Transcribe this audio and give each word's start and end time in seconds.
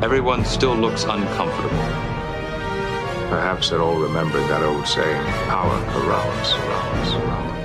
Everyone 0.00 0.44
still 0.44 0.76
looks 0.76 1.02
uncomfortable. 1.02 1.76
Perhaps 3.30 3.70
they're 3.70 3.82
all 3.82 3.98
remembered 3.98 4.42
that 4.42 4.62
old 4.62 4.86
saying, 4.86 5.24
power 5.48 5.76
corrupts, 5.90 6.52
corrupts, 6.52 7.10
corrupts. 7.10 7.57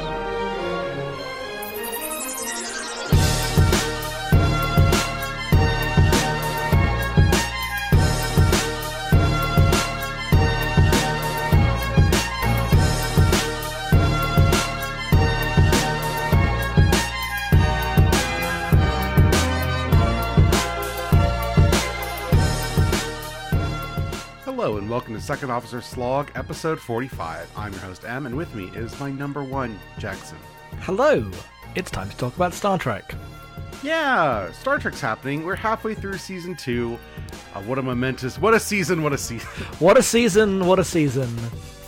Welcome 24.93 25.15
to 25.15 25.19
Second 25.21 25.49
Officer 25.49 25.81
Slog, 25.81 26.29
episode 26.35 26.79
45. 26.79 27.51
I'm 27.57 27.71
your 27.71 27.81
host 27.81 28.05
M, 28.05 28.27
and 28.27 28.37
with 28.37 28.53
me 28.53 28.65
is 28.75 28.99
my 28.99 29.09
number 29.09 29.43
one, 29.43 29.79
Jackson. 29.97 30.37
Hello! 30.81 31.31
It's 31.73 31.89
time 31.89 32.11
to 32.11 32.15
talk 32.15 32.35
about 32.35 32.53
Star 32.53 32.77
Trek. 32.77 33.15
Yeah, 33.81 34.51
Star 34.51 34.77
Trek's 34.77 35.01
happening. 35.01 35.45
We're 35.45 35.55
halfway 35.55 35.95
through 35.95 36.19
season 36.19 36.55
two. 36.55 36.99
Uh, 37.55 37.63
what 37.63 37.79
a 37.79 37.81
momentous, 37.81 38.37
what 38.37 38.53
a 38.53 38.59
season, 38.59 39.01
what 39.01 39.13
a 39.13 39.17
season. 39.17 39.49
What 39.79 39.97
a 39.97 40.03
season, 40.03 40.67
what 40.67 40.77
a 40.77 40.83
season. 40.83 41.25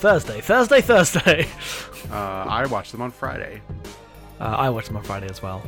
Thursday, 0.02 0.42
Thursday, 0.42 0.82
Thursday. 0.82 1.48
Uh, 2.12 2.46
I 2.48 2.66
watched 2.66 2.92
them 2.92 3.02
on 3.02 3.12
Friday. 3.12 3.62
Uh, 4.40 4.44
I 4.44 4.70
watched 4.70 4.88
them 4.88 4.98
on 4.98 5.04
Friday 5.04 5.28
as 5.28 5.42
well. 5.42 5.64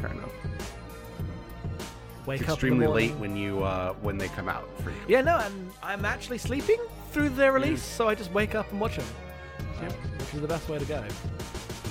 Fair 0.00 0.10
enough. 0.10 0.39
Wake 2.30 2.42
It's 2.42 2.48
up 2.48 2.58
extremely 2.58 2.86
late 2.86 3.10
when 3.16 3.34
you 3.34 3.64
uh, 3.64 3.92
when 3.94 4.16
they 4.16 4.28
come 4.28 4.48
out 4.48 4.68
for 4.84 4.90
you. 4.90 4.96
Yeah, 5.08 5.20
no, 5.20 5.38
and 5.38 5.72
I'm 5.82 6.04
actually 6.04 6.38
sleeping 6.38 6.78
through 7.10 7.30
their 7.30 7.50
release, 7.50 7.82
so 7.82 8.08
I 8.08 8.14
just 8.14 8.30
wake 8.30 8.54
up 8.54 8.70
and 8.70 8.80
watch 8.80 8.98
them. 8.98 9.06
Yep. 9.82 9.92
Which 9.92 10.34
is 10.34 10.40
the 10.40 10.46
best 10.46 10.68
way 10.68 10.78
to 10.78 10.84
go. 10.84 11.04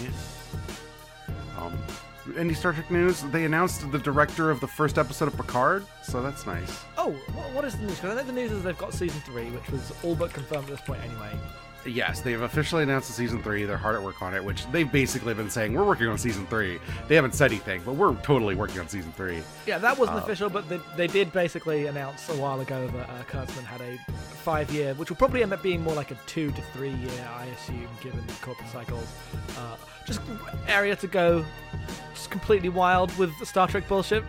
Yeah. 0.01 0.09
Um, 1.57 1.77
any 2.37 2.53
Star 2.53 2.71
Trek 2.71 2.89
news? 2.89 3.21
They 3.33 3.43
announced 3.43 3.91
the 3.91 3.99
director 3.99 4.49
of 4.49 4.61
the 4.61 4.67
first 4.67 4.97
episode 4.97 5.27
of 5.27 5.35
Picard, 5.35 5.85
so 6.03 6.23
that's 6.23 6.45
nice. 6.45 6.85
Oh, 6.97 7.11
what, 7.33 7.51
what 7.51 7.65
is 7.65 7.75
the 7.75 7.81
news? 7.81 7.95
Because 7.95 8.11
I 8.11 8.21
know 8.21 8.23
the 8.25 8.31
news 8.31 8.53
is 8.53 8.63
they've 8.63 8.77
got 8.77 8.93
season 8.93 9.19
three, 9.25 9.49
which 9.49 9.69
was 9.69 9.91
all 10.03 10.15
but 10.15 10.31
confirmed 10.31 10.69
at 10.69 10.77
this 10.77 10.81
point 10.85 11.03
anyway. 11.03 11.33
Yes, 11.85 12.19
they've 12.21 12.41
officially 12.41 12.83
announced 12.83 13.07
the 13.07 13.13
season 13.13 13.41
three. 13.41 13.63
They're 13.65 13.77
hard 13.77 13.95
at 13.95 14.03
work 14.03 14.21
on 14.21 14.33
it, 14.35 14.43
which 14.43 14.69
they've 14.71 14.91
basically 14.91 15.33
been 15.33 15.49
saying 15.49 15.73
we're 15.73 15.85
working 15.85 16.07
on 16.07 16.17
season 16.17 16.45
three. 16.47 16.79
They 17.07 17.15
haven't 17.15 17.33
said 17.35 17.51
anything, 17.51 17.81
but 17.85 17.93
we're 17.93 18.13
totally 18.17 18.55
working 18.55 18.79
on 18.79 18.87
season 18.89 19.11
three. 19.13 19.41
Yeah, 19.65 19.77
that 19.79 19.97
wasn't 19.97 20.19
Uh, 20.19 20.23
official, 20.23 20.49
but 20.49 20.67
they, 20.67 20.79
they 20.97 21.07
did 21.07 21.31
basically 21.31 21.85
announce 21.87 22.27
a 22.29 22.33
while 22.35 22.59
ago 22.59 22.87
that 22.87 23.09
uh, 23.09 23.23
Kurtzman 23.23 23.63
had 23.63 23.81
a 23.81 23.97
five 24.43 24.69
year, 24.71 24.93
which 24.95 25.09
will 25.09 25.17
probably 25.17 25.41
end 25.41 25.53
up 25.53 25.63
being 25.63 25.81
more 25.81 25.95
like 25.95 26.11
a 26.11 26.17
two 26.27 26.51
to 26.51 26.61
three 26.73 26.91
year, 26.91 27.27
I 27.33 27.45
assume, 27.45 27.87
given 28.01 28.25
the 28.27 28.33
corporate 28.41 28.69
cycles. 28.69 29.07
Uh, 29.57 29.75
just 30.05 30.19
area 30.67 30.95
to 30.97 31.07
go 31.07 31.45
just 32.13 32.29
completely 32.29 32.69
wild 32.69 33.15
with 33.17 33.37
the 33.39 33.45
Star 33.45 33.67
Trek 33.67 33.87
bullshit. 33.87 34.23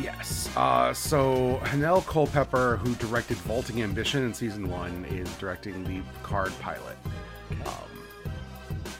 Yes. 0.00 0.50
Uh, 0.56 0.92
so 0.92 1.60
Hanelle 1.64 2.04
Culpepper, 2.06 2.76
who 2.76 2.94
directed 2.96 3.36
Vaulting 3.38 3.82
Ambition 3.82 4.24
in 4.24 4.34
season 4.34 4.68
one, 4.68 5.04
is 5.06 5.28
directing 5.38 5.84
the 5.84 6.00
Picard 6.18 6.52
pilot. 6.60 6.96
Um, 7.64 7.72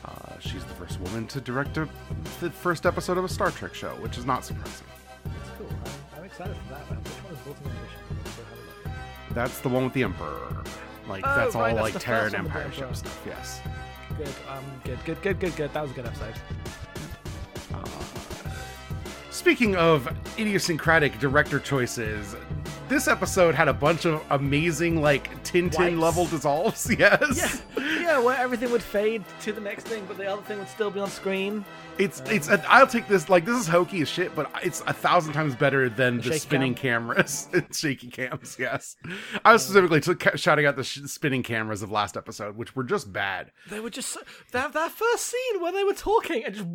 uh, 0.05 0.39
she's 0.41 0.65
the 0.65 0.75
first 0.75 0.99
woman 1.01 1.27
to 1.29 1.41
direct 1.41 1.77
a, 1.77 1.89
the 2.41 2.51
first 2.51 2.87
episode 2.87 3.19
of 3.19 3.25
a 3.25 3.29
Star 3.29 3.51
Trek 3.51 3.75
show, 3.75 3.91
which 3.97 4.17
is 4.17 4.25
not 4.25 4.45
surprising. 4.45 4.87
That's 5.25 5.51
cool. 5.59 5.69
I'm, 5.69 6.19
I'm 6.19 6.25
excited 6.25 6.57
for 6.57 6.75
that. 6.75 6.91
Man. 6.91 6.99
Which 7.01 7.13
one 7.25 7.33
is 7.33 7.39
Vaulting 7.41 7.67
Ambition? 7.67 7.99
Go 8.25 8.31
have 8.31 8.53
a 8.53 8.89
look. 8.89 9.35
That's 9.35 9.59
the 9.61 9.69
one 9.69 9.85
with 9.85 9.93
the 9.93 10.03
Emperor. 10.05 10.65
Like 11.09 11.25
Oh, 11.27 11.37
that's 11.37 11.55
all 11.55 11.63
that's 11.63 11.79
like 11.95 11.99
Terran 12.01 12.31
first 12.33 12.35
one 12.37 12.45
with 12.45 12.53
the 12.53 12.59
Empire 12.59 12.63
Emperor. 12.85 12.95
stuff. 12.95 13.23
Yes. 13.27 13.61
Good, 14.17 14.29
um, 14.49 14.65
good, 14.83 15.05
good, 15.05 15.21
good, 15.23 15.41
good, 15.41 15.57
good. 15.57 15.73
That 15.75 15.83
was 15.83 15.91
a 15.91 15.95
good 15.95 16.07
episode. 16.07 16.35
Speaking 19.37 19.77
of 19.77 20.09
idiosyncratic 20.39 21.19
director 21.19 21.61
choices, 21.61 22.35
this 22.89 23.07
episode 23.07 23.55
had 23.55 23.69
a 23.69 23.73
bunch 23.75 24.07
of 24.07 24.25
amazing 24.31 25.03
like 25.03 25.31
Tintin 25.45 25.77
Wipes. 25.77 25.97
level 25.97 26.27
dissolves. 26.27 26.91
Yes. 26.99 27.63
Yeah, 27.77 28.01
yeah, 28.01 28.19
where 28.19 28.37
everything 28.39 28.71
would 28.71 28.83
fade 28.83 29.23
to 29.43 29.53
the 29.53 29.61
next 29.61 29.87
thing, 29.87 30.05
but 30.09 30.17
the 30.17 30.25
other 30.27 30.41
thing 30.41 30.59
would 30.59 30.69
still 30.71 30.91
be 30.91 31.01
on 31.01 31.11
screen. 31.11 31.67
It's 31.99 32.23
it's 32.27 32.49
a, 32.49 32.65
I'll 32.67 32.87
take 32.87 33.09
this 33.09 33.29
like 33.29 33.45
this 33.45 33.59
is 33.59 33.69
hokey 33.69 34.01
as 34.01 34.09
shit, 34.09 34.35
but 34.35 34.51
it's 34.63 34.81
a 34.87 34.95
thousand 34.95 35.35
times 35.35 35.55
better 35.55 35.91
than 35.91 36.19
the 36.23 36.39
spinning 36.39 36.75
cam? 36.75 37.09
cameras 37.09 37.49
and 37.53 37.73
shaky 37.75 38.09
cams. 38.09 38.57
Yes, 38.59 38.97
I 39.45 39.53
was 39.53 39.65
specifically 39.65 40.01
took, 40.01 40.39
shouting 40.39 40.65
out 40.65 40.77
the 40.77 40.85
sh- 40.85 41.03
spinning 41.05 41.43
cameras 41.43 41.83
of 41.83 41.91
last 41.91 42.17
episode, 42.17 42.57
which 42.57 42.75
were 42.75 42.85
just 42.85 43.13
bad. 43.13 43.53
They 43.69 43.81
were 43.81 43.91
just 43.91 44.09
so, 44.09 44.21
that 44.53 44.73
that 44.73 44.93
first 44.93 45.27
scene 45.27 45.61
where 45.61 45.73
they 45.73 45.85
were 45.85 45.93
talking 45.93 46.43
and 46.43 46.55
just 46.55 46.69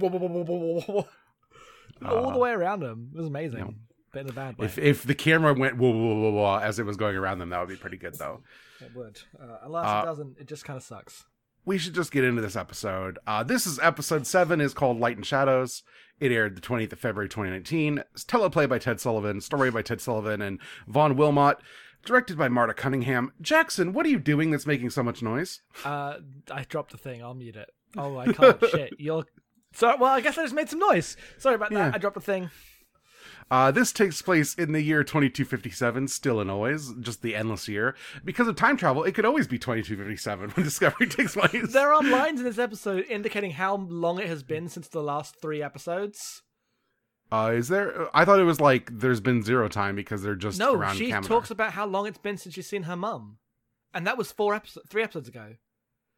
whoa, 2.01 2.15
all 2.25 2.31
the 2.31 2.39
way 2.39 2.51
around 2.51 2.81
them. 2.81 3.09
It 3.13 3.17
was 3.17 3.27
amazing, 3.27 3.79
but 4.11 4.21
in 4.21 4.29
a 4.29 4.33
bad 4.33 4.57
way. 4.57 4.65
If 4.65 4.77
if 4.77 5.03
the 5.03 5.15
camera 5.15 5.53
went 5.53 5.77
whoa 5.77 5.89
whoa 5.91 6.15
whoa 6.15 6.31
whoa 6.31 6.59
as 6.59 6.79
it 6.79 6.85
was 6.85 6.97
going 6.97 7.15
around 7.15 7.39
them, 7.39 7.49
that 7.49 7.59
would 7.59 7.69
be 7.69 7.75
pretty 7.75 7.97
good 7.97 8.15
though. 8.17 8.41
it 8.81 8.95
would, 8.95 9.19
uh, 9.41 9.57
unless 9.63 9.85
Uh, 9.85 10.01
it 10.01 10.05
doesn't, 10.05 10.37
it 10.39 10.47
just 10.47 10.65
kind 10.65 10.77
of 10.77 10.83
sucks. 10.83 11.25
we 11.65 11.77
should 11.77 11.93
just 11.93 12.11
get 12.11 12.23
into 12.23 12.41
this 12.41 12.55
episode. 12.55 13.19
Uh, 13.27 13.43
this 13.43 13.67
is 13.67 13.77
episode 13.79 14.25
seven, 14.25 14.59
is 14.59 14.73
called 14.73 14.99
Light 14.99 15.15
and 15.17 15.25
Shadows. 15.25 15.83
It 16.19 16.31
aired 16.31 16.55
the 16.55 16.61
20th 16.61 16.93
of 16.93 16.99
February 16.99 17.29
2019. 17.29 18.03
It's 18.13 18.23
teleplay 18.23 18.67
by 18.69 18.77
Ted 18.79 18.99
Sullivan, 18.99 19.41
story 19.41 19.71
by 19.71 19.81
Ted 19.81 20.01
Sullivan 20.01 20.41
and 20.41 20.59
Vaughn 20.87 21.15
Wilmot, 21.15 21.57
directed 22.05 22.37
by 22.37 22.47
Marta 22.47 22.73
Cunningham. 22.75 23.31
Jackson, 23.41 23.91
what 23.93 24.05
are 24.05 24.09
you 24.09 24.19
doing 24.19 24.51
that's 24.51 24.67
making 24.67 24.89
so 24.91 25.01
much 25.03 25.21
noise? 25.23 25.61
Uh, 25.83 26.17
I 26.51 26.63
dropped 26.63 26.91
the 26.91 26.97
thing. 26.99 27.23
I'll 27.23 27.33
mute 27.33 27.55
it. 27.55 27.69
Oh, 27.97 28.17
I 28.17 28.31
can't. 28.33 28.63
Shit, 28.71 28.93
you're. 28.99 29.25
Sorry. 29.73 29.97
Well, 29.99 30.11
I 30.11 30.21
guess 30.21 30.37
I 30.37 30.43
just 30.43 30.53
made 30.55 30.69
some 30.69 30.79
noise. 30.79 31.15
Sorry 31.37 31.55
about 31.55 31.71
that. 31.71 31.95
I 31.95 31.97
dropped 31.97 32.15
the 32.15 32.21
thing. 32.21 32.49
Uh, 33.49 33.69
this 33.69 33.91
takes 33.91 34.21
place 34.21 34.55
in 34.55 34.71
the 34.71 34.81
year 34.81 35.03
2257, 35.03 36.07
still 36.07 36.39
and 36.39 36.49
always, 36.49 36.93
just 37.01 37.21
the 37.21 37.35
endless 37.35 37.67
year. 37.67 37.95
Because 38.23 38.47
of 38.47 38.55
time 38.55 38.77
travel, 38.77 39.03
it 39.03 39.11
could 39.13 39.25
always 39.25 39.45
be 39.45 39.59
2257 39.59 40.51
when 40.51 40.63
Discovery 40.63 41.07
takes 41.07 41.35
place. 41.35 41.73
There 41.73 41.93
are 41.93 42.01
lines 42.01 42.39
in 42.39 42.45
this 42.45 42.57
episode 42.57 43.05
indicating 43.09 43.51
how 43.51 43.75
long 43.75 44.19
it 44.19 44.27
has 44.27 44.41
been 44.41 44.69
since 44.69 44.87
the 44.87 45.03
last 45.03 45.35
three 45.41 45.61
episodes. 45.61 46.43
Uh, 47.29 47.51
is 47.55 47.67
there? 47.67 48.07
I 48.15 48.23
thought 48.23 48.39
it 48.39 48.43
was 48.45 48.61
like 48.61 48.89
there's 48.91 49.19
been 49.21 49.43
zero 49.43 49.67
time 49.67 49.95
because 49.95 50.21
they're 50.21 50.35
just 50.35 50.57
No, 50.59 50.73
around 50.73 50.95
she 50.95 51.11
Kaminar. 51.11 51.27
talks 51.27 51.51
about 51.51 51.73
how 51.73 51.85
long 51.85 52.05
it's 52.07 52.17
been 52.17 52.37
since 52.37 52.55
she's 52.55 52.67
seen 52.67 52.83
her 52.83 52.95
mum, 52.95 53.37
and 53.93 54.05
that 54.07 54.17
was 54.17 54.31
four 54.31 54.53
episodes, 54.55 54.87
three 54.89 55.03
episodes 55.03 55.27
ago. 55.29 55.55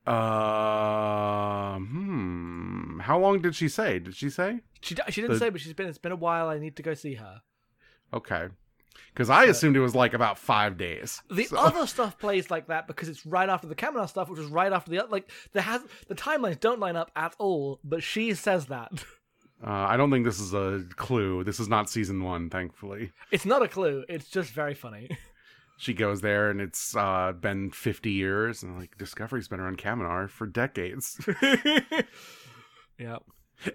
Uh, 0.06 1.78
hmm. 1.78 3.00
How 3.00 3.20
long 3.20 3.42
did 3.42 3.56
she 3.56 3.68
say? 3.70 4.00
Did 4.00 4.16
she 4.16 4.30
say? 4.30 4.60
She 4.82 4.96
she 5.10 5.22
didn't 5.22 5.34
The- 5.34 5.40
say, 5.40 5.50
but 5.50 5.62
she's 5.62 5.74
been. 5.74 5.88
It's 5.88 5.98
been 5.98 6.12
a 6.12 6.16
while. 6.18 6.48
I 6.50 6.58
need 6.60 6.76
to 6.78 6.84
go 6.84 6.94
see 6.94 7.16
her. 7.16 7.42
Okay. 8.14 8.48
Because 9.14 9.30
I 9.30 9.46
assumed 9.46 9.76
it 9.76 9.80
was 9.80 9.96
like 9.96 10.14
about 10.14 10.38
five 10.38 10.78
days. 10.78 11.22
The 11.30 11.46
So- 11.46 11.58
other 11.58 11.86
stuff 11.96 12.18
plays 12.18 12.50
like 12.52 12.68
that 12.68 12.88
because 12.88 13.10
it's 13.10 13.26
right 13.26 13.50
after 13.50 13.68
the 13.68 13.76
Kaminar 13.76 14.08
stuff, 14.10 14.30
which 14.30 14.40
was 14.40 14.48
right 14.50 14.72
after 14.74 14.92
the 14.92 15.06
like 15.10 15.30
the 15.54 15.62
has 15.62 15.82
the 16.08 16.16
timelines 16.16 16.60
don't 16.60 16.80
line 16.80 16.96
up 16.96 17.12
at 17.16 17.36
all. 17.40 17.80
But 17.84 18.04
she 18.04 18.34
says 18.34 18.68
that 18.68 18.92
Uh, 19.66 19.70
I 19.72 19.96
don't 19.98 20.12
think 20.12 20.26
this 20.26 20.40
is 20.40 20.54
a 20.54 20.84
clue. 20.96 21.44
This 21.44 21.60
is 21.60 21.68
not 21.70 21.90
season 21.90 22.24
one, 22.24 22.50
thankfully. 22.50 23.12
it's 23.32 23.46
not 23.46 23.62
a 23.62 23.68
clue. 23.68 24.04
It's 24.10 24.30
just 24.30 24.52
very 24.52 24.74
funny. 24.74 25.10
She 25.78 25.94
goes 25.94 26.22
there 26.22 26.50
and 26.50 26.62
it's 26.62 26.96
uh, 26.96 27.34
been 27.34 27.72
50 27.72 28.12
years. 28.12 28.64
And 28.64 28.78
like, 28.80 28.98
Discovery's 28.98 29.48
been 29.48 29.60
around 29.60 29.78
Kaminar 29.78 30.30
for 30.30 30.48
decades. 30.48 31.20
yeah. 32.98 33.18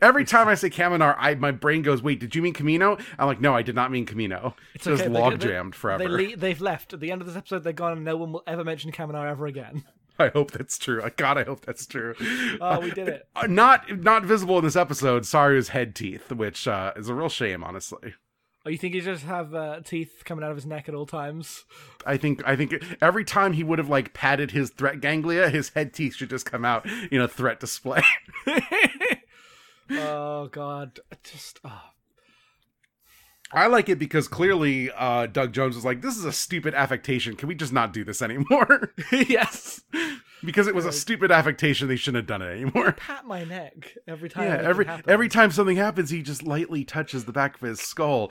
Every 0.02 0.24
time 0.24 0.48
I 0.48 0.54
say 0.54 0.68
Kaminar, 0.70 1.16
I, 1.18 1.34
my 1.34 1.50
brain 1.50 1.82
goes, 1.82 2.02
wait, 2.02 2.20
did 2.20 2.34
you 2.34 2.42
mean 2.42 2.52
Camino? 2.52 2.98
I'm 3.18 3.26
like, 3.26 3.40
no, 3.40 3.54
I 3.54 3.62
did 3.62 3.74
not 3.74 3.90
mean 3.90 4.04
Camino. 4.06 4.54
It's 4.74 4.84
Just 4.84 5.02
okay. 5.02 5.12
they- 5.12 5.18
log 5.18 5.38
they- 5.40 5.48
jammed 5.48 5.74
forever. 5.74 6.04
They 6.04 6.08
le- 6.30 6.36
they've 6.36 6.60
left 6.60 6.92
at 6.92 7.00
the 7.00 7.10
end 7.10 7.20
of 7.22 7.26
this 7.26 7.36
episode. 7.36 7.64
They're 7.64 7.72
gone, 7.72 7.92
and 7.92 8.04
no 8.04 8.16
one 8.16 8.32
will 8.32 8.42
ever 8.46 8.64
mention 8.64 8.92
Kaminar 8.92 9.26
ever 9.28 9.46
again. 9.46 9.84
I 10.18 10.28
hope 10.28 10.50
that's 10.50 10.78
true. 10.78 11.00
God, 11.16 11.38
I 11.38 11.44
hope 11.44 11.64
that's 11.64 11.86
true. 11.86 12.14
Oh, 12.60 12.80
we 12.80 12.90
did 12.90 13.08
it. 13.08 13.28
Uh, 13.36 13.46
not 13.46 14.00
not 14.00 14.24
visible 14.24 14.58
in 14.58 14.64
this 14.64 14.74
episode. 14.74 15.24
Sorry, 15.24 15.54
Saru's 15.58 15.68
head 15.68 15.94
teeth, 15.94 16.32
which 16.32 16.66
uh, 16.66 16.92
is 16.96 17.08
a 17.08 17.14
real 17.14 17.28
shame, 17.28 17.62
honestly. 17.62 18.14
Oh, 18.66 18.70
you 18.70 18.76
think 18.78 18.94
he 18.94 19.00
just 19.00 19.24
have 19.24 19.54
uh, 19.54 19.80
teeth 19.80 20.22
coming 20.24 20.44
out 20.44 20.50
of 20.50 20.56
his 20.56 20.66
neck 20.66 20.88
at 20.88 20.94
all 20.94 21.06
times? 21.06 21.64
I 22.04 22.16
think 22.16 22.42
I 22.46 22.56
think 22.56 22.74
every 23.00 23.24
time 23.24 23.52
he 23.52 23.64
would 23.64 23.78
have 23.78 23.88
like 23.88 24.14
patted 24.14 24.50
his 24.50 24.70
threat 24.70 25.00
ganglia, 25.00 25.48
his 25.48 25.70
head 25.70 25.94
teeth 25.94 26.16
should 26.16 26.30
just 26.30 26.44
come 26.44 26.64
out 26.64 26.84
in 27.10 27.20
a 27.20 27.28
threat 27.28 27.60
display. 27.60 28.02
oh 29.90 30.48
God, 30.48 31.00
just 31.22 31.60
oh. 31.64 31.82
I 33.50 33.66
like 33.66 33.88
it 33.88 33.98
because 33.98 34.28
clearly 34.28 34.90
uh, 34.90 35.26
Doug 35.26 35.52
Jones 35.52 35.74
was 35.74 35.84
like, 35.84 36.02
"This 36.02 36.16
is 36.16 36.24
a 36.24 36.32
stupid 36.32 36.74
affectation. 36.74 37.34
Can 37.34 37.48
we 37.48 37.54
just 37.54 37.72
not 37.72 37.92
do 37.92 38.04
this 38.04 38.20
anymore?" 38.20 38.92
yes. 39.12 39.80
because 40.44 40.66
it 40.66 40.74
was 40.74 40.84
a 40.84 40.92
stupid 40.92 41.30
affectation. 41.30 41.88
They 41.88 41.96
shouldn't 41.96 42.22
have 42.22 42.26
done 42.26 42.42
it 42.42 42.52
anymore. 42.52 42.92
Pat 42.96 43.26
my 43.26 43.44
neck 43.44 43.96
every 44.06 44.28
time. 44.28 44.44
Yeah, 44.44 44.68
every 44.68 44.86
every 45.06 45.28
time 45.28 45.50
something 45.50 45.76
happens, 45.76 46.10
he 46.10 46.22
just 46.22 46.42
lightly 46.42 46.84
touches 46.84 47.24
the 47.24 47.32
back 47.32 47.54
of 47.54 47.62
his 47.62 47.80
skull. 47.80 48.30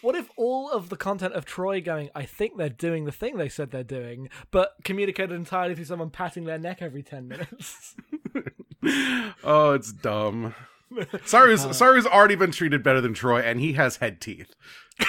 what 0.00 0.16
if 0.16 0.28
all 0.36 0.70
of 0.70 0.88
the 0.88 0.96
content 0.96 1.34
of 1.34 1.44
Troi 1.44 1.80
going, 1.84 2.10
I 2.14 2.24
think 2.24 2.56
they're 2.56 2.68
doing 2.68 3.04
the 3.04 3.12
thing 3.12 3.36
they 3.36 3.48
said 3.48 3.70
they're 3.70 3.84
doing, 3.84 4.28
but 4.50 4.72
communicated 4.84 5.34
entirely 5.34 5.74
through 5.74 5.84
someone 5.84 6.10
patting 6.10 6.44
their 6.44 6.58
neck 6.58 6.82
every 6.82 7.02
10 7.02 7.28
minutes? 7.28 7.94
oh, 9.44 9.72
it's 9.72 9.92
dumb. 9.92 10.54
Saru's 11.26 11.64
Uh. 11.64 11.68
Saru's 11.70 12.06
already 12.06 12.34
been 12.34 12.50
treated 12.52 12.82
better 12.82 13.00
than 13.00 13.14
Troi, 13.14 13.42
and 13.44 13.60
he 13.60 13.74
has 13.74 13.96
head 13.96 14.20
teeth. 14.20 14.54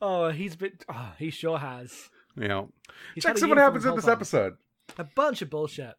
oh, 0.00 0.30
he's 0.30 0.56
been. 0.56 0.72
Oh, 0.88 1.12
he 1.18 1.30
sure 1.30 1.58
has. 1.58 2.10
Know, 2.34 2.70
He's 3.14 3.24
check 3.24 3.38
see 3.38 3.46
what 3.46 3.56
happens 3.56 3.86
in 3.86 3.94
this 3.96 4.04
time. 4.04 4.12
episode. 4.12 4.56
A 4.98 5.04
bunch 5.04 5.40
of 5.40 5.48
bullshit. 5.48 5.94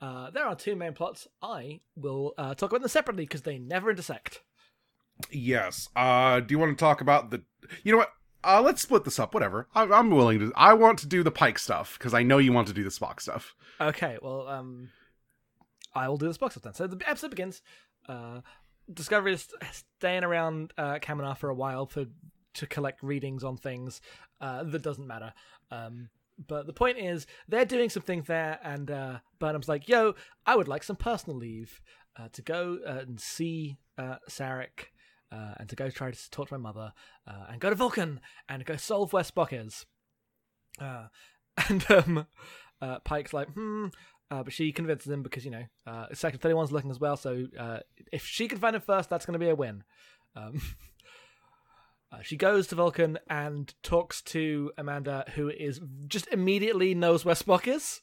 Uh, 0.00 0.30
there 0.30 0.44
are 0.44 0.54
two 0.54 0.76
main 0.76 0.92
plots. 0.92 1.26
I 1.42 1.80
will 1.96 2.34
uh, 2.36 2.54
talk 2.54 2.70
about 2.70 2.80
them 2.82 2.88
separately 2.88 3.24
because 3.24 3.42
they 3.42 3.58
never 3.58 3.90
intersect. 3.90 4.42
Yes. 5.30 5.88
Uh, 5.96 6.40
do 6.40 6.52
you 6.52 6.58
want 6.58 6.76
to 6.76 6.82
talk 6.82 7.00
about 7.00 7.30
the? 7.30 7.42
You 7.82 7.92
know 7.92 7.98
what? 7.98 8.10
Uh, 8.44 8.60
let's 8.62 8.82
split 8.82 9.04
this 9.04 9.18
up. 9.18 9.32
Whatever. 9.32 9.68
I, 9.74 9.84
I'm 9.84 10.10
willing 10.10 10.38
to. 10.40 10.52
I 10.54 10.74
want 10.74 10.98
to 11.00 11.06
do 11.06 11.22
the 11.22 11.30
Pike 11.30 11.58
stuff 11.58 11.96
because 11.98 12.12
I 12.12 12.22
know 12.22 12.38
you 12.38 12.52
want 12.52 12.68
to 12.68 12.74
do 12.74 12.84
the 12.84 12.90
Spock 12.90 13.20
stuff. 13.20 13.54
Okay, 13.80 14.18
well, 14.20 14.48
um, 14.48 14.90
I 15.94 16.08
will 16.08 16.16
do 16.16 16.26
this 16.26 16.38
box 16.38 16.56
up 16.56 16.62
then. 16.62 16.74
So 16.74 16.86
the 16.86 17.08
episode 17.08 17.30
begins. 17.30 17.62
Uh, 18.08 18.40
Discovery 18.92 19.34
is 19.34 19.48
staying 19.98 20.24
around 20.24 20.72
uh, 20.76 20.98
Kaminar 21.00 21.36
for 21.36 21.48
a 21.48 21.54
while 21.54 21.86
for 21.86 22.06
to 22.54 22.66
collect 22.66 23.02
readings 23.02 23.44
on 23.44 23.56
things 23.56 24.00
uh, 24.40 24.64
that 24.64 24.82
doesn't 24.82 25.06
matter. 25.06 25.32
Um, 25.70 26.08
but 26.46 26.66
the 26.66 26.72
point 26.72 26.98
is, 26.98 27.26
they're 27.48 27.64
doing 27.64 27.90
some 27.90 28.02
things 28.02 28.26
there, 28.26 28.58
and 28.62 28.90
uh, 28.90 29.18
Burnham's 29.38 29.68
like, 29.68 29.88
"Yo, 29.88 30.14
I 30.46 30.56
would 30.56 30.68
like 30.68 30.82
some 30.82 30.96
personal 30.96 31.38
leave 31.38 31.80
uh, 32.18 32.28
to 32.32 32.42
go 32.42 32.78
uh, 32.86 33.04
and 33.06 33.20
see 33.20 33.76
uh, 33.98 34.16
Sarek." 34.28 34.88
Uh, 35.32 35.54
and 35.58 35.68
to 35.68 35.76
go 35.76 35.88
try 35.88 36.10
to 36.10 36.30
talk 36.32 36.48
to 36.48 36.54
my 36.54 36.58
mother, 36.58 36.92
uh, 37.24 37.46
and 37.50 37.60
go 37.60 37.70
to 37.70 37.76
Vulcan, 37.76 38.20
and 38.48 38.64
go 38.64 38.74
solve 38.74 39.12
where 39.12 39.22
Spock 39.22 39.52
is. 39.52 39.86
Uh, 40.80 41.06
and 41.68 41.88
um, 41.88 42.26
Pike's 43.04 43.32
like, 43.32 43.48
hmm. 43.50 43.86
Uh, 44.30 44.42
but 44.44 44.52
she 44.52 44.70
convinces 44.70 45.10
him 45.10 45.22
because, 45.22 45.44
you 45.44 45.50
know, 45.50 45.64
uh, 45.86 46.06
Section 46.12 46.40
31's 46.40 46.70
looking 46.70 46.90
as 46.90 47.00
well. 47.00 47.16
So 47.16 47.46
uh, 47.58 47.78
if 48.12 48.24
she 48.24 48.46
can 48.46 48.58
find 48.58 48.76
him 48.76 48.82
first, 48.82 49.10
that's 49.10 49.26
going 49.26 49.32
to 49.32 49.44
be 49.44 49.50
a 49.50 49.56
win. 49.56 49.82
Um, 50.36 50.60
uh, 52.12 52.18
she 52.22 52.36
goes 52.36 52.68
to 52.68 52.76
Vulcan 52.76 53.18
and 53.28 53.74
talks 53.82 54.22
to 54.22 54.70
Amanda, 54.78 55.24
who 55.34 55.48
is 55.48 55.80
just 56.06 56.28
immediately 56.28 56.94
knows 56.94 57.24
where 57.24 57.34
Spock 57.34 57.66
is. 57.66 58.02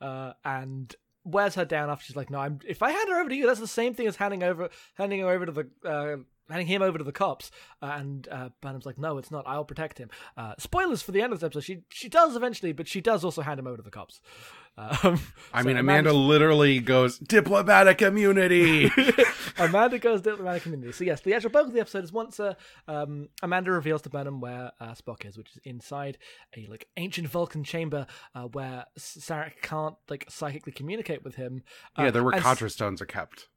Uh, 0.00 0.32
and 0.44 0.94
wears 1.24 1.54
her 1.56 1.64
down 1.64 1.90
after 1.90 2.04
she's 2.04 2.16
like, 2.16 2.30
"No, 2.30 2.38
I'm. 2.38 2.60
If 2.66 2.82
I 2.82 2.90
hand 2.90 3.08
her 3.08 3.20
over 3.20 3.28
to 3.28 3.34
you, 3.34 3.46
that's 3.46 3.60
the 3.60 3.66
same 3.66 3.94
thing 3.94 4.06
as 4.06 4.16
handing 4.16 4.42
over, 4.42 4.70
handing 4.94 5.20
her 5.20 5.28
over 5.28 5.46
to 5.46 5.52
the, 5.52 5.68
uh, 5.84 6.16
handing 6.48 6.66
him 6.66 6.82
over 6.82 6.98
to 6.98 7.04
the 7.04 7.12
cops." 7.12 7.50
Uh, 7.82 7.94
and 7.96 8.28
uh, 8.30 8.48
Burnham's 8.60 8.86
like, 8.86 8.98
"No, 8.98 9.18
it's 9.18 9.30
not. 9.30 9.44
I'll 9.46 9.64
protect 9.64 9.98
him." 9.98 10.10
Uh, 10.36 10.54
spoilers 10.58 11.02
for 11.02 11.12
the 11.12 11.22
end 11.22 11.32
of 11.32 11.40
this 11.40 11.46
episode. 11.46 11.64
She 11.64 11.78
she 11.88 12.08
does 12.08 12.36
eventually, 12.36 12.72
but 12.72 12.88
she 12.88 13.00
does 13.00 13.24
also 13.24 13.42
hand 13.42 13.58
him 13.58 13.66
over 13.66 13.76
to 13.76 13.82
the 13.82 13.90
cops. 13.90 14.20
Um, 14.78 15.20
I 15.52 15.62
so 15.62 15.66
mean, 15.66 15.76
Amanda 15.76 16.12
literally 16.12 16.78
goes 16.78 17.18
diplomatic 17.18 18.00
immunity. 18.00 18.88
Amanda 19.58 19.98
goes 19.98 20.22
diplomatic 20.22 20.66
immunity. 20.66 20.92
So 20.92 21.02
yes, 21.02 21.20
the 21.20 21.34
actual 21.34 21.50
bulk 21.50 21.66
of 21.66 21.72
the 21.72 21.80
episode 21.80 22.04
is 22.04 22.12
once 22.12 22.38
uh, 22.38 22.54
um, 22.86 23.28
Amanda 23.42 23.72
reveals 23.72 24.02
to 24.02 24.08
Burnham 24.08 24.40
where 24.40 24.70
uh, 24.80 24.92
Spock 24.92 25.26
is, 25.26 25.36
which 25.36 25.50
is 25.50 25.58
inside 25.64 26.16
a 26.56 26.68
like 26.68 26.86
ancient 26.96 27.26
Vulcan 27.26 27.64
chamber 27.64 28.06
uh, 28.36 28.42
where 28.42 28.84
Sarek 28.96 29.60
can't 29.62 29.96
like 30.08 30.26
psychically 30.28 30.72
communicate 30.72 31.24
with 31.24 31.34
him. 31.34 31.64
Yeah, 31.98 32.12
there 32.12 32.22
were 32.22 32.30
Contra 32.32 32.70
stones 32.70 33.02
are 33.02 33.06
kept. 33.06 33.48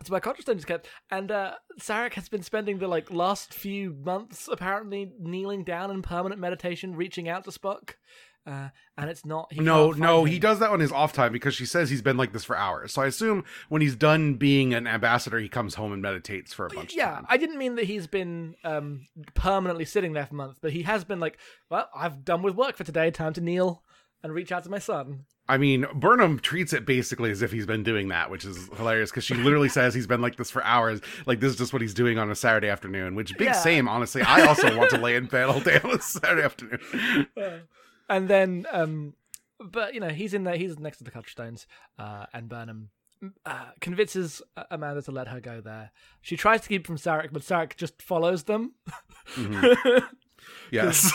It's 0.00 0.10
where 0.10 0.20
Contrastone 0.20 0.56
is 0.56 0.64
kept, 0.64 0.88
and 1.10 1.30
uh, 1.30 1.54
Sarek 1.78 2.14
has 2.14 2.28
been 2.28 2.42
spending 2.42 2.78
the 2.78 2.88
like 2.88 3.10
last 3.10 3.52
few 3.52 3.92
months 4.02 4.48
apparently 4.50 5.12
kneeling 5.20 5.62
down 5.62 5.90
in 5.90 6.00
permanent 6.02 6.40
meditation, 6.40 6.96
reaching 6.96 7.28
out 7.28 7.44
to 7.44 7.50
Spock. 7.50 7.94
Uh, 8.46 8.70
and 8.96 9.10
it's 9.10 9.26
not. 9.26 9.52
He 9.52 9.60
No, 9.60 9.90
no, 9.90 10.24
him. 10.24 10.32
he 10.32 10.38
does 10.38 10.58
that 10.60 10.70
on 10.70 10.80
his 10.80 10.90
off 10.90 11.12
time 11.12 11.30
because 11.30 11.54
she 11.54 11.66
says 11.66 11.90
he's 11.90 12.00
been 12.00 12.16
like 12.16 12.32
this 12.32 12.42
for 12.42 12.56
hours. 12.56 12.94
So 12.94 13.02
I 13.02 13.06
assume 13.06 13.44
when 13.68 13.82
he's 13.82 13.94
done 13.94 14.34
being 14.36 14.72
an 14.72 14.86
ambassador, 14.86 15.38
he 15.38 15.48
comes 15.50 15.74
home 15.74 15.92
and 15.92 16.00
meditates 16.00 16.54
for 16.54 16.64
a 16.64 16.70
bunch 16.70 16.92
of 16.92 16.96
Yeah, 16.96 17.10
time. 17.16 17.26
I 17.28 17.36
didn't 17.36 17.58
mean 17.58 17.74
that 17.74 17.84
he's 17.84 18.06
been 18.06 18.54
um, 18.64 19.06
permanently 19.34 19.84
sitting 19.84 20.14
there 20.14 20.24
for 20.24 20.34
months, 20.34 20.58
but 20.62 20.72
he 20.72 20.82
has 20.82 21.04
been 21.04 21.20
like, 21.20 21.36
well, 21.68 21.90
I've 21.94 22.24
done 22.24 22.40
with 22.42 22.54
work 22.54 22.76
for 22.76 22.84
today. 22.84 23.10
Time 23.10 23.34
to 23.34 23.42
kneel 23.42 23.82
and 24.22 24.32
reach 24.34 24.52
out 24.52 24.64
to 24.64 24.70
my 24.70 24.78
son. 24.78 25.24
I 25.48 25.56
mean, 25.58 25.84
Burnham 25.94 26.38
treats 26.38 26.72
it 26.72 26.86
basically 26.86 27.30
as 27.30 27.42
if 27.42 27.50
he's 27.50 27.66
been 27.66 27.82
doing 27.82 28.08
that, 28.08 28.30
which 28.30 28.44
is 28.44 28.68
hilarious 28.76 29.10
because 29.10 29.24
she 29.24 29.34
literally 29.34 29.68
says 29.78 29.94
he's 29.94 30.06
been 30.06 30.20
like 30.20 30.36
this 30.36 30.50
for 30.50 30.62
hours. 30.64 31.00
Like 31.26 31.40
this 31.40 31.52
is 31.52 31.58
just 31.58 31.72
what 31.72 31.82
he's 31.82 31.94
doing 31.94 32.18
on 32.18 32.30
a 32.30 32.34
Saturday 32.36 32.68
afternoon. 32.68 33.14
Which 33.16 33.36
big 33.36 33.48
Yeah. 33.48 33.52
same, 33.52 33.88
honestly. 33.88 34.22
I 34.22 34.46
also 34.46 34.76
want 34.78 34.90
to 34.90 34.98
lay 34.98 35.16
in 35.16 35.26
bed 35.26 35.44
all 35.46 35.60
day 35.60 35.80
on 35.82 35.90
a 35.90 36.00
Saturday 36.02 36.42
afternoon. 36.42 36.78
And 38.08 38.28
then, 38.28 38.66
um, 38.70 39.14
but 39.58 39.94
you 39.94 40.00
know, 40.00 40.08
he's 40.10 40.34
in 40.34 40.44
there. 40.44 40.56
He's 40.56 40.78
next 40.78 40.98
to 40.98 41.04
the 41.04 41.10
Cutterstones, 41.10 41.66
uh, 41.98 42.26
and 42.32 42.48
Burnham 42.48 42.90
uh, 43.44 43.66
convinces 43.80 44.40
uh, 44.56 44.64
Amanda 44.70 45.02
to 45.02 45.12
let 45.12 45.28
her 45.28 45.40
go 45.40 45.60
there. 45.60 45.90
She 46.22 46.36
tries 46.36 46.60
to 46.62 46.68
keep 46.68 46.86
from 46.86 46.96
Sarek, 46.96 47.30
but 47.32 47.42
Sarek 47.42 47.76
just 47.76 48.00
follows 48.02 48.44
them. 48.44 48.74
Yes. 50.72 51.12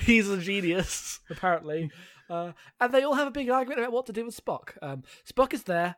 He's 0.00 0.28
a 0.28 0.38
genius, 0.38 1.20
apparently. 1.30 1.90
Uh, 2.28 2.52
and 2.80 2.92
they 2.92 3.02
all 3.02 3.14
have 3.14 3.28
a 3.28 3.32
big 3.32 3.50
argument 3.50 3.80
about 3.80 3.92
what 3.92 4.06
to 4.06 4.12
do 4.12 4.24
with 4.24 4.36
Spock. 4.36 4.70
Um, 4.82 5.02
Spock 5.30 5.54
is 5.54 5.64
there. 5.64 5.96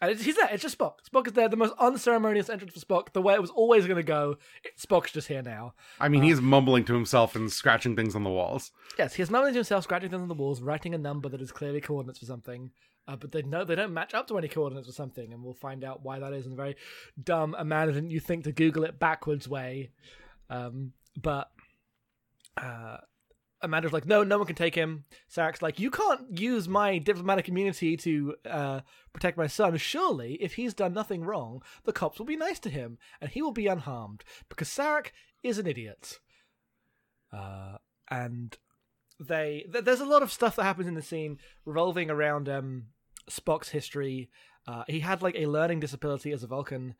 And 0.00 0.10
it's, 0.10 0.24
he's 0.24 0.34
there. 0.34 0.48
It's 0.50 0.62
just 0.62 0.76
Spock. 0.76 0.94
Spock 1.08 1.28
is 1.28 1.32
there. 1.34 1.48
The 1.48 1.56
most 1.56 1.74
unceremonious 1.78 2.50
entrance 2.50 2.72
for 2.72 2.80
Spock. 2.80 3.12
The 3.12 3.22
way 3.22 3.34
it 3.34 3.40
was 3.40 3.50
always 3.50 3.86
going 3.86 3.98
to 3.98 4.02
go. 4.02 4.36
It, 4.64 4.72
Spock's 4.76 5.12
just 5.12 5.28
here 5.28 5.42
now. 5.42 5.74
I 6.00 6.08
mean, 6.08 6.22
he's 6.22 6.40
mumbling 6.40 6.84
to 6.86 6.94
himself 6.94 7.36
and 7.36 7.52
scratching 7.52 7.94
things 7.94 8.16
on 8.16 8.24
the 8.24 8.30
walls. 8.30 8.72
Yes, 8.98 9.14
he's 9.14 9.30
mumbling 9.30 9.52
to 9.54 9.58
himself, 9.58 9.84
scratching 9.84 10.10
things 10.10 10.22
on 10.22 10.28
the 10.28 10.34
walls, 10.34 10.60
writing 10.60 10.92
a 10.94 10.98
number 10.98 11.28
that 11.28 11.40
is 11.40 11.52
clearly 11.52 11.80
coordinates 11.80 12.18
for 12.18 12.26
something. 12.26 12.72
Uh, 13.06 13.16
but 13.16 13.32
they 13.32 13.42
know 13.42 13.64
they 13.64 13.74
don't 13.74 13.94
match 13.94 14.14
up 14.14 14.26
to 14.28 14.38
any 14.38 14.48
coordinates 14.48 14.86
for 14.86 14.92
something, 14.92 15.32
and 15.32 15.42
we'll 15.42 15.54
find 15.54 15.84
out 15.84 16.04
why 16.04 16.18
that 16.18 16.32
is 16.32 16.46
in 16.46 16.52
a 16.52 16.56
very 16.56 16.76
dumb, 17.22 17.54
Amanda 17.58 17.92
didn't 17.92 18.10
you 18.10 18.20
think 18.20 18.44
to 18.44 18.52
Google 18.52 18.84
it 18.84 18.98
backwards 18.98 19.48
way. 19.48 19.90
Um, 20.50 20.92
but 21.20 21.50
uh, 22.56 22.98
Amanda's 23.62 23.92
like, 23.92 24.06
no, 24.06 24.24
no 24.24 24.38
one 24.38 24.46
can 24.46 24.56
take 24.56 24.74
him. 24.74 25.04
Sarek's 25.30 25.62
like, 25.62 25.78
you 25.78 25.90
can't 25.90 26.38
use 26.38 26.68
my 26.68 26.98
diplomatic 26.98 27.48
immunity 27.48 27.96
to 27.98 28.34
uh, 28.48 28.80
protect 29.12 29.36
my 29.38 29.46
son. 29.46 29.76
Surely, 29.76 30.34
if 30.34 30.54
he's 30.54 30.74
done 30.74 30.92
nothing 30.92 31.24
wrong, 31.24 31.62
the 31.84 31.92
cops 31.92 32.18
will 32.18 32.26
be 32.26 32.36
nice 32.36 32.58
to 32.60 32.70
him, 32.70 32.98
and 33.20 33.30
he 33.30 33.42
will 33.42 33.52
be 33.52 33.66
unharmed 33.66 34.24
because 34.48 34.68
Sarek 34.68 35.12
is 35.42 35.58
an 35.58 35.66
idiot. 35.66 36.18
Uh, 37.32 37.78
and 38.10 38.58
they 39.18 39.66
th- 39.72 39.84
there's 39.84 40.00
a 40.00 40.06
lot 40.06 40.22
of 40.22 40.32
stuff 40.32 40.56
that 40.56 40.64
happens 40.64 40.88
in 40.88 40.94
the 40.94 41.02
scene 41.02 41.38
revolving 41.64 42.10
around 42.10 42.48
um, 42.48 42.84
Spock's 43.30 43.70
history. 43.70 44.28
Uh, 44.66 44.84
he 44.86 45.00
had 45.00 45.22
like 45.22 45.34
a 45.36 45.46
learning 45.46 45.80
disability 45.80 46.32
as 46.32 46.42
a 46.42 46.46
Vulcan 46.46 46.94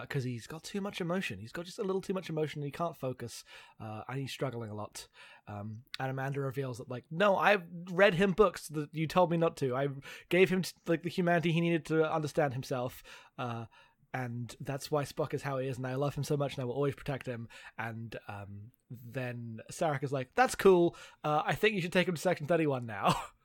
because 0.00 0.24
he's 0.24 0.46
got 0.46 0.64
too 0.64 0.80
much 0.80 1.00
emotion. 1.00 1.38
He's 1.38 1.52
got 1.52 1.64
just 1.64 1.78
a 1.78 1.84
little 1.84 2.00
too 2.00 2.14
much 2.14 2.30
emotion. 2.30 2.60
And 2.60 2.66
he 2.66 2.72
can't 2.72 2.96
focus, 2.96 3.44
uh, 3.80 4.02
and 4.08 4.18
he's 4.18 4.32
struggling 4.32 4.70
a 4.70 4.74
lot. 4.74 5.06
Um, 5.46 5.82
and 6.00 6.10
Amanda 6.10 6.40
reveals 6.40 6.78
that 6.78 6.90
like, 6.90 7.04
no, 7.10 7.36
I 7.36 7.58
read 7.90 8.14
him 8.14 8.32
books 8.32 8.68
that 8.68 8.88
you 8.92 9.06
told 9.06 9.30
me 9.30 9.36
not 9.36 9.56
to. 9.58 9.76
I 9.76 9.88
gave 10.28 10.50
him 10.50 10.62
like 10.86 11.02
the 11.02 11.10
humanity 11.10 11.52
he 11.52 11.60
needed 11.60 11.84
to 11.86 12.10
understand 12.10 12.54
himself. 12.54 13.02
Uh, 13.38 13.66
and 14.14 14.54
that's 14.60 14.90
why 14.90 15.02
Spock 15.02 15.34
is 15.34 15.42
how 15.42 15.58
he 15.58 15.66
is, 15.66 15.76
and 15.76 15.86
I 15.86 15.96
love 15.96 16.14
him 16.14 16.22
so 16.22 16.36
much, 16.36 16.54
and 16.54 16.62
I 16.62 16.64
will 16.64 16.74
always 16.74 16.94
protect 16.94 17.26
him. 17.26 17.48
And 17.76 18.16
um, 18.28 18.70
then 18.88 19.60
Sarek 19.72 20.04
is 20.04 20.12
like, 20.12 20.28
"That's 20.36 20.54
cool. 20.54 20.94
Uh, 21.24 21.42
I 21.44 21.56
think 21.56 21.74
you 21.74 21.82
should 21.82 21.92
take 21.92 22.06
him 22.06 22.14
to 22.14 22.20
Section 22.20 22.46
Thirty-One 22.46 22.86
now." 22.86 23.16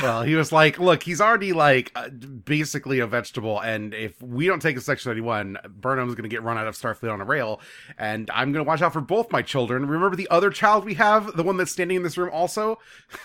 Well, 0.00 0.22
he 0.22 0.36
was 0.36 0.52
like, 0.52 0.78
"Look, 0.78 1.02
he's 1.02 1.20
already 1.20 1.52
like 1.52 1.90
uh, 1.96 2.08
basically 2.08 3.00
a 3.00 3.06
vegetable, 3.06 3.58
and 3.60 3.92
if 3.92 4.20
we 4.22 4.46
don't 4.46 4.62
take 4.62 4.76
a 4.76 4.80
Section 4.80 5.10
Thirty 5.10 5.20
One, 5.20 5.58
Burnham's 5.68 6.14
going 6.14 6.22
to 6.22 6.28
get 6.28 6.42
run 6.42 6.56
out 6.56 6.68
of 6.68 6.76
Starfleet 6.76 7.12
on 7.12 7.20
a 7.20 7.24
rail, 7.24 7.60
and 7.98 8.30
I'm 8.32 8.52
going 8.52 8.64
to 8.64 8.68
watch 8.68 8.80
out 8.80 8.92
for 8.92 9.00
both 9.00 9.32
my 9.32 9.42
children. 9.42 9.86
Remember 9.86 10.14
the 10.16 10.28
other 10.30 10.50
child 10.50 10.84
we 10.84 10.94
have, 10.94 11.36
the 11.36 11.42
one 11.42 11.56
that's 11.56 11.72
standing 11.72 11.96
in 11.96 12.02
this 12.04 12.16
room, 12.16 12.30
also. 12.32 12.78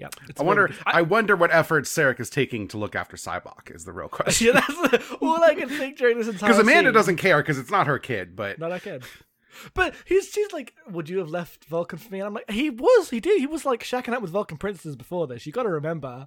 Yeah, 0.00 0.06
I 0.38 0.44
wonder. 0.44 0.66
really- 0.66 0.76
I, 0.86 1.02
wonder 1.02 1.34
what 1.34 1.50
efforts 1.52 1.92
Sarek 1.92 2.20
is 2.20 2.30
taking 2.30 2.68
to 2.68 2.78
look 2.78 2.94
after 2.94 3.16
Sybok 3.16 3.74
is 3.74 3.84
the 3.84 3.92
real 3.92 4.06
question. 4.08 4.54
yeah, 4.54 4.60
that's 4.92 5.10
all 5.20 5.42
I 5.42 5.56
can 5.56 5.68
think 5.68 5.98
during 5.98 6.18
this 6.18 6.28
entire. 6.28 6.38
Time. 6.38 6.48
Because 6.50 6.62
Amanda 6.62 6.90
scene. 6.90 6.94
doesn't 6.94 7.16
care 7.16 7.38
because 7.42 7.58
it's 7.58 7.72
not 7.72 7.88
her 7.88 7.98
kid, 7.98 8.36
but 8.36 8.60
Not 8.60 8.70
I 8.70 8.78
can. 8.78 9.00
But 9.74 9.94
he's 10.04 10.28
she's 10.30 10.52
like, 10.52 10.74
would 10.90 11.08
you 11.08 11.18
have 11.18 11.30
left 11.30 11.64
Vulcan 11.66 11.98
for 11.98 12.10
me? 12.12 12.20
And 12.20 12.26
I'm 12.28 12.34
like, 12.34 12.50
he 12.50 12.70
was, 12.70 13.10
he 13.10 13.20
did, 13.20 13.38
he 13.40 13.46
was 13.46 13.64
like 13.64 13.82
shacking 13.82 14.12
up 14.12 14.22
with 14.22 14.30
Vulcan 14.30 14.56
princesses 14.58 14.96
before 14.96 15.26
this. 15.26 15.46
You 15.46 15.52
got 15.52 15.64
to 15.64 15.68
remember 15.70 16.26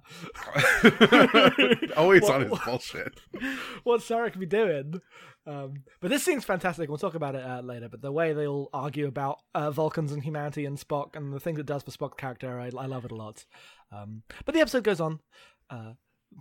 always 1.96 2.22
What- 2.22 2.32
on 2.34 2.48
his 2.48 2.58
bullshit. 2.64 3.20
what 3.84 4.02
Sarah 4.02 4.30
could 4.30 4.40
be 4.40 4.46
doing. 4.46 5.00
Um, 5.46 5.82
but 6.00 6.10
this 6.10 6.22
scene's 6.22 6.44
fantastic. 6.44 6.88
We'll 6.88 6.98
talk 6.98 7.14
about 7.14 7.34
it 7.34 7.44
uh, 7.44 7.60
later. 7.62 7.88
But 7.88 8.00
the 8.02 8.12
way 8.12 8.32
they 8.32 8.46
all 8.46 8.70
argue 8.72 9.06
about 9.08 9.38
uh, 9.54 9.70
Vulcans 9.70 10.12
and 10.12 10.22
humanity 10.22 10.64
and 10.66 10.78
Spock 10.78 11.16
and 11.16 11.32
the 11.32 11.40
things 11.40 11.58
it 11.58 11.66
does 11.66 11.82
for 11.82 11.90
Spock's 11.90 12.16
character, 12.16 12.60
I, 12.60 12.66
I 12.66 12.86
love 12.86 13.04
it 13.04 13.10
a 13.12 13.16
lot. 13.16 13.44
Um, 13.90 14.22
but 14.44 14.54
the 14.54 14.60
episode 14.60 14.84
goes 14.84 15.00
on. 15.00 15.20
Uh, 15.68 15.92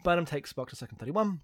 Burnham 0.04 0.26
takes 0.26 0.54
Spock 0.54 0.70
to 0.70 0.76
Section 0.76 0.98
31. 0.98 1.42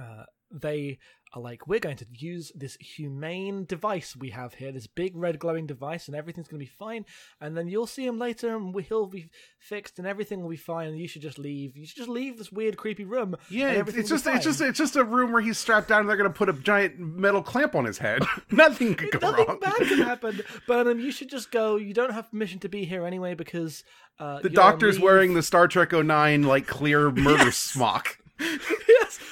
Uh, 0.00 0.24
they 0.52 0.98
are 1.34 1.40
like, 1.40 1.66
we're 1.66 1.78
going 1.80 1.96
to 1.96 2.04
use 2.12 2.52
this 2.54 2.76
humane 2.76 3.64
device 3.64 4.14
we 4.14 4.28
have 4.30 4.52
here, 4.52 4.70
this 4.70 4.86
big 4.86 5.16
red 5.16 5.38
glowing 5.38 5.66
device, 5.66 6.06
and 6.06 6.14
everything's 6.14 6.46
going 6.46 6.60
to 6.60 6.64
be 6.66 6.70
fine. 6.78 7.06
And 7.40 7.56
then 7.56 7.68
you'll 7.68 7.86
see 7.86 8.04
him 8.04 8.18
later, 8.18 8.54
and 8.54 8.78
he'll 8.82 9.06
be 9.06 9.30
fixed, 9.58 9.98
and 9.98 10.06
everything 10.06 10.42
will 10.42 10.50
be 10.50 10.56
fine. 10.56 10.88
And 10.88 10.98
you 10.98 11.08
should 11.08 11.22
just 11.22 11.38
leave. 11.38 11.74
You 11.74 11.86
should 11.86 11.96
just 11.96 12.10
leave 12.10 12.36
this 12.36 12.52
weird, 12.52 12.76
creepy 12.76 13.04
room. 13.06 13.34
Yeah, 13.48 13.70
it's, 13.70 13.78
everything 13.78 14.00
it's 14.02 14.10
will 14.10 14.18
be 14.18 14.22
just 14.24 14.36
it's 14.36 14.44
just 14.44 14.60
it's 14.60 14.78
just 14.78 14.96
a 14.96 15.04
room 15.04 15.32
where 15.32 15.40
he's 15.40 15.56
strapped 15.58 15.88
down 15.88 16.00
and 16.00 16.08
they're 16.08 16.18
gonna 16.18 16.28
put 16.30 16.50
a 16.50 16.52
giant 16.52 16.98
metal 16.98 17.42
clamp 17.42 17.74
on 17.74 17.86
his 17.86 17.96
head. 17.98 18.22
Nothing 18.50 18.94
could 18.94 19.10
go 19.12 19.30
Nothing 19.30 19.46
wrong. 19.46 19.58
bad 19.58 19.74
can 19.78 19.98
happen, 19.98 20.40
Burnham. 20.66 21.00
You 21.00 21.10
should 21.10 21.30
just 21.30 21.50
go. 21.50 21.76
You 21.76 21.94
don't 21.94 22.12
have 22.12 22.30
permission 22.30 22.58
to 22.60 22.68
be 22.68 22.84
here 22.84 23.06
anyway 23.06 23.32
because 23.34 23.84
uh, 24.18 24.40
The 24.40 24.50
doctor's 24.50 25.00
wearing 25.00 25.32
the 25.32 25.42
Star 25.42 25.66
Trek 25.66 25.92
09 25.92 26.42
like 26.42 26.66
clear 26.66 27.10
murder 27.10 27.44
Yes. 27.44 27.56
smock. 27.56 28.18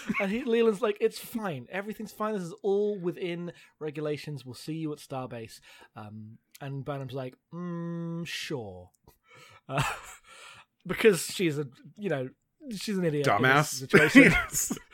and 0.20 0.30
he, 0.30 0.44
Leland's 0.44 0.82
like, 0.82 0.96
"It's 1.00 1.18
fine. 1.18 1.66
Everything's 1.70 2.12
fine. 2.12 2.34
This 2.34 2.42
is 2.42 2.54
all 2.62 2.98
within 2.98 3.52
regulations. 3.78 4.44
We'll 4.44 4.54
see 4.54 4.74
you 4.74 4.92
at 4.92 4.98
Starbase." 4.98 5.60
Um, 5.96 6.38
and 6.60 6.84
Burnham's 6.84 7.14
like, 7.14 7.34
mm, 7.52 8.26
"Sure," 8.26 8.90
uh, 9.68 9.82
because 10.86 11.26
she's 11.26 11.58
a 11.58 11.66
you 11.96 12.08
know 12.10 12.28
she's 12.76 12.98
an 12.98 13.04
idiot. 13.04 13.26
Dumbass. 13.26 14.76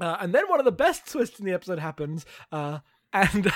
Uh, 0.00 0.16
and 0.20 0.32
then 0.32 0.48
one 0.48 0.60
of 0.60 0.64
the 0.64 0.70
best 0.70 1.10
twists 1.10 1.40
in 1.40 1.44
the 1.44 1.52
episode 1.52 1.80
happens, 1.80 2.24
uh, 2.52 2.78
and 3.12 3.50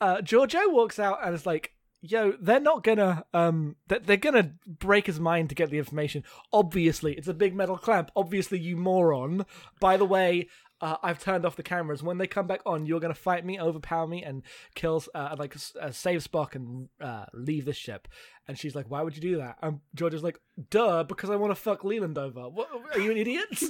uh, 0.00 0.18
Georgiou 0.18 0.72
walks 0.72 1.00
out 1.00 1.18
and 1.24 1.34
is 1.34 1.44
like, 1.44 1.72
"Yo, 2.10 2.34
they're 2.40 2.60
not 2.60 2.82
gonna, 2.82 3.24
um, 3.34 3.76
they're, 3.88 4.00
they're 4.00 4.16
gonna 4.16 4.52
break 4.66 5.06
his 5.06 5.20
mind 5.20 5.48
to 5.48 5.54
get 5.54 5.70
the 5.70 5.78
information. 5.78 6.24
Obviously, 6.52 7.14
it's 7.14 7.28
a 7.28 7.34
big 7.34 7.54
metal 7.54 7.76
clamp. 7.78 8.10
Obviously, 8.16 8.58
you 8.58 8.76
moron. 8.76 9.46
By 9.80 9.96
the 9.96 10.04
way." 10.04 10.48
Uh, 10.78 10.96
I've 11.02 11.18
turned 11.18 11.46
off 11.46 11.56
the 11.56 11.62
cameras. 11.62 12.02
When 12.02 12.18
they 12.18 12.26
come 12.26 12.46
back 12.46 12.60
on, 12.66 12.84
you're 12.84 13.00
gonna 13.00 13.14
fight 13.14 13.46
me, 13.46 13.58
overpower 13.58 14.06
me, 14.06 14.22
and 14.22 14.42
kill, 14.74 15.02
uh, 15.14 15.34
like 15.38 15.56
uh, 15.80 15.90
save 15.90 16.22
Spock 16.22 16.54
and 16.54 16.90
uh, 17.00 17.24
leave 17.32 17.64
the 17.64 17.72
ship. 17.72 18.08
And 18.46 18.58
she's 18.58 18.74
like, 18.74 18.90
"Why 18.90 19.00
would 19.00 19.16
you 19.16 19.22
do 19.22 19.38
that?" 19.38 19.56
And 19.62 19.80
George 19.94 20.12
is 20.12 20.22
like, 20.22 20.38
"Duh, 20.68 21.02
because 21.04 21.30
I 21.30 21.36
want 21.36 21.50
to 21.50 21.54
fuck 21.54 21.82
Leland 21.82 22.18
over. 22.18 22.50
What? 22.50 22.68
Are 22.92 23.00
you 23.00 23.10
an 23.10 23.16
idiot?" 23.16 23.58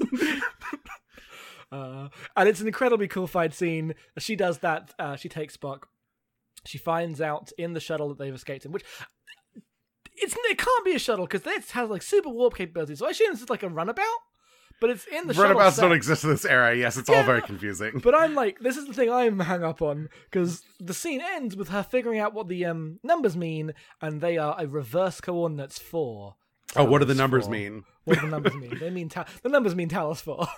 Uh, 1.73 2.09
and 2.37 2.49
it's 2.49 2.61
an 2.61 2.69
incredibly 2.69 3.09
cool 3.09 3.27
fight 3.27 3.53
scene. 3.53 3.95
She 4.19 4.37
does 4.37 4.59
that. 4.59 4.95
Uh, 4.99 5.17
she 5.17 5.29
takes 5.29 5.57
Spock. 5.57 5.85
She 6.67 6.79
finds 6.79 7.21
out 7.21 7.53
in 7.59 7.73
the 7.73 7.81
shuttle 7.81 8.09
that 8.09 8.19
they've 8.19 8.35
escaped 8.35 8.65
in, 8.65 8.73
which 8.73 8.85
it's 10.15 10.35
it 10.37 10.59
can't 10.59 10.85
be 10.85 10.95
a 10.95 10.99
shuttle 10.99 11.27
because 11.27 11.47
it 11.47 11.71
has 11.71 11.91
like 11.91 12.03
super 12.03 12.29
warp 12.29 12.57
capabilities. 12.57 12.99
So 12.99 13.07
I 13.07 13.11
assume 13.11 13.33
it's 13.33 13.49
like 13.51 13.63
a 13.63 13.69
runabout, 13.69 14.05
but 14.81 14.91
it's 14.91 15.07
in 15.07 15.27
the. 15.27 15.35
Runabouts 15.35 15.77
don't 15.77 15.93
exist 15.93 16.25
in 16.25 16.31
this 16.31 16.45
era. 16.45 16.75
Yes, 16.75 16.97
it's 16.97 17.09
all 17.09 17.23
very 17.23 17.43
confusing. 17.43 18.01
But 18.03 18.15
I'm 18.15 18.35
like, 18.35 18.59
this 18.61 18.77
is 18.77 18.87
the 18.87 18.95
thing 18.95 19.11
I'm 19.11 19.41
hung 19.41 19.63
up 19.63 19.83
on 19.83 20.09
because 20.31 20.63
the 20.81 20.95
scene 20.95 21.21
ends 21.21 21.57
with 21.57 21.69
her 21.69 21.83
figuring 21.83 22.19
out 22.19 22.35
what 22.35 22.49
the 22.49 22.65
um, 22.65 22.99
numbers 23.03 23.37
mean, 23.37 23.73
and 24.01 24.21
they 24.21 24.39
are 24.39 24.57
a 24.59 24.67
reverse 24.67 25.21
coordinates 25.21 25.79
for. 25.79 26.37
oh, 26.77 26.85
what 26.85 26.99
do 26.99 27.05
the 27.05 27.15
numbers 27.15 27.45
four. 27.45 27.53
mean? 27.53 27.85
What 28.05 28.17
do 28.17 28.23
the 28.23 28.31
numbers 28.31 28.55
mean? 28.55 28.79
They 28.79 28.91
mean 28.91 29.09
ta- 29.09 29.27
the 29.43 29.49
numbers 29.49 29.75
mean 29.75 29.89
Talos 29.89 30.21
four. 30.21 30.47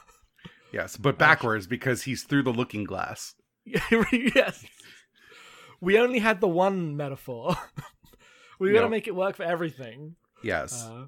Yes, 0.70 0.98
but 0.98 1.16
backwards 1.18 1.66
because 1.66 2.02
he's 2.02 2.24
through 2.24 2.42
the 2.42 2.52
looking 2.52 2.84
glass. 2.84 3.34
yes. 3.64 4.64
We 5.80 5.98
only 5.98 6.18
had 6.18 6.40
the 6.40 6.48
one 6.48 6.96
metaphor. 6.96 7.56
we 8.58 8.68
got 8.72 8.78
to 8.78 8.82
Yep. 8.84 8.90
make 8.90 9.06
it 9.08 9.14
work 9.14 9.36
for 9.36 9.44
everything. 9.44 10.16
Yes. 10.42 10.84
Uh, 10.84 11.06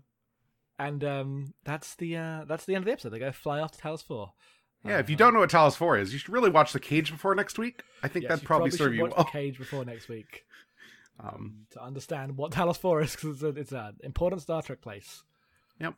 and 0.78 1.02
um, 1.04 1.54
that's 1.64 1.94
the 1.96 2.16
uh, 2.16 2.44
that's 2.46 2.64
the 2.64 2.74
end 2.74 2.82
of 2.82 2.86
the 2.86 2.92
episode. 2.92 3.10
They 3.10 3.18
go 3.18 3.32
fly 3.32 3.60
off 3.60 3.72
to 3.72 3.78
Talos 3.82 4.02
Four. 4.04 4.32
yeah, 4.84 4.98
if 4.98 5.10
you 5.10 5.16
don't 5.16 5.34
know 5.34 5.40
what 5.40 5.50
Talos 5.50 5.76
4 5.76 5.98
is, 5.98 6.12
you 6.14 6.18
should 6.18 6.30
really 6.32 6.48
watch 6.48 6.72
The 6.72 6.80
Cage 6.80 7.10
before 7.12 7.34
next 7.34 7.58
week. 7.58 7.82
I 8.02 8.08
think 8.08 8.26
that'd 8.28 8.44
probably, 8.46 8.70
serve 8.70 8.94
you 8.94 9.02
watch 9.02 9.12
well. 9.14 9.24
The 9.24 9.30
Cage 9.30 9.58
before 9.58 9.84
next 9.84 10.08
week 10.08 10.44
Um, 11.22 11.66
to 11.72 11.82
understand 11.82 12.38
what 12.38 12.52
Talos 12.52 12.78
Four 12.78 13.02
is 13.02 13.14
because 13.14 13.42
it's, 13.42 13.42
a- 13.42 13.60
it's 13.60 13.72
an 13.72 13.96
important 14.02 14.40
Star 14.40 14.62
Trek 14.62 14.80
place. 14.80 15.22
Yep. 15.80 15.94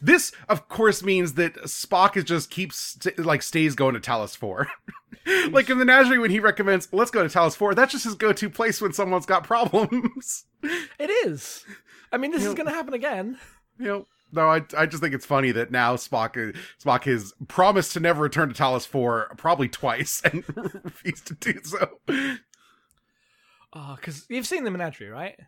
This, 0.00 0.32
of 0.48 0.68
course, 0.68 1.02
means 1.02 1.34
that 1.34 1.54
Spock 1.64 2.16
is 2.16 2.24
just 2.24 2.50
keeps 2.50 2.96
st- 3.00 3.18
like 3.18 3.42
stays 3.42 3.74
going 3.74 3.94
to 3.94 4.00
Talos 4.00 4.36
Four. 4.36 4.68
like 5.50 5.68
in 5.70 5.78
the 5.78 5.84
Menagerie, 5.84 6.18
when 6.18 6.30
he 6.30 6.40
recommends 6.40 6.88
let's 6.92 7.10
go 7.10 7.26
to 7.26 7.28
Talos 7.28 7.56
Four, 7.56 7.74
that's 7.74 7.92
just 7.92 8.04
his 8.04 8.14
go-to 8.14 8.48
place 8.50 8.80
when 8.80 8.92
someone's 8.92 9.26
got 9.26 9.44
problems. 9.44 10.44
It 10.98 11.10
is. 11.28 11.64
I 12.10 12.16
mean, 12.16 12.32
this 12.32 12.44
is 12.44 12.54
going 12.54 12.66
to 12.66 12.72
happen 12.74 12.92
again. 12.94 13.38
you 13.78 13.86
know. 13.86 14.06
No, 14.32 14.48
I, 14.48 14.62
I 14.76 14.86
just 14.86 15.00
think 15.00 15.14
it's 15.14 15.24
funny 15.26 15.52
that 15.52 15.70
now 15.70 15.94
Spock 15.94 16.36
uh, 16.36 16.58
Spock 16.82 17.04
has 17.04 17.32
promised 17.46 17.92
to 17.92 18.00
never 18.00 18.22
return 18.22 18.48
to 18.48 18.54
Talos 18.54 18.84
Four 18.84 19.28
probably 19.36 19.68
twice 19.68 20.20
and 20.24 20.42
refused 20.82 21.28
to 21.28 21.34
do 21.34 21.60
so. 21.62 21.88
Uh, 22.08 22.34
oh, 23.72 23.94
because 23.94 24.26
you've 24.28 24.46
seen 24.46 24.64
the 24.64 24.72
Menagerie, 24.72 25.08
right? 25.10 25.38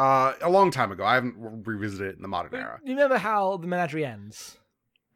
Uh, 0.00 0.32
a 0.40 0.48
long 0.48 0.70
time 0.70 0.90
ago, 0.92 1.04
I 1.04 1.14
haven't 1.14 1.34
revisited 1.38 2.06
it 2.12 2.16
in 2.16 2.22
the 2.22 2.28
modern 2.28 2.54
era. 2.54 2.80
You 2.84 2.94
remember 2.94 3.18
how 3.18 3.56
the 3.58 3.66
Menagerie 3.66 4.04
ends? 4.06 4.56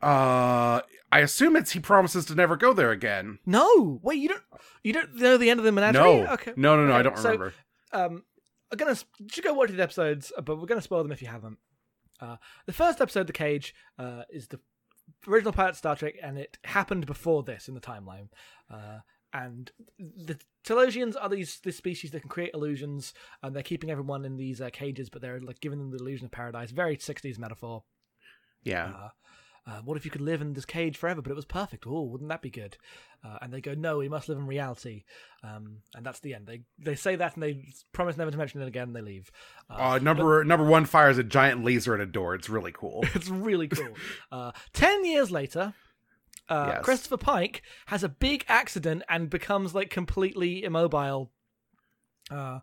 Uh, 0.03 0.81
I 1.11 1.21
assume 1.21 1.57
it's 1.57 1.71
he 1.73 1.81
promises 1.81 2.27
to 2.27 2.35
never 2.35 2.57
go 2.57 2.73
there 2.75 2.91
again. 2.91 3.39
No, 3.47 3.99
wait, 4.03 4.19
you 4.19 4.29
don't. 4.29 4.43
You 4.83 4.93
don't 4.93 5.15
know 5.17 5.37
the 5.39 5.49
end 5.49 5.61
of 5.61 5.65
the 5.65 5.73
Menagerie? 5.73 6.03
No, 6.03 6.33
Okay. 6.35 6.53
no, 6.57 6.77
no, 6.77 6.87
no, 6.87 6.95
I 6.95 7.03
don't 7.03 7.17
so- 7.17 7.31
remember. 7.31 7.55
um, 7.93 8.25
I'm 8.71 8.77
gonna 8.79 8.97
you 9.19 9.29
should 9.31 9.45
go 9.45 9.55
watch 9.55 9.71
these 9.71 9.81
episodes, 9.81 10.33
uh, 10.37 10.43
but 10.43 10.59
we're 10.61 10.67
gonna 10.67 10.83
spoil 10.83 11.03
them 11.03 11.13
if 11.13 11.23
you 11.23 11.29
haven't. 11.29 11.59
Uh, 12.21 12.37
the 12.67 12.73
first 12.73 13.01
episode, 13.01 13.27
The 13.27 13.33
Cage, 13.33 13.75
uh, 13.99 14.23
is 14.31 14.49
the 14.49 14.61
original 15.27 15.53
pilot 15.53 15.77
Star 15.77 15.97
Trek, 15.97 16.15
and 16.23 16.39
it 16.39 16.59
happened 16.65 17.07
before 17.07 17.43
this 17.43 17.69
in 17.69 17.75
the 17.75 17.81
timeline. 17.81 18.29
Uh, 18.71 18.99
and 19.35 19.71
the 19.99 20.39
Talosians 20.65 21.17
are 21.21 21.29
these 21.29 21.61
this 21.61 21.77
species 21.77 22.13
that 22.13 22.21
can 22.21 22.31
create 22.31 22.53
illusions, 22.55 23.13
and 23.43 23.55
they're 23.55 23.63
keeping 23.63 23.91
everyone 23.91 24.25
in 24.25 24.37
these 24.37 24.61
uh, 24.61 24.71
cages, 24.73 25.11
but 25.11 25.21
they're 25.21 25.41
like 25.41 25.61
giving 25.61 25.79
them 25.79 25.91
the 25.91 25.99
illusion 25.99 26.25
of 26.25 26.31
paradise. 26.31 26.71
Very 26.71 26.97
'60s 26.97 27.39
metaphor. 27.39 27.83
Yeah. 28.63 28.87
Uh, 28.87 29.09
uh, 29.67 29.81
what 29.83 29.97
if 29.97 30.05
you 30.05 30.11
could 30.11 30.21
live 30.21 30.43
in 30.43 30.53
this 30.53 30.67
cage 30.67 30.97
forever, 30.97 31.23
but 31.23 31.31
it 31.33 31.37
was 31.37 31.47
perfect? 31.47 31.87
Oh, 31.87 32.03
wouldn't 32.03 32.29
that 32.29 32.43
be 32.43 32.51
good? 32.51 32.77
Uh, 33.25 33.39
and 33.41 33.51
they 33.51 33.63
go, 33.63 33.73
no, 33.73 33.97
we 33.97 34.11
must 34.11 34.29
live 34.29 34.37
in 34.37 34.47
reality. 34.47 35.05
Um, 35.43 35.79
and 35.95 36.05
that's 36.05 36.21
the 36.21 36.35
end. 36.35 36.47
They 36.47 36.63
they 36.79 36.95
say 36.95 37.17
that 37.17 37.35
and 37.35 37.43
they 37.43 37.65
promise 37.93 38.19
never 38.19 38.31
to 38.31 38.37
mention 38.37 38.61
it 38.61 38.69
again. 38.69 38.89
And 38.89 38.97
they 38.97 39.01
leave. 39.01 39.31
Uh, 39.71 39.99
number 40.03 40.45
number 40.45 40.67
one 40.67 40.85
fires 40.85 41.17
a 41.19 41.25
giant 41.25 41.65
laser 41.65 41.95
at 41.95 42.01
a 42.01 42.07
door. 42.07 42.35
It's 42.35 42.49
really 42.49 42.73
cool. 42.73 43.05
It's 43.15 43.29
really 43.29 43.69
cool. 43.69 43.95
uh, 44.31 44.53
Ten 44.75 45.05
years 45.05 45.31
later, 45.31 45.73
uh, 46.49 46.67
Yes. 46.75 46.85
Christopher 46.85 47.17
Pike 47.17 47.63
has 47.87 48.03
a 48.05 48.09
big 48.09 48.45
accident 48.49 49.03
and 49.09 49.31
becomes 49.31 49.75
like 49.75 49.91
completely 49.91 50.65
immobile. 50.65 51.31
Uh, 52.31 52.61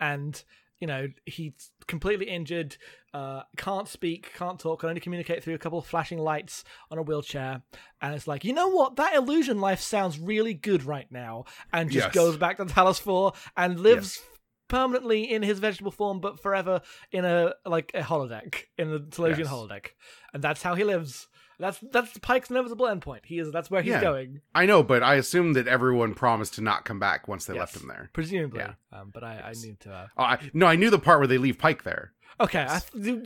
and 0.00 0.42
you 0.80 0.86
know 0.86 1.06
he's 1.26 1.70
completely 1.86 2.26
injured, 2.26 2.76
uh, 3.14 3.42
can't 3.56 3.86
speak, 3.88 4.32
can't 4.34 4.58
talk, 4.58 4.80
can 4.80 4.88
only 4.88 5.00
communicate 5.00 5.44
through 5.44 5.54
a 5.54 5.58
couple 5.58 5.78
of 5.78 5.86
flashing 5.86 6.18
lights 6.18 6.64
on 6.90 6.98
a 6.98 7.02
wheelchair. 7.02 7.62
And 8.00 8.14
it's 8.14 8.26
like, 8.26 8.44
you 8.44 8.52
know 8.52 8.68
what? 8.68 8.96
That 8.96 9.14
illusion 9.14 9.60
life 9.60 9.80
sounds 9.80 10.18
really 10.18 10.54
good 10.54 10.82
right 10.84 11.06
now, 11.10 11.44
and 11.72 11.90
just 11.90 12.06
Yes. 12.06 12.14
goes 12.14 12.36
back 12.36 12.56
to 12.56 12.64
Talos 12.64 13.00
Four 13.00 13.32
and 13.56 13.78
lives. 13.80 14.20
Permanently 14.68 15.30
in 15.30 15.42
his 15.42 15.58
vegetable 15.58 15.90
form, 15.90 16.18
but 16.20 16.40
forever 16.40 16.80
in 17.10 17.26
a 17.26 17.52
like 17.66 17.90
a 17.92 18.00
holodeck 18.00 18.54
in 18.78 18.90
the 18.90 19.00
Talosian 19.00 19.40
Yes. 19.40 19.48
holodeck, 19.48 19.88
and 20.32 20.42
that's 20.42 20.62
how 20.62 20.74
he 20.74 20.82
lives. 20.82 21.28
That's 21.62 21.78
that's 21.92 22.18
Pike's 22.18 22.50
inevitable 22.50 22.86
endpoint. 22.86 23.20
He 23.24 23.38
is 23.38 23.52
that's 23.52 23.70
where 23.70 23.82
he's 23.82 23.92
Yeah. 23.92 24.00
going, 24.00 24.40
I 24.52 24.66
know, 24.66 24.82
but 24.82 25.04
I 25.04 25.14
assume 25.14 25.52
that 25.52 25.68
everyone 25.68 26.12
promised 26.12 26.54
to 26.54 26.60
not 26.60 26.84
come 26.84 26.98
back 26.98 27.28
once 27.28 27.44
they 27.46 27.54
left 27.56 27.76
him 27.76 27.86
there. 27.86 28.10
presumably. 28.12 28.58
Yeah. 28.60 28.72
Um, 28.92 29.10
but 29.14 29.22
I, 29.22 29.40
I 29.46 29.52
need 29.52 29.78
to. 29.80 29.92
Uh... 29.92 30.06
Oh, 30.16 30.24
I, 30.24 30.50
no, 30.52 30.66
I 30.66 30.74
knew 30.74 30.90
the 30.90 30.98
part 30.98 31.20
where 31.20 31.28
they 31.28 31.38
leave 31.38 31.58
Pike 31.58 31.84
there. 31.84 32.12
Okay, 32.40 32.66
I, 32.68 32.80
you, 32.94 33.22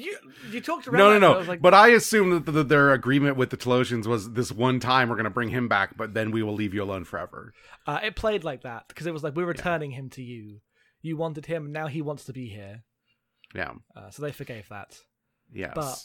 you 0.50 0.60
talked 0.60 0.86
around. 0.86 0.98
No, 0.98 1.12
no, 1.12 1.18
no. 1.18 1.34
I 1.34 1.38
was 1.38 1.48
like, 1.48 1.62
but 1.62 1.72
I 1.72 1.88
assume 1.88 2.30
that 2.30 2.44
the, 2.44 2.62
their 2.62 2.92
agreement 2.92 3.36
with 3.38 3.48
the 3.48 3.56
Talosians 3.56 4.06
was 4.06 4.32
this 4.32 4.52
one 4.52 4.80
time 4.80 5.08
we're 5.08 5.14
going 5.14 5.24
to 5.24 5.30
bring 5.30 5.48
him 5.48 5.66
back, 5.68 5.96
but 5.96 6.12
then 6.12 6.30
we 6.30 6.42
will 6.42 6.54
leave 6.54 6.74
you 6.74 6.82
alone 6.82 7.04
forever. 7.04 7.54
uh, 7.86 8.00
it 8.02 8.16
played 8.16 8.44
like 8.44 8.62
that 8.62 8.88
because 8.88 9.06
it 9.06 9.12
was 9.14 9.22
like 9.24 9.34
we're 9.34 9.46
returning 9.46 9.92
him 9.92 10.10
to 10.10 10.22
you. 10.22 10.60
You 11.00 11.16
wanted 11.16 11.46
him, 11.46 11.72
now 11.72 11.86
he 11.86 12.02
wants 12.02 12.24
to 12.24 12.32
be 12.34 12.48
here. 12.48 12.82
Yeah. 13.54 13.72
Uh, 13.96 14.10
so 14.10 14.20
they 14.22 14.32
forgave 14.32 14.68
that. 14.68 14.98
Yes. 15.54 15.72
But- 15.74 16.02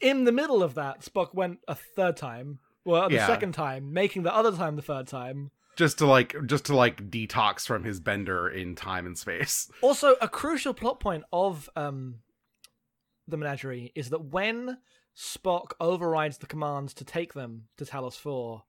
In 0.00 0.24
the 0.24 0.32
middle 0.32 0.62
of 0.62 0.74
that, 0.74 1.00
Spock 1.02 1.34
went 1.34 1.58
a 1.68 1.74
third 1.74 2.16
time. 2.16 2.60
Well, 2.84 3.08
the 3.08 3.16
Yeah. 3.16 3.26
second 3.26 3.52
time, 3.52 3.92
making 3.92 4.22
the 4.22 4.34
other 4.34 4.52
time 4.56 4.76
the 4.76 4.82
third 4.82 5.06
time. 5.06 5.50
just 5.76 5.98
to 5.98 6.06
like 6.06 6.34
just 6.46 6.64
to 6.66 6.74
like 6.74 7.10
detox 7.10 7.66
from 7.66 7.84
his 7.84 8.00
bender 8.00 8.48
in 8.48 8.74
time 8.74 9.04
and 9.06 9.18
space. 9.18 9.70
Also, 9.82 10.14
a 10.22 10.28
crucial 10.28 10.72
plot 10.72 11.00
point 11.00 11.24
of 11.32 11.68
um, 11.76 12.20
the 13.28 13.36
menagerie 13.36 13.92
is 13.94 14.08
that 14.10 14.24
when 14.24 14.78
Spock 15.14 15.72
overrides 15.80 16.38
the 16.38 16.46
commands 16.46 16.94
to 16.94 17.04
take 17.04 17.34
them 17.34 17.64
to 17.76 17.84
Talos 17.84 18.14
Four 18.18 18.64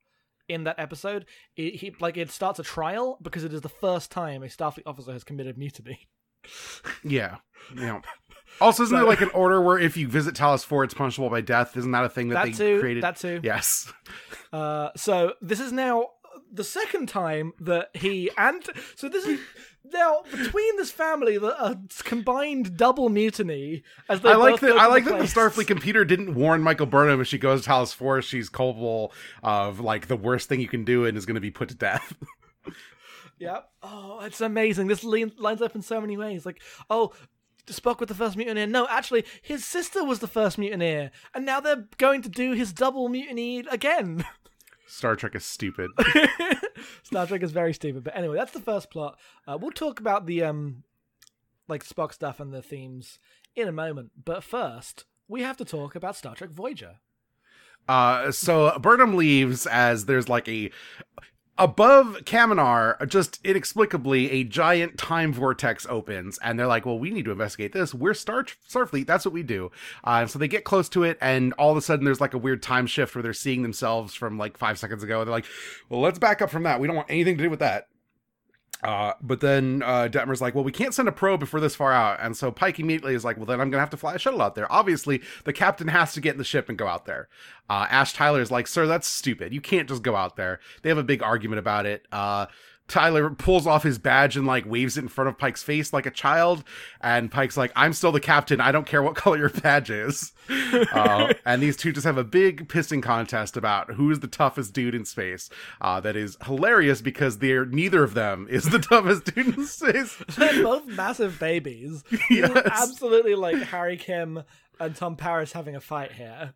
in 0.50 0.64
that 0.66 0.78
episode, 0.80 1.26
it, 1.56 1.76
he 1.76 1.96
like 2.02 2.18
it 2.18 2.30
starts 2.32 2.60
a 2.60 2.64
trial 2.64 3.18
because 3.22 3.44
it 3.46 3.54
is 3.54 3.62
the 3.62 3.70
first 3.70 4.12
time 4.12 4.44
a 4.44 4.48
Starfleet 4.48 4.84
officer 4.86 5.14
has 5.14 5.24
committed 5.24 5.58
mutiny. 5.58 6.10
Yeah. 7.04 7.38
Yeah. 7.76 8.02
Also, 8.60 8.84
isn't 8.84 8.96
there 8.96 9.06
like 9.06 9.22
an 9.22 9.30
order 9.30 9.62
where 9.62 9.78
if 9.78 9.96
you 9.98 10.08
visit 10.08 10.34
Talos 10.36 10.66
Four, 10.66 10.84
it's 10.84 10.94
punishable 10.94 11.30
by 11.30 11.42
death? 11.42 11.78
Isn't 11.78 11.92
that 11.92 12.04
a 12.06 12.10
thing 12.10 12.30
that, 12.30 12.36
That 12.46 12.46
they 12.46 12.52
too. 12.74 12.80
created? 12.80 13.04
That 13.04 13.18
too. 13.18 13.40
Yes. 13.44 13.92
Uh, 14.54 14.92
so 14.96 15.34
this 15.42 15.60
is 15.60 15.74
now 15.74 16.08
the 16.54 16.64
second 16.64 17.10
time 17.10 17.52
that 17.60 17.90
he 17.94 18.32
and 18.38 18.64
so 18.96 19.10
this 19.10 19.26
is 19.26 19.42
now 19.94 20.22
between 20.32 20.78
this 20.78 20.90
family 20.90 21.38
the 21.38 21.50
a 21.62 21.78
combined 22.06 22.78
double 22.78 23.10
mutiny 23.10 23.84
as 24.08 24.22
they 24.22 24.30
I 24.30 24.36
like 24.36 24.62
that. 24.62 24.78
I 24.78 24.88
like 24.88 25.04
the 25.04 25.12
that 25.12 25.20
the. 25.20 25.26
Starfleet 25.26 25.68
computer 25.68 26.06
didn't 26.06 26.34
warn 26.34 26.62
Michael 26.62 26.86
Burnham 26.86 27.20
if 27.20 27.28
she 27.28 27.38
goes 27.38 27.64
to 27.66 27.70
Talos 27.70 27.94
Four, 27.94 28.22
she's 28.22 28.48
culpable 28.48 29.12
of 29.44 29.82
like 29.82 30.08
the 30.08 30.16
worst 30.16 30.48
thing 30.48 30.62
you 30.62 30.70
can 30.70 30.86
do 30.86 31.06
and 31.06 31.18
is 31.18 31.26
going 31.26 31.36
to 31.36 31.42
be 31.42 31.52
put 31.52 31.68
to 31.68 31.76
death. 31.76 32.14
Yep. 33.40 33.70
Oh, 33.84 34.22
it's 34.24 34.42
amazing. 34.42 34.88
This 34.88 35.04
lines 35.04 35.62
up 35.62 35.76
in 35.76 35.82
so 35.84 36.02
many 36.02 36.18
ways. 36.18 36.44
Like, 36.46 36.60
oh, 36.90 37.14
Spock 37.74 38.00
with 38.00 38.10
the 38.10 38.16
first 38.16 38.38
mutineer. 38.38 38.68
No, 38.68 38.88
actually, 38.90 39.26
his 39.42 39.66
sister 39.66 40.04
was 40.04 40.20
the 40.20 40.28
first 40.28 40.58
mutineer, 40.58 41.12
and 41.34 41.46
now 41.46 41.60
they're 41.60 41.88
going 41.98 42.22
to 42.22 42.30
do 42.30 42.54
his 42.54 42.74
double 42.74 43.10
mutiny 43.10 43.60
again. 43.60 44.26
Star 44.88 45.16
Trek 45.16 45.36
is 45.36 45.46
stupid. 45.46 45.92
Star 47.04 47.28
Trek 47.28 47.44
is 47.44 47.52
very 47.52 47.74
stupid. 47.74 48.04
But 48.04 48.16
anyway, 48.16 48.38
that's 48.38 48.54
the 48.54 48.62
first 48.62 48.90
plot. 48.90 49.20
Uh, 49.46 49.58
we'll 49.60 49.72
talk 49.72 50.00
about 50.00 50.26
the 50.26 50.44
um, 50.44 50.84
like 51.68 51.84
Spock 51.84 52.14
stuff 52.14 52.40
and 52.40 52.54
the 52.54 52.62
themes 52.62 53.20
in 53.56 53.68
a 53.68 53.74
moment. 53.74 54.12
But 54.24 54.44
first, 54.44 55.06
we 55.28 55.42
have 55.42 55.58
to 55.58 55.66
talk 55.66 55.96
about 55.96 56.16
Star 56.16 56.36
Trek 56.36 56.52
Voyager. 56.52 57.00
Uh, 57.88 58.32
so 58.32 58.78
Burnham 58.80 59.16
leaves 59.16 59.66
as 59.66 60.06
there's 60.06 60.30
like 60.30 60.48
a 60.48 60.72
above 61.58 62.20
Kaminar, 62.26 63.08
just 63.08 63.40
inexplicably 63.44 64.32
a 64.32 64.44
giant 64.44 64.98
time 64.98 65.34
vortex 65.34 65.86
opens, 65.90 66.38
and 66.40 66.60
they're 66.60 66.68
like, 66.68 66.86
"Well, 66.86 67.00
we 67.00 67.10
need 67.10 67.26
to 67.26 67.32
investigate 67.32 67.74
this. 67.74 67.94
We're 67.94 68.14
Star 68.14 68.46
Starfleet. 68.70 69.08
That's 69.08 69.26
what 69.26 69.34
we 69.34 69.44
do." 69.44 69.72
Uh, 70.04 70.28
so 70.28 70.40
they 70.40 70.48
get 70.48 70.64
close 70.64 70.90
to 70.90 71.04
it, 71.04 71.18
and 71.22 71.54
all 71.54 71.72
of 71.72 71.78
a 71.78 71.82
sudden, 71.82 72.06
there's 72.06 72.22
like 72.22 72.34
a 72.34 72.38
weird 72.38 72.62
time 72.64 72.88
shift 72.88 73.16
where 73.16 73.24
they're 73.24 73.34
seeing 73.34 73.64
themselves 73.64 74.14
from 74.14 74.38
like 74.38 74.58
five 74.58 74.78
seconds 74.80 75.04
ago. 75.04 75.24
They're 75.24 75.32
like, 75.32 75.46
"Well, 75.90 76.02
let's 76.02 76.20
back 76.20 76.42
up 76.42 76.50
from 76.50 76.64
that. 76.64 76.80
We 76.80 76.88
don't 76.88 76.96
want 76.96 77.12
anything 77.12 77.38
to 77.38 77.44
do 77.44 77.50
with 77.50 77.60
that." 77.60 77.88
Uh, 78.84 79.14
but 79.22 79.40
then 79.42 79.82
uh, 79.84 80.08
Detmer's 80.10 80.42
like, 80.42 80.54
well, 80.54 80.64
we 80.64 80.72
can't 80.72 80.94
send 80.94 81.08
a 81.08 81.12
probe 81.12 81.42
if 81.42 81.52
we're 81.52 81.60
this 81.60 81.76
far 81.76 81.92
out. 81.92 82.20
And 82.22 82.38
so 82.38 82.52
Pike 82.52 82.80
immediately 82.80 83.16
is 83.16 83.26
like, 83.26 83.38
well, 83.38 83.46
then 83.46 83.60
I'm 83.60 83.70
going 83.70 83.78
to 83.78 83.80
have 83.80 83.90
to 83.92 83.98
fly 83.98 84.16
a 84.16 84.20
shuttle 84.20 84.42
out 84.42 84.56
there. 84.56 84.72
Obviously, 84.72 85.22
the 85.46 85.54
captain 85.54 85.88
has 85.88 86.14
to 86.14 86.22
get 86.22 86.34
in 86.34 86.38
the 86.38 86.44
ship 86.44 86.70
and 86.70 86.78
go 86.78 86.88
out 86.88 87.06
there. 87.06 87.28
Uh, 87.70 87.88
Ash 87.90 88.14
Tyler 88.14 88.42
is 88.42 88.52
like, 88.52 88.68
sir, 88.68 88.86
that's 88.86 89.08
stupid. 89.08 89.54
You 89.54 89.62
can't 89.62 89.90
just 89.90 90.04
go 90.04 90.16
out 90.16 90.36
there. 90.36 90.60
They 90.84 90.90
have 90.90 90.98
a 90.98 91.04
big 91.04 91.24
argument 91.24 91.60
about 91.60 91.86
it. 91.86 92.08
Uh, 92.12 92.46
Tyler 92.88 93.30
pulls 93.30 93.68
off 93.68 93.84
his 93.84 93.98
badge 93.98 94.38
and 94.38 94.48
like 94.48 94.66
waves 94.66 94.98
it 94.98 95.02
in 95.02 95.08
front 95.08 95.28
of 95.28 95.38
Pike's 95.38 95.64
face 95.64 95.92
like 95.92 96.06
a 96.06 96.12
child. 96.12 96.64
And 97.02 97.30
Pike's 97.32 97.58
like, 97.58 97.72
I'm 97.76 97.94
still 97.94 98.12
the 98.12 98.20
captain. 98.20 98.62
I 98.62 98.72
don't 98.72 98.86
care 98.88 99.04
what 99.04 99.16
color 99.18 99.38
your 99.38 99.50
badge 99.50 99.90
is. 99.90 100.32
uh, 100.94 101.34
and 101.46 101.62
these 101.62 101.76
two 101.76 101.92
just 101.92 102.06
have 102.06 102.18
a 102.18 102.24
big 102.24 102.68
pissing 102.70 103.04
contest 103.04 103.58
about 103.58 103.94
who 103.94 104.10
is 104.12 104.22
the 104.22 104.28
toughest 104.28 104.74
dude 104.74 104.96
in 104.96 105.06
space. 105.06 105.50
Uh, 105.82 106.00
that 106.00 106.16
is 106.16 106.38
hilarious 106.46 107.02
because 107.02 107.40
they're 107.40 107.66
neither 107.66 108.04
of 108.04 108.14
them 108.14 108.48
is 108.50 108.66
the 108.66 108.80
toughest 108.80 109.34
dude 109.36 109.58
in 109.58 109.66
space. 109.66 110.16
They're 110.38 110.64
both 110.64 110.86
massive 110.88 111.40
babies. 111.40 112.04
Yes. 112.30 112.52
Absolutely 112.66 113.36
like 113.36 113.58
Harry 113.58 113.98
Kim 113.98 114.44
and 114.80 114.96
Tom 114.96 115.16
Paris 115.16 115.52
having 115.54 115.76
a 115.76 115.82
fight 115.82 116.14
here. 116.14 116.54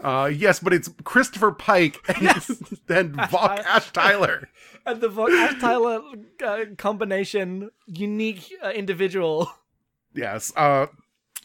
Uh, 0.00 0.30
yes, 0.32 0.60
but 0.60 0.72
it's 0.72 0.90
Christopher 1.04 1.52
Pike 1.52 1.98
and 2.08 2.26
then 2.86 3.12
Voq 3.14 3.30
Tyler. 3.30 3.62
Ash 3.66 3.92
Tyler. 3.92 4.48
And 4.86 5.00
the 5.00 5.08
Vo- 5.08 5.30
Ash 5.30 5.60
Tyler 5.60 6.02
uh, 6.44 6.64
combination, 6.76 7.70
unique 7.86 8.52
uh, 8.62 8.70
individual. 8.70 9.50
Yes. 10.14 10.52
Uh, 10.56 10.86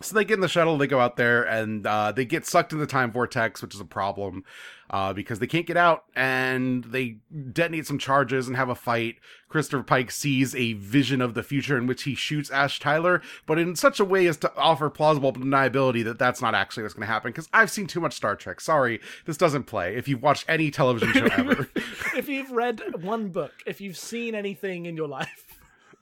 so 0.02 0.16
they 0.16 0.24
get 0.24 0.36
in 0.36 0.40
the 0.40 0.48
shuttle, 0.48 0.78
they 0.78 0.88
go 0.88 1.00
out 1.00 1.18
there, 1.18 1.44
and 1.44 1.86
uh, 1.86 2.12
they 2.12 2.24
get 2.24 2.46
sucked 2.46 2.72
in 2.72 2.80
the 2.80 2.88
time 2.88 3.12
vortex, 3.12 3.62
which 3.62 3.76
is 3.76 3.82
a 3.82 3.86
problem 3.86 4.46
uh, 4.90 5.12
because 5.12 5.40
they 5.40 5.48
can't 5.48 5.66
get 5.66 5.76
out, 5.76 6.06
and 6.16 6.86
they 6.86 7.18
detonate 7.52 7.86
some 7.86 8.00
charges 8.00 8.48
and 8.48 8.56
have 8.56 8.70
a 8.70 8.76
fight. 8.76 9.18
Christopher 9.50 9.84
Pike 9.84 10.10
sees 10.10 10.56
a 10.56 10.74
vision 10.74 11.22
of 11.22 11.34
the 11.34 11.44
future 11.44 11.78
in 11.78 11.86
which 11.86 12.04
he 12.04 12.16
shoots 12.16 12.50
Ash 12.50 12.80
Tyler, 12.80 13.22
but 13.46 13.60
in 13.60 13.76
such 13.76 14.00
a 14.00 14.06
way 14.06 14.26
as 14.28 14.38
to 14.38 14.56
offer 14.56 14.90
plausible 14.90 15.34
deniability 15.34 16.04
that 16.06 16.18
that's 16.18 16.42
not 16.42 16.56
actually 16.56 16.84
what's 16.84 16.96
going 16.96 17.06
to 17.06 17.12
happen. 17.12 17.32
Because 17.32 17.50
I've 17.52 17.70
seen 17.70 17.88
too 17.88 18.00
much 18.00 18.14
Star 18.14 18.38
Trek. 18.38 18.62
Sorry, 18.62 19.02
this 19.26 19.38
doesn't 19.38 19.64
play. 19.64 19.96
If 19.96 20.08
you've 20.08 20.24
watched 20.24 20.46
any 20.48 20.72
television 20.72 21.12
show 21.12 21.26
ever. 21.26 21.70
if 22.16 22.30
you've 22.30 22.52
read 22.52 22.82
one 23.04 23.30
book, 23.30 23.52
if 23.66 23.82
you've 23.82 23.98
seen 23.98 24.34
anything 24.34 24.86
in 24.86 24.96
your 24.96 25.08
life. 25.08 25.46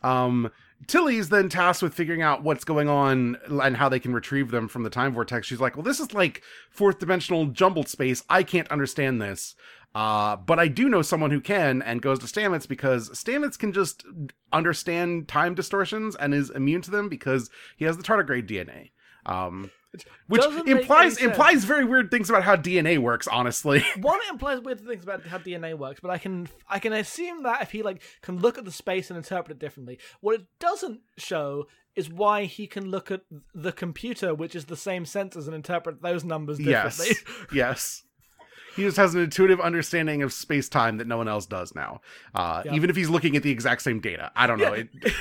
Um, 0.04 0.52
Tilly's 0.86 1.30
then 1.30 1.50
tasked 1.50 1.82
with 1.82 1.96
figuring 1.96 2.22
out 2.22 2.44
what's 2.44 2.64
going 2.64 2.88
on 2.88 3.38
and 3.50 3.76
how 3.76 3.90
they 3.90 4.00
can 4.00 4.14
retrieve 4.14 4.52
them 4.52 4.68
from 4.68 4.84
the 4.84 4.90
time 4.90 5.14
vortex. 5.14 5.48
She's 5.48 5.60
like, 5.60 5.76
"Well, 5.76 5.84
this 5.84 6.00
is 6.00 6.14
like 6.14 6.44
fourth 6.70 7.00
dimensional 7.00 7.48
jumbled 7.48 7.88
space. 7.88 8.24
I 8.30 8.44
can't 8.44 8.68
understand 8.70 9.22
this." 9.22 9.56
Uh, 9.96 10.36
but 10.36 10.60
I 10.60 10.68
do 10.68 10.90
know 10.90 11.02
someone 11.02 11.32
who 11.32 11.42
can, 11.42 11.82
and 11.82 12.02
goes 12.02 12.20
to 12.20 12.28
Stamets 12.28 12.68
because 12.68 13.10
Stamets 13.10 13.58
can 13.58 13.74
just 13.74 14.06
understand 14.54 15.28
time 15.28 15.56
distortions 15.56 16.16
and 16.16 16.36
is 16.36 16.52
immune 16.52 16.82
to 16.84 16.92
them 16.92 17.10
because 17.10 17.50
he 17.76 17.86
has 17.86 17.98
the 17.98 18.04
tardigrade 18.04 18.48
DNA. 18.48 18.92
Um, 19.26 19.72
which 20.28 20.42
doesn't 20.42 20.68
implies 20.68 21.18
implies 21.18 21.64
very 21.64 21.86
weird 21.86 22.12
things 22.12 22.30
about 22.30 22.44
how 22.44 22.56
DNA 22.56 22.98
works. 22.98 23.28
Honestly, 23.28 23.84
One 24.00 24.20
it 24.28 24.32
implies 24.32 24.60
weird 24.60 24.86
things 24.86 25.04
about 25.04 25.26
how 25.26 25.38
DNA 25.38 25.78
works, 25.78 26.00
but 26.00 26.12
I 26.12 26.18
can 26.18 26.50
I 26.70 26.80
can 26.80 26.94
assume 26.94 27.44
that 27.44 27.62
if 27.62 27.72
he 27.72 27.84
like 27.84 28.02
can 28.22 28.40
look 28.40 28.58
at 28.58 28.66
the 28.66 28.72
space 28.72 29.10
and 29.10 29.18
interpret 29.18 29.58
it 29.58 29.60
differently. 29.60 30.00
What 30.22 30.36
it 30.36 30.46
doesn't 30.60 31.02
show 31.18 31.68
is 31.96 32.10
why 32.10 32.46
he 32.46 32.68
can 32.68 32.92
look 32.92 33.10
at 33.10 33.22
the 33.56 33.72
computer, 33.72 34.36
which 34.36 34.56
is 34.56 34.66
the 34.66 34.78
same 34.78 35.04
sensors, 35.04 35.48
and 35.48 35.56
interpret 35.56 36.02
those 36.02 36.24
numbers 36.24 36.58
differently. 36.60 37.08
Yes. 37.08 37.24
yes. 37.52 38.04
He 38.76 38.84
just 38.84 38.98
has 38.98 39.16
an 39.16 39.22
intuitive 39.22 39.60
understanding 39.60 40.22
of 40.22 40.32
space 40.32 40.70
time 40.70 40.98
that 40.98 41.08
no 41.08 41.18
one 41.18 41.28
else 41.28 41.48
does 41.48 41.74
now. 41.74 42.02
Uh, 42.36 42.62
Yeah. 42.64 42.76
Even 42.76 42.92
if 42.92 42.96
he's 42.96 43.10
looking 43.10 43.36
at 43.36 43.42
the 43.42 43.50
exact 43.50 43.82
same 43.82 44.00
data. 44.00 44.32
I 44.36 44.46
don't 44.46 44.60
know. 44.60 44.74
It, 44.74 44.90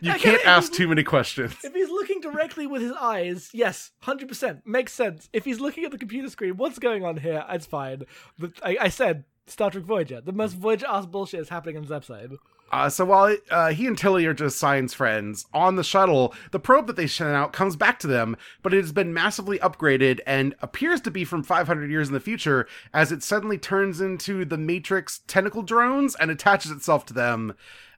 you 0.00 0.14
can't 0.14 0.44
ask 0.46 0.72
too 0.72 0.88
many 0.88 1.02
questions. 1.02 1.56
If 1.64 1.74
he's 1.74 1.88
looking 1.90 2.20
directly 2.20 2.66
with 2.66 2.82
his 2.82 2.92
eyes, 2.92 3.50
yes, 3.52 3.90
hundred 4.00 4.28
percent 4.28 4.66
makes 4.66 4.92
sense. 4.92 5.28
If 5.32 5.44
he's 5.44 5.60
looking 5.60 5.84
at 5.84 5.90
the 5.90 5.98
computer 5.98 6.28
screen, 6.30 6.56
what's 6.56 6.78
going 6.78 7.04
on 7.04 7.18
here? 7.18 7.44
It's 7.50 7.66
fine. 7.66 8.04
But 8.38 8.52
I, 8.62 8.76
I 8.80 8.88
said 8.88 9.24
Star 9.46 9.70
Trek 9.70 9.84
Voyager. 9.84 10.20
The 10.20 10.32
most 10.32 10.54
Voyager 10.54 10.86
ass 10.88 11.06
bullshit 11.06 11.40
is 11.40 11.48
happening 11.48 11.76
on 11.76 11.82
this 11.82 11.90
episode. 11.90 12.38
Uh, 12.72 12.88
so 12.88 13.04
while 13.04 13.36
uh, 13.50 13.68
he 13.70 13.86
and 13.86 13.98
Tilly 13.98 14.24
are 14.24 14.32
just 14.32 14.58
science 14.58 14.94
friends, 14.94 15.44
on 15.52 15.76
the 15.76 15.84
shuttle, 15.84 16.34
the 16.52 16.58
probe 16.58 16.86
that 16.86 16.96
they 16.96 17.06
sent 17.06 17.34
out 17.34 17.52
comes 17.52 17.76
back 17.76 17.98
to 17.98 18.06
them, 18.06 18.34
but 18.62 18.72
it 18.72 18.80
has 18.80 18.92
been 18.92 19.12
massively 19.12 19.58
upgraded 19.58 20.20
and 20.26 20.54
appears 20.62 21.02
to 21.02 21.10
be 21.10 21.22
from 21.24 21.42
500 21.42 21.90
years 21.90 22.08
in 22.08 22.14
the 22.14 22.20
future 22.20 22.66
as 22.94 23.12
it 23.12 23.22
suddenly 23.22 23.58
turns 23.58 24.00
into 24.00 24.46
the 24.46 24.56
Matrix 24.56 25.20
tentacle 25.26 25.62
drones 25.62 26.14
and 26.14 26.30
attaches 26.30 26.70
itself 26.70 27.04
to 27.06 27.14
them. 27.14 27.54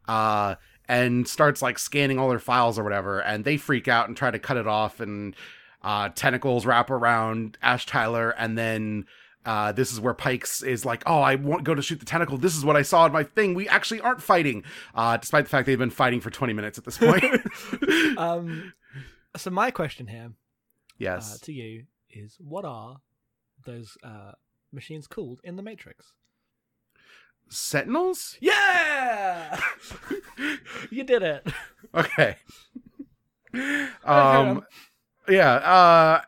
Uh, 0.08 0.56
and 0.88 1.26
starts 1.26 1.62
like 1.62 1.78
scanning 1.78 2.18
all 2.18 2.28
their 2.28 2.38
files 2.38 2.78
or 2.78 2.84
whatever, 2.84 3.20
and 3.20 3.44
they 3.44 3.56
freak 3.56 3.88
out 3.88 4.08
and 4.08 4.16
try 4.16 4.30
to 4.30 4.38
cut 4.38 4.56
it 4.56 4.66
off, 4.66 5.00
and 5.00 5.34
uh, 5.82 6.08
tentacles 6.10 6.66
wrap 6.66 6.90
around 6.90 7.58
Ash 7.62 7.86
Tyler, 7.86 8.30
and 8.30 8.56
then 8.56 9.06
uh, 9.46 9.72
this 9.72 9.92
is 9.92 10.00
where 10.00 10.14
Pikes 10.14 10.62
is 10.62 10.84
like, 10.84 11.02
"Oh, 11.06 11.20
I 11.20 11.34
won't 11.34 11.64
go 11.64 11.74
to 11.74 11.82
shoot 11.82 12.00
the 12.00 12.06
tentacle. 12.06 12.38
This 12.38 12.56
is 12.56 12.64
what 12.64 12.76
I 12.76 12.82
saw 12.82 13.06
in 13.06 13.12
my 13.12 13.24
thing. 13.24 13.54
We 13.54 13.68
actually 13.68 14.00
aren't 14.00 14.22
fighting, 14.22 14.64
uh, 14.94 15.16
despite 15.18 15.44
the 15.44 15.50
fact 15.50 15.66
they've 15.66 15.78
been 15.78 15.90
fighting 15.90 16.20
for 16.20 16.30
20 16.30 16.52
minutes 16.52 16.78
at 16.78 16.84
this 16.84 16.98
point." 16.98 17.24
Um, 18.16 18.72
so 19.36 19.50
my 19.50 19.70
question 19.70 20.06
here 20.06 20.26
uh, 20.26 20.30
yes, 20.98 21.40
to 21.40 21.52
you 21.52 21.84
is, 22.10 22.36
what 22.38 22.64
are 22.64 22.98
those 23.66 23.96
uh, 24.04 24.32
machines 24.72 25.06
called 25.06 25.40
in 25.42 25.56
the 25.56 25.62
Matrix? 25.62 26.12
Sentinels. 27.48 28.36
Yeah, 28.40 29.58
you 30.90 31.04
did 31.04 31.22
it. 31.22 31.46
Okay. 31.94 32.36
um, 34.04 34.62
yeah. 35.28 35.54
Uh, 35.54 36.20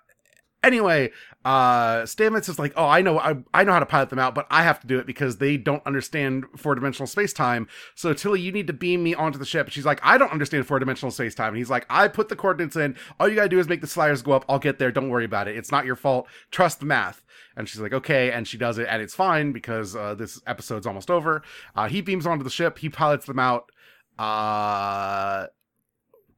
anyway, 0.67 1.11
uh, 1.45 2.03
Stamets 2.03 2.49
is 2.49 2.59
like, 2.59 2.73
oh, 2.77 2.87
I 2.87 3.01
know, 3.01 3.19
I, 3.19 3.37
I 3.55 3.65
know 3.65 3.73
how 3.73 3.79
to 3.79 3.87
pilot 3.87 4.11
them 4.11 4.19
out, 4.19 4.35
but 4.35 4.47
I 4.51 4.63
have 4.65 4.81
to 4.81 4.87
do 4.87 4.99
it 4.99 5.07
because 5.07 5.39
they 5.39 5.57
don't 5.57 5.85
understand 5.87 6.45
four 6.57 6.75
dimensional 6.75 7.07
space 7.07 7.33
time. 7.33 7.69
So 7.95 8.13
Tilly, 8.13 8.41
you 8.41 8.51
need 8.51 8.67
to 8.67 8.73
beam 8.73 9.03
me 9.03 9.15
onto 9.15 9.39
the 9.39 9.45
ship. 9.45 9.69
She's 9.71 9.87
like, 9.87 10.01
I 10.03 10.19
don't 10.19 10.33
understand 10.33 10.67
four 10.67 10.79
dimensional 10.79 11.13
space 11.13 11.35
time. 11.35 11.49
And 11.49 11.59
he's 11.59 11.71
like, 11.71 11.87
I 11.89 12.09
put 12.09 12.29
the 12.29 12.37
coordinates 12.37 12.77
in. 12.77 12.97
All 13.21 13.29
you 13.29 13.37
gotta 13.37 13.49
do 13.49 13.61
is 13.61 13.69
make 13.69 13.81
the 13.81 13.87
sliders 13.87 14.23
go 14.23 14.33
up. 14.33 14.45
I'll 14.49 14.59
get 14.59 14.79
there. 14.79 14.91
Don't 14.91 15.09
worry 15.09 15.25
about 15.25 15.49
it. 15.49 15.57
It's 15.57 15.71
not 15.71 15.87
your 15.87 15.97
fault. 15.97 16.27
Trust 16.51 16.81
the 16.81 16.87
math. 16.87 17.23
And 17.57 17.69
she's 17.69 17.81
like, 17.81 17.93
okay. 17.93 18.33
And 18.33 18.47
she 18.47 18.59
does 18.59 18.79
it, 18.79 18.89
and 18.91 19.01
it's 19.01 19.15
fine 19.15 19.53
because 19.53 19.95
uh, 19.95 20.15
this 20.15 20.43
episode's 20.47 20.87
almost 20.87 21.11
over. 21.11 21.43
Uh, 21.75 21.89
he 21.89 22.01
beams 22.01 22.27
onto 22.27 22.45
the 22.45 22.51
ship. 22.51 22.79
He 22.79 22.89
pilots 22.89 23.27
them 23.27 23.39
out. 23.39 23.71
Uh, 24.19 25.47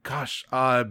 gosh, 0.02 0.44
uh, 0.52 0.84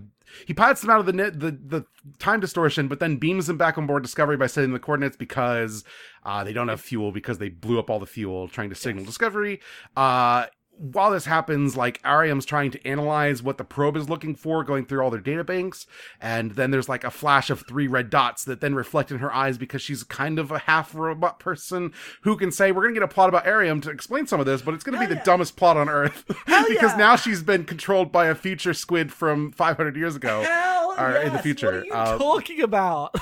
he 0.46 0.54
pilots 0.54 0.82
them 0.82 0.90
out 0.90 1.00
of 1.00 1.06
the 1.06 1.14
net, 1.14 1.40
the 1.40 1.52
the 1.52 1.86
time 2.20 2.40
distortion, 2.40 2.88
but 2.88 3.00
then 3.00 3.18
beams 3.18 3.48
them 3.48 3.58
back 3.58 3.78
on 3.78 3.88
board 3.88 4.04
Discovery 4.04 4.38
by 4.38 4.48
setting 4.48 4.74
the 4.74 4.80
coordinates 4.80 5.18
because 5.18 5.84
uh, 6.24 6.44
they 6.44 6.54
don't 6.54 6.68
have 6.68 6.82
fuel 6.82 7.12
because 7.12 7.38
they 7.38 7.50
blew 7.50 7.80
up 7.80 7.90
all 7.90 8.00
the 8.00 8.06
fuel 8.06 8.48
trying 8.48 8.70
to 8.70 8.76
signal 8.76 9.06
Discovery. 9.06 9.60
Uh, 9.96 10.48
while 10.78 11.12
this 11.12 11.26
happens, 11.26 11.76
like 11.76 12.02
Airiam's 12.04 12.46
trying 12.46 12.72
to 12.72 12.88
analyze 12.88 13.42
what 13.42 13.58
the 13.58 13.64
probe 13.64 13.98
is 13.98 14.10
looking 14.10 14.36
for, 14.36 14.64
going 14.64 14.86
through 14.86 15.02
all 15.02 15.10
their 15.10 15.20
data 15.20 15.44
banks, 15.44 15.86
and 16.22 16.52
then 16.52 16.72
there's 16.72 16.88
like 16.88 17.04
a 17.04 17.12
flash 17.12 17.50
of 17.50 17.66
three 17.68 17.88
red 17.88 18.10
dots 18.10 18.44
that 18.46 18.62
then 18.62 18.76
reflect 18.76 19.12
in 19.12 19.20
her 19.20 19.34
eyes 19.34 19.58
because 19.58 19.82
she's 19.82 20.04
kind 20.04 20.38
of 20.40 20.52
a 20.52 20.60
half 20.60 20.94
robot 20.94 21.40
person 21.40 21.92
who 22.22 22.38
can 22.38 22.52
say, 22.52 22.72
"We're 22.72 22.84
gonna 22.84 22.94
get 22.94 23.04
a 23.04 23.08
plot 23.08 23.30
about 23.30 23.46
Airiam 23.46 23.82
to 23.82 23.90
explain 23.90 24.28
some 24.28 24.40
of 24.40 24.46
this, 24.46 24.62
but 24.62 24.74
it's 24.74 24.84
gonna 24.84 25.00
be 25.00 25.06
Hell 25.06 25.16
the 25.16 25.22
dumbest 25.24 25.56
plot 25.56 25.78
on 25.78 25.90
earth 25.90 26.24
because 26.46 26.92
yeah. 26.92 26.98
now 26.98 27.16
she's 27.16 27.42
been 27.42 27.66
controlled 27.66 28.12
by 28.12 28.28
a 28.28 28.36
future 28.36 28.74
squid 28.74 29.12
from 29.12 29.52
500 29.52 29.96
years 29.96 30.16
ago." 30.16 30.44
Hell 30.44 30.96
or 30.98 31.16
in 31.18 31.34
the 31.34 31.40
future, 31.40 31.68
What 31.68 31.76
are 31.76 31.86
you 31.86 31.94
uh, 31.94 32.18
talking 32.18 32.62
about? 32.62 33.16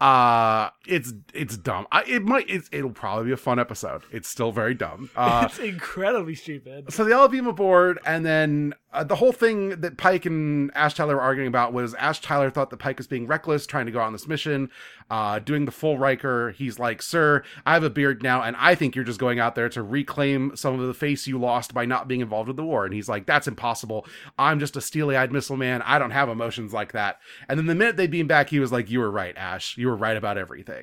Uh 0.00 0.68
it's 0.86 1.12
it's 1.34 1.56
dumb. 1.56 1.86
I, 1.92 2.02
it 2.04 2.22
might 2.22 2.48
it's, 2.48 2.68
it'll 2.72 2.90
probably 2.90 3.26
be 3.26 3.32
a 3.32 3.36
fun 3.36 3.58
episode. 3.58 4.02
It's 4.10 4.28
still 4.28 4.52
very 4.52 4.74
dumb. 4.74 5.10
Uh 5.16 5.48
it's 5.48 5.58
incredibly 5.58 6.34
stupid. 6.34 6.92
so 6.92 7.04
they 7.04 7.12
all 7.12 7.28
beam 7.28 7.46
aboard, 7.46 7.98
and 8.04 8.24
then 8.24 8.74
uh, 8.92 9.04
the 9.04 9.16
whole 9.16 9.32
thing 9.32 9.80
that 9.80 9.96
Pike 9.98 10.24
and 10.26 10.70
Ash 10.74 10.94
Tyler 10.94 11.16
were 11.16 11.20
arguing 11.22 11.48
about 11.48 11.72
was 11.72 11.94
Ash 11.94 12.20
Tyler 12.20 12.50
thought 12.50 12.70
that 12.70 12.78
Pike 12.78 12.98
was 12.98 13.06
being 13.06 13.26
reckless, 13.26 13.66
trying 13.66 13.86
to 13.86 13.92
go 13.92 14.00
on 14.00 14.12
this 14.12 14.26
mission, 14.28 14.70
uh, 15.10 15.38
doing 15.38 15.64
the 15.64 15.72
full 15.72 15.98
Riker. 15.98 16.50
He's 16.52 16.78
like, 16.78 17.02
"Sir, 17.02 17.42
I 17.64 17.74
have 17.74 17.82
a 17.82 17.90
beard 17.90 18.22
now, 18.22 18.42
and 18.42 18.56
I 18.56 18.74
think 18.74 18.94
you're 18.94 19.04
just 19.04 19.18
going 19.20 19.38
out 19.40 19.54
there 19.54 19.68
to 19.70 19.82
reclaim 19.82 20.54
some 20.54 20.78
of 20.78 20.86
the 20.86 20.94
face 20.94 21.26
you 21.26 21.38
lost 21.38 21.74
by 21.74 21.84
not 21.86 22.08
being 22.08 22.20
involved 22.20 22.48
with 22.48 22.56
the 22.56 22.64
war." 22.64 22.84
And 22.84 22.94
he's 22.94 23.08
like, 23.08 23.26
"That's 23.26 23.48
impossible. 23.48 24.06
I'm 24.38 24.60
just 24.60 24.76
a 24.76 24.80
steely-eyed 24.80 25.32
missile 25.32 25.56
man. 25.56 25.82
I 25.82 25.98
don't 25.98 26.10
have 26.10 26.28
emotions 26.28 26.72
like 26.72 26.92
that." 26.92 27.18
And 27.48 27.58
then 27.58 27.66
the 27.66 27.74
minute 27.74 27.96
they 27.96 28.06
beam 28.06 28.26
back, 28.26 28.50
he 28.50 28.60
was 28.60 28.72
like, 28.72 28.90
"You 28.90 29.00
were 29.00 29.10
right, 29.10 29.36
Ash. 29.36 29.76
You 29.76 29.88
were 29.88 29.96
right 29.96 30.16
about 30.16 30.38
everything." 30.38 30.75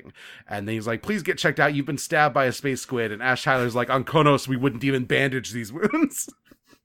And 0.48 0.66
then 0.66 0.74
he's 0.74 0.86
like, 0.86 1.02
"Please 1.02 1.22
get 1.22 1.38
checked 1.38 1.60
out. 1.60 1.74
You've 1.74 1.86
been 1.86 1.98
stabbed 1.98 2.34
by 2.34 2.46
a 2.46 2.52
space 2.52 2.80
squid." 2.80 3.12
And 3.12 3.22
Ash 3.22 3.44
Tyler's 3.44 3.74
like, 3.74 3.90
"On 3.90 4.04
Qo'noS, 4.04 4.48
we 4.48 4.56
wouldn't 4.56 4.84
even 4.84 5.04
bandage 5.04 5.52
these 5.52 5.72
wounds." 5.72 6.28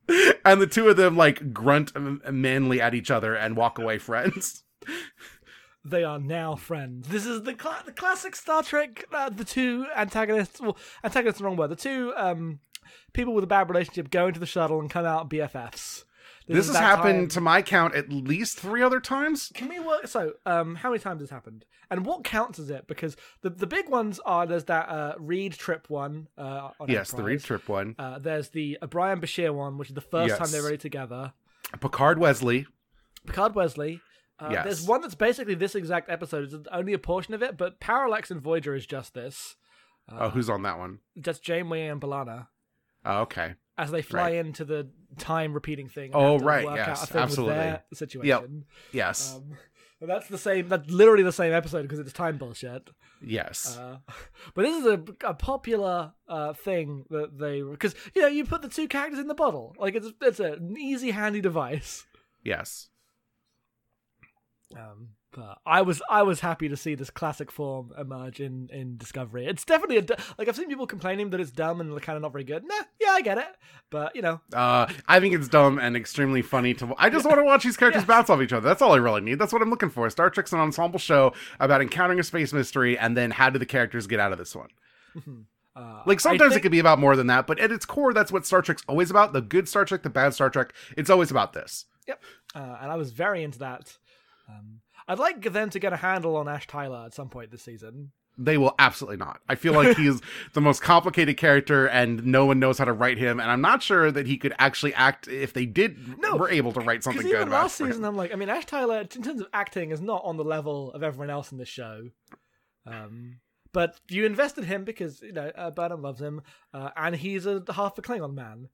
and 0.46 0.62
the 0.62 0.68
two 0.68 0.90
of 0.90 0.98
them 0.98 1.16
like 1.16 1.54
grunt 1.54 1.92
manly 2.32 2.82
at 2.82 2.96
each 2.96 3.12
other 3.12 3.36
and 3.36 3.56
walk 3.56 3.78
away 3.78 3.98
friends. 3.98 4.64
They 5.86 6.04
are 6.04 6.20
now 6.20 6.56
friends. 6.56 7.08
This 7.08 7.26
is 7.26 7.44
the, 7.44 7.54
cla- 7.54 7.84
the 7.86 7.94
classic 7.94 8.36
Star 8.36 8.62
Trek. 8.62 9.06
Uh, 9.14 9.30
the 9.30 9.46
two 9.46 9.86
antagonists. 9.96 10.60
Well, 10.60 10.78
antagonists 11.04 11.36
is 11.36 11.40
the 11.40 11.46
wrong 11.46 11.56
word. 11.56 11.70
The 11.70 11.78
two 11.78 12.14
um, 12.18 12.60
people 13.14 13.34
with 13.34 13.46
a 13.46 13.48
bad 13.48 13.70
relationship 13.70 14.12
go 14.12 14.28
into 14.28 14.42
the 14.42 14.46
shuttle 14.46 14.80
and 14.80 14.90
come 14.90 15.06
out 15.06 15.30
BFFs. 15.30 16.04
This, 16.56 16.68
is 16.70 16.76
has 16.76 16.82
happened 16.84 17.20
time- 17.20 17.28
to 17.30 17.42
my 17.42 17.62
count 17.62 17.96
at 17.96 18.12
least 18.12 18.60
three 18.60 18.82
other 18.82 19.00
times. 19.00 19.52
Can 19.54 19.70
we 19.70 19.80
work? 19.80 20.08
So, 20.08 20.34
um, 20.46 20.76
how 20.76 20.90
many 20.90 21.00
times 21.00 21.22
has 21.22 21.30
happened, 21.30 21.66
and 21.92 22.06
what 22.06 22.24
counts 22.24 22.58
as 22.60 22.70
it? 22.70 22.88
Because 22.88 23.16
the 23.42 23.50
the 23.52 23.68
big 23.68 23.88
ones 23.90 24.20
are 24.26 24.46
there's 24.48 24.66
that 24.66 24.90
uh, 24.90 25.14
Reed 25.20 25.54
trip 25.54 25.90
one. 25.90 26.28
Uh, 26.38 26.72
on 26.80 26.90
Yes, 26.90 27.12
the 27.12 27.24
Reed 27.24 27.44
Trip 27.44 27.70
one. 27.70 27.96
Uh, 28.00 28.20
there's 28.20 28.50
the 28.50 28.78
Brian 28.90 29.22
Bashir 29.22 29.54
one, 29.54 29.78
which 29.78 29.90
is 29.90 29.96
the 29.96 30.02
first 30.02 30.38
time 30.38 30.50
they're 30.52 30.64
really 30.64 30.78
together. 30.78 31.34
Picard 31.80 32.18
Wesley. 32.20 32.66
Picard 33.28 33.54
Wesley. 33.56 34.02
Uh, 34.40 34.50
Yes. 34.52 34.64
There's 34.64 34.88
one 34.88 35.02
that's 35.02 35.16
basically 35.16 35.54
this 35.56 35.76
exact 35.76 36.10
episode. 36.10 36.52
It's 36.54 36.68
only 36.72 36.94
a 36.94 36.98
portion 37.00 37.34
of 37.34 37.44
it, 37.44 37.58
but 37.58 37.80
Parallax 37.80 38.32
and 38.32 38.42
Voyager 38.42 38.74
is 38.74 38.86
just 38.86 39.14
this. 39.14 39.56
oh, 40.12 40.30
who's 40.30 40.50
on 40.50 40.64
that 40.64 40.80
one? 40.80 41.00
Just 41.20 41.44
Janeway 41.44 41.88
and 41.88 42.02
B'Elanna 42.02 42.48
Oh, 43.06 43.20
okay. 43.24 43.56
as 43.78 43.92
they 43.92 44.02
fly 44.02 44.22
Right. 44.32 44.36
into 44.36 44.64
the 44.66 44.90
time 45.18 45.54
repeating 45.54 45.90
thing. 45.90 46.12
Oh, 46.14 46.40
right, 46.40 46.64
yes, 46.64 46.88
out 46.88 47.04
a 47.04 47.08
thing 47.08 47.22
absolutely. 47.22 47.78
Situation. 47.94 48.66
Yes. 48.92 49.36
Um, 49.36 49.58
that's 50.02 50.28
the 50.30 50.38
same. 50.38 50.70
That's 50.70 50.90
literally 50.90 51.24
the 51.24 51.32
same 51.32 51.52
episode 51.52 51.82
because 51.84 52.00
it's 52.00 52.14
time 52.14 52.38
bullshit. 52.38 52.90
yes. 53.22 53.78
Uh, 53.78 53.98
but 54.54 54.64
this 54.64 54.78
is 54.78 54.86
a, 54.86 55.04
a 55.26 55.34
popular 55.34 56.14
uh, 56.28 56.54
thing 56.54 57.06
that 57.10 57.38
they 57.38 57.62
because 57.62 57.96
you 58.16 58.22
know 58.22 58.28
you 58.28 58.46
put 58.46 58.62
the 58.62 58.70
two 58.70 58.88
characters 58.88 59.20
in 59.20 59.28
the 59.28 59.34
bottle 59.34 59.76
like 59.78 59.96
it's 59.96 60.08
it's 60.22 60.40
an 60.40 60.76
easy 60.78 61.12
handy 61.12 61.42
device. 61.42 62.06
yes. 62.44 62.90
Um, 64.78 65.10
but 65.32 65.60
I 65.66 65.82
was 65.82 66.02
I 66.10 66.24
was 66.24 66.40
happy 66.40 66.70
to 66.70 66.76
see 66.78 66.96
this 66.96 67.10
classic 67.10 67.52
form 67.52 67.92
emerge 67.98 68.40
in 68.40 68.70
in 68.74 68.98
Discovery. 68.98 69.46
It's 69.46 69.64
definitely 69.66 69.98
a 69.98 70.06
like 70.38 70.48
I've 70.48 70.56
seen 70.56 70.68
people 70.70 70.88
complaining 70.88 71.30
that 71.30 71.40
it's 71.40 71.52
dumb 71.52 71.80
and 71.82 72.02
kind 72.02 72.16
of 72.16 72.22
not 72.22 72.32
very 72.32 72.44
good. 72.44 72.64
Nah, 72.66 72.74
yeah, 73.00 73.12
I 73.12 73.22
get 73.22 73.38
it, 73.38 73.48
but 73.90 74.16
you 74.16 74.22
know, 74.22 74.42
Uh, 74.54 74.92
I 75.08 75.20
think 75.20 75.36
it's 75.36 75.48
dumb 75.48 75.78
and 75.80 75.96
extremely 75.96 76.42
funny 76.42 76.74
to. 76.76 76.94
I 76.98 77.10
just 77.10 77.26
want 77.26 77.38
to 77.38 77.44
watch 77.44 77.64
these 77.64 77.78
characters 77.78 78.02
Yes. 78.02 78.08
bounce 78.08 78.30
off 78.30 78.42
each 78.42 78.54
other. 78.54 78.68
That's 78.68 78.82
all 78.82 78.94
I 78.94 78.98
really 78.98 79.22
need. 79.22 79.40
That's 79.40 79.54
what 79.54 79.62
I'm 79.62 79.70
looking 79.70 79.90
for. 79.90 80.10
Star 80.10 80.30
Trek's 80.30 80.52
an 80.54 80.60
ensemble 80.60 81.00
show 81.00 81.34
about 81.60 81.82
encountering 81.82 82.20
a 82.20 82.24
space 82.24 82.52
mystery, 82.54 82.98
and 82.98 83.16
then 83.16 83.32
how 83.32 83.50
do 83.50 83.60
the 83.60 83.66
characters 83.66 84.08
get 84.08 84.20
out 84.20 84.32
of 84.32 84.38
this 84.38 84.56
one? 84.56 84.70
uh, 85.76 86.02
Like 86.06 86.20
sometimes 86.20 86.52
it 86.52 86.56
think- 86.56 86.64
could 86.64 86.72
be 86.72 86.80
about 86.80 87.00
more 87.00 87.16
than 87.16 87.28
that, 87.28 87.48
but 87.48 87.60
at 87.60 87.72
its 87.72 87.86
core, 87.86 88.14
that's 88.14 88.32
what 88.32 88.46
Star 88.46 88.62
Trek's 88.62 88.84
always 88.88 89.10
about. 89.12 89.34
The 89.34 89.42
good 89.42 89.68
Star 89.70 89.86
Trek, 89.86 90.04
the 90.04 90.10
bad 90.10 90.34
Star 90.34 90.50
Trek. 90.50 90.74
It's 90.98 91.10
always 91.10 91.32
about 91.32 91.54
this. 91.54 91.86
Yep, 92.08 92.24
uh, 92.56 92.78
and 92.82 92.92
I 92.92 92.96
was 92.96 93.12
very 93.12 93.44
into 93.44 93.60
that. 93.60 93.98
Um, 94.48 94.82
I'd 95.10 95.18
like 95.18 95.42
them 95.42 95.72
to 95.72 95.80
get 95.80 95.92
a 95.92 95.98
handle 95.98 96.36
on 96.36 96.48
Ash 96.48 96.68
Tyler 96.68 97.04
at 97.06 97.16
some 97.16 97.30
point 97.30 97.50
this 97.50 97.64
season. 97.64 98.12
They 98.38 98.60
will 98.60 98.76
absolutely 98.78 99.18
not. 99.18 99.42
I 99.50 99.56
feel 99.56 99.74
like 99.74 99.98
he's 99.98 100.22
the 100.54 100.62
most 100.62 100.84
complicated 100.84 101.36
character, 101.36 101.88
and 101.88 102.26
no 102.26 102.46
one 102.46 102.60
knows 102.60 102.78
how 102.78 102.86
to 102.86 102.94
write 102.94 103.18
him. 103.18 103.40
And 103.40 103.50
I'm 103.50 103.60
not 103.60 103.82
sure 103.82 104.12
that 104.12 104.28
he 104.28 104.38
could 104.38 104.54
actually 104.60 104.94
act 104.94 105.28
if 105.28 105.52
they 105.52 105.66
did 105.66 106.20
No, 106.20 106.38
were 106.38 106.50
able 106.50 106.72
to 106.74 106.80
write 106.80 107.04
something 107.04 107.28
good 107.28 107.50
last 107.50 107.76
season, 107.76 108.06
I'm 108.06 108.16
like, 108.16 108.32
I 108.32 108.36
mean, 108.36 108.50
Ash 108.50 108.66
Tyler, 108.66 109.02
in 109.02 109.08
terms 109.08 109.42
of 109.42 109.48
acting, 109.52 109.90
is 109.90 110.00
not 110.00 110.22
on 110.24 110.38
the 110.38 110.46
level 110.46 110.94
of 110.94 111.02
everyone 111.02 111.32
else 111.32 111.52
in 111.52 111.58
this 111.58 111.68
show. 111.68 112.10
Um, 112.86 113.40
but 113.74 114.00
you 114.10 114.26
invested 114.26 114.64
him 114.64 114.84
because 114.84 115.22
you 115.22 115.34
know 115.34 115.52
uh, 115.56 115.72
Burnham 115.72 116.02
loves 116.02 116.22
him, 116.22 116.42
uh, 116.74 116.92
and 116.96 117.16
he's 117.16 117.46
a 117.46 117.64
half 117.74 117.98
a 117.98 118.02
Klingon 118.02 118.36
man. 118.36 118.70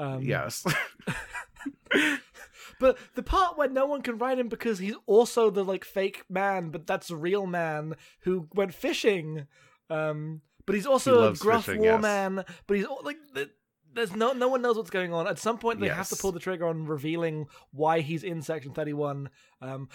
Um, 0.00 0.22
Yes. 0.22 0.64
But 2.78 2.96
the 3.14 3.22
part 3.22 3.58
where 3.58 3.68
no 3.68 3.84
one 3.84 4.00
can 4.00 4.16
write 4.16 4.38
him 4.38 4.48
because 4.48 4.78
he's 4.78 4.94
also 5.06 5.50
the 5.50 5.62
like 5.62 5.84
fake 5.84 6.24
man, 6.30 6.70
but 6.70 6.86
that's 6.86 7.10
a 7.10 7.16
real 7.16 7.46
man 7.46 7.94
who 8.20 8.48
went 8.54 8.72
fishing. 8.72 9.46
Um, 9.90 10.40
but 10.64 10.74
he's 10.74 10.84
He 10.84 10.90
also 10.90 11.30
a 11.30 11.34
gruff 11.34 11.66
fishing, 11.66 11.82
war 11.82 11.92
yes. 11.92 12.02
man. 12.02 12.42
But 12.66 12.76
he's 12.78 12.86
like, 13.02 13.18
th- 13.34 13.50
there's 13.92 14.16
no 14.16 14.32
no 14.32 14.48
one 14.48 14.62
knows 14.62 14.78
what's 14.78 14.88
going 14.88 15.12
on. 15.12 15.26
At 15.28 15.38
some 15.38 15.58
point, 15.58 15.80
they 15.80 15.88
have 15.88 16.08
to 16.08 16.16
pull 16.16 16.32
the 16.32 16.40
trigger 16.40 16.66
on 16.66 16.86
revealing 16.86 17.48
why 17.70 18.00
he's 18.00 18.24
in 18.24 18.40
Section 18.40 18.72
Thirty 18.72 18.94
One. 18.94 19.28
Um, 19.60 19.90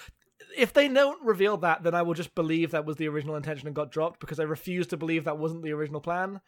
if 0.55 0.71
they 0.71 0.87
don't 0.87 1.25
reveal 1.25 1.57
that, 1.57 1.81
then 1.81 1.95
I 1.95 2.03
will 2.03 2.13
just 2.13 2.35
believe 2.35 2.69
that 2.69 2.85
was 2.85 2.97
the 2.97 3.07
original 3.07 3.35
intention 3.35 3.65
and 3.67 3.75
got 3.75 3.89
dropped 3.91 4.19
because 4.19 4.39
I 4.39 4.43
refuse 4.43 4.85
to 4.87 4.97
believe 4.97 5.23
that 5.23 5.39
wasn't 5.39 5.63
the 5.63 5.71
original 5.71 6.01
plan. 6.01 6.39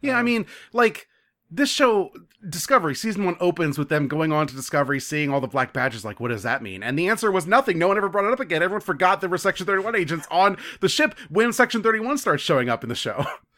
Yeah, 0.00 0.16
I 0.16 0.22
mean, 0.22 0.46
like 0.72 1.08
this 1.50 1.70
show, 1.70 2.10
Discovery 2.48 2.94
season 2.94 3.24
one 3.24 3.36
opens 3.40 3.78
with 3.78 3.88
them 3.88 4.08
going 4.08 4.32
on 4.32 4.46
to 4.46 4.54
Discovery, 4.54 5.00
seeing 5.00 5.30
all 5.30 5.40
the 5.40 5.46
black 5.46 5.72
badges. 5.72 6.04
Like, 6.04 6.20
what 6.20 6.28
does 6.28 6.42
that 6.42 6.62
mean? 6.62 6.82
And 6.82 6.98
the 6.98 7.08
answer 7.08 7.30
was 7.30 7.46
nothing. 7.46 7.78
No 7.78 7.88
one 7.88 7.96
ever 7.96 8.08
brought 8.08 8.26
it 8.26 8.32
up 8.32 8.40
again. 8.40 8.62
Everyone 8.62 8.82
forgot 8.82 9.20
there 9.20 9.30
were 9.30 9.38
Section 9.38 9.66
Thirty 9.66 9.82
One 9.82 9.96
agents 9.96 10.26
on 10.30 10.58
the 10.80 10.88
ship 10.88 11.18
when 11.30 11.52
Section 11.52 11.82
Thirty 11.82 12.00
One 12.00 12.18
starts 12.18 12.42
showing 12.42 12.68
up 12.68 12.82
in 12.82 12.88
the 12.88 12.94
show. 12.94 13.24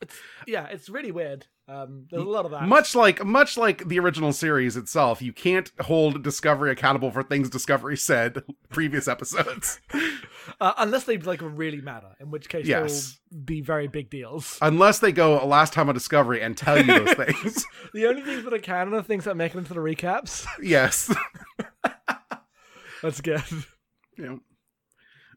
It's 0.00 0.16
yeah, 0.46 0.66
it's 0.66 0.88
really 0.88 1.10
weird. 1.10 1.46
Um, 1.66 2.06
there's 2.10 2.22
a 2.22 2.26
lot 2.26 2.46
of 2.46 2.52
that. 2.52 2.66
much 2.66 2.94
like 2.94 3.22
much 3.24 3.56
like 3.58 3.88
the 3.88 3.98
original 3.98 4.32
series 4.32 4.76
itself, 4.76 5.20
you 5.20 5.32
can't 5.32 5.70
hold 5.80 6.22
Discovery 6.22 6.70
accountable 6.70 7.10
for 7.10 7.22
things 7.22 7.50
Discovery 7.50 7.96
said 7.96 8.42
previous 8.70 9.08
episodes, 9.08 9.80
Uh, 10.62 10.72
unless 10.78 11.04
they 11.04 11.18
like 11.18 11.40
really 11.42 11.82
matter, 11.82 12.08
in 12.20 12.30
which 12.30 12.48
case 12.48 12.64
Yes. 12.66 13.18
they'll 13.30 13.42
be 13.42 13.60
very 13.60 13.86
big 13.86 14.08
deals. 14.08 14.56
unless 14.62 14.98
they 15.00 15.12
go 15.12 15.44
last 15.46 15.74
time 15.74 15.88
on 15.90 15.94
Discovery 15.94 16.40
and 16.40 16.56
tell 16.56 16.78
you 16.78 16.84
those 17.04 17.12
things. 17.26 17.66
the 17.92 18.06
only 18.06 18.22
things 18.22 18.44
that 18.44 18.54
are 18.54 18.58
canon 18.58 18.94
are 18.94 19.02
things 19.02 19.24
that 19.24 19.36
make 19.36 19.54
it 19.54 19.58
into 19.58 19.74
the 19.74 19.80
recaps. 19.80 20.46
yes. 20.62 21.14
That's 23.02 23.20
good. 23.20 23.42
know. 24.16 24.40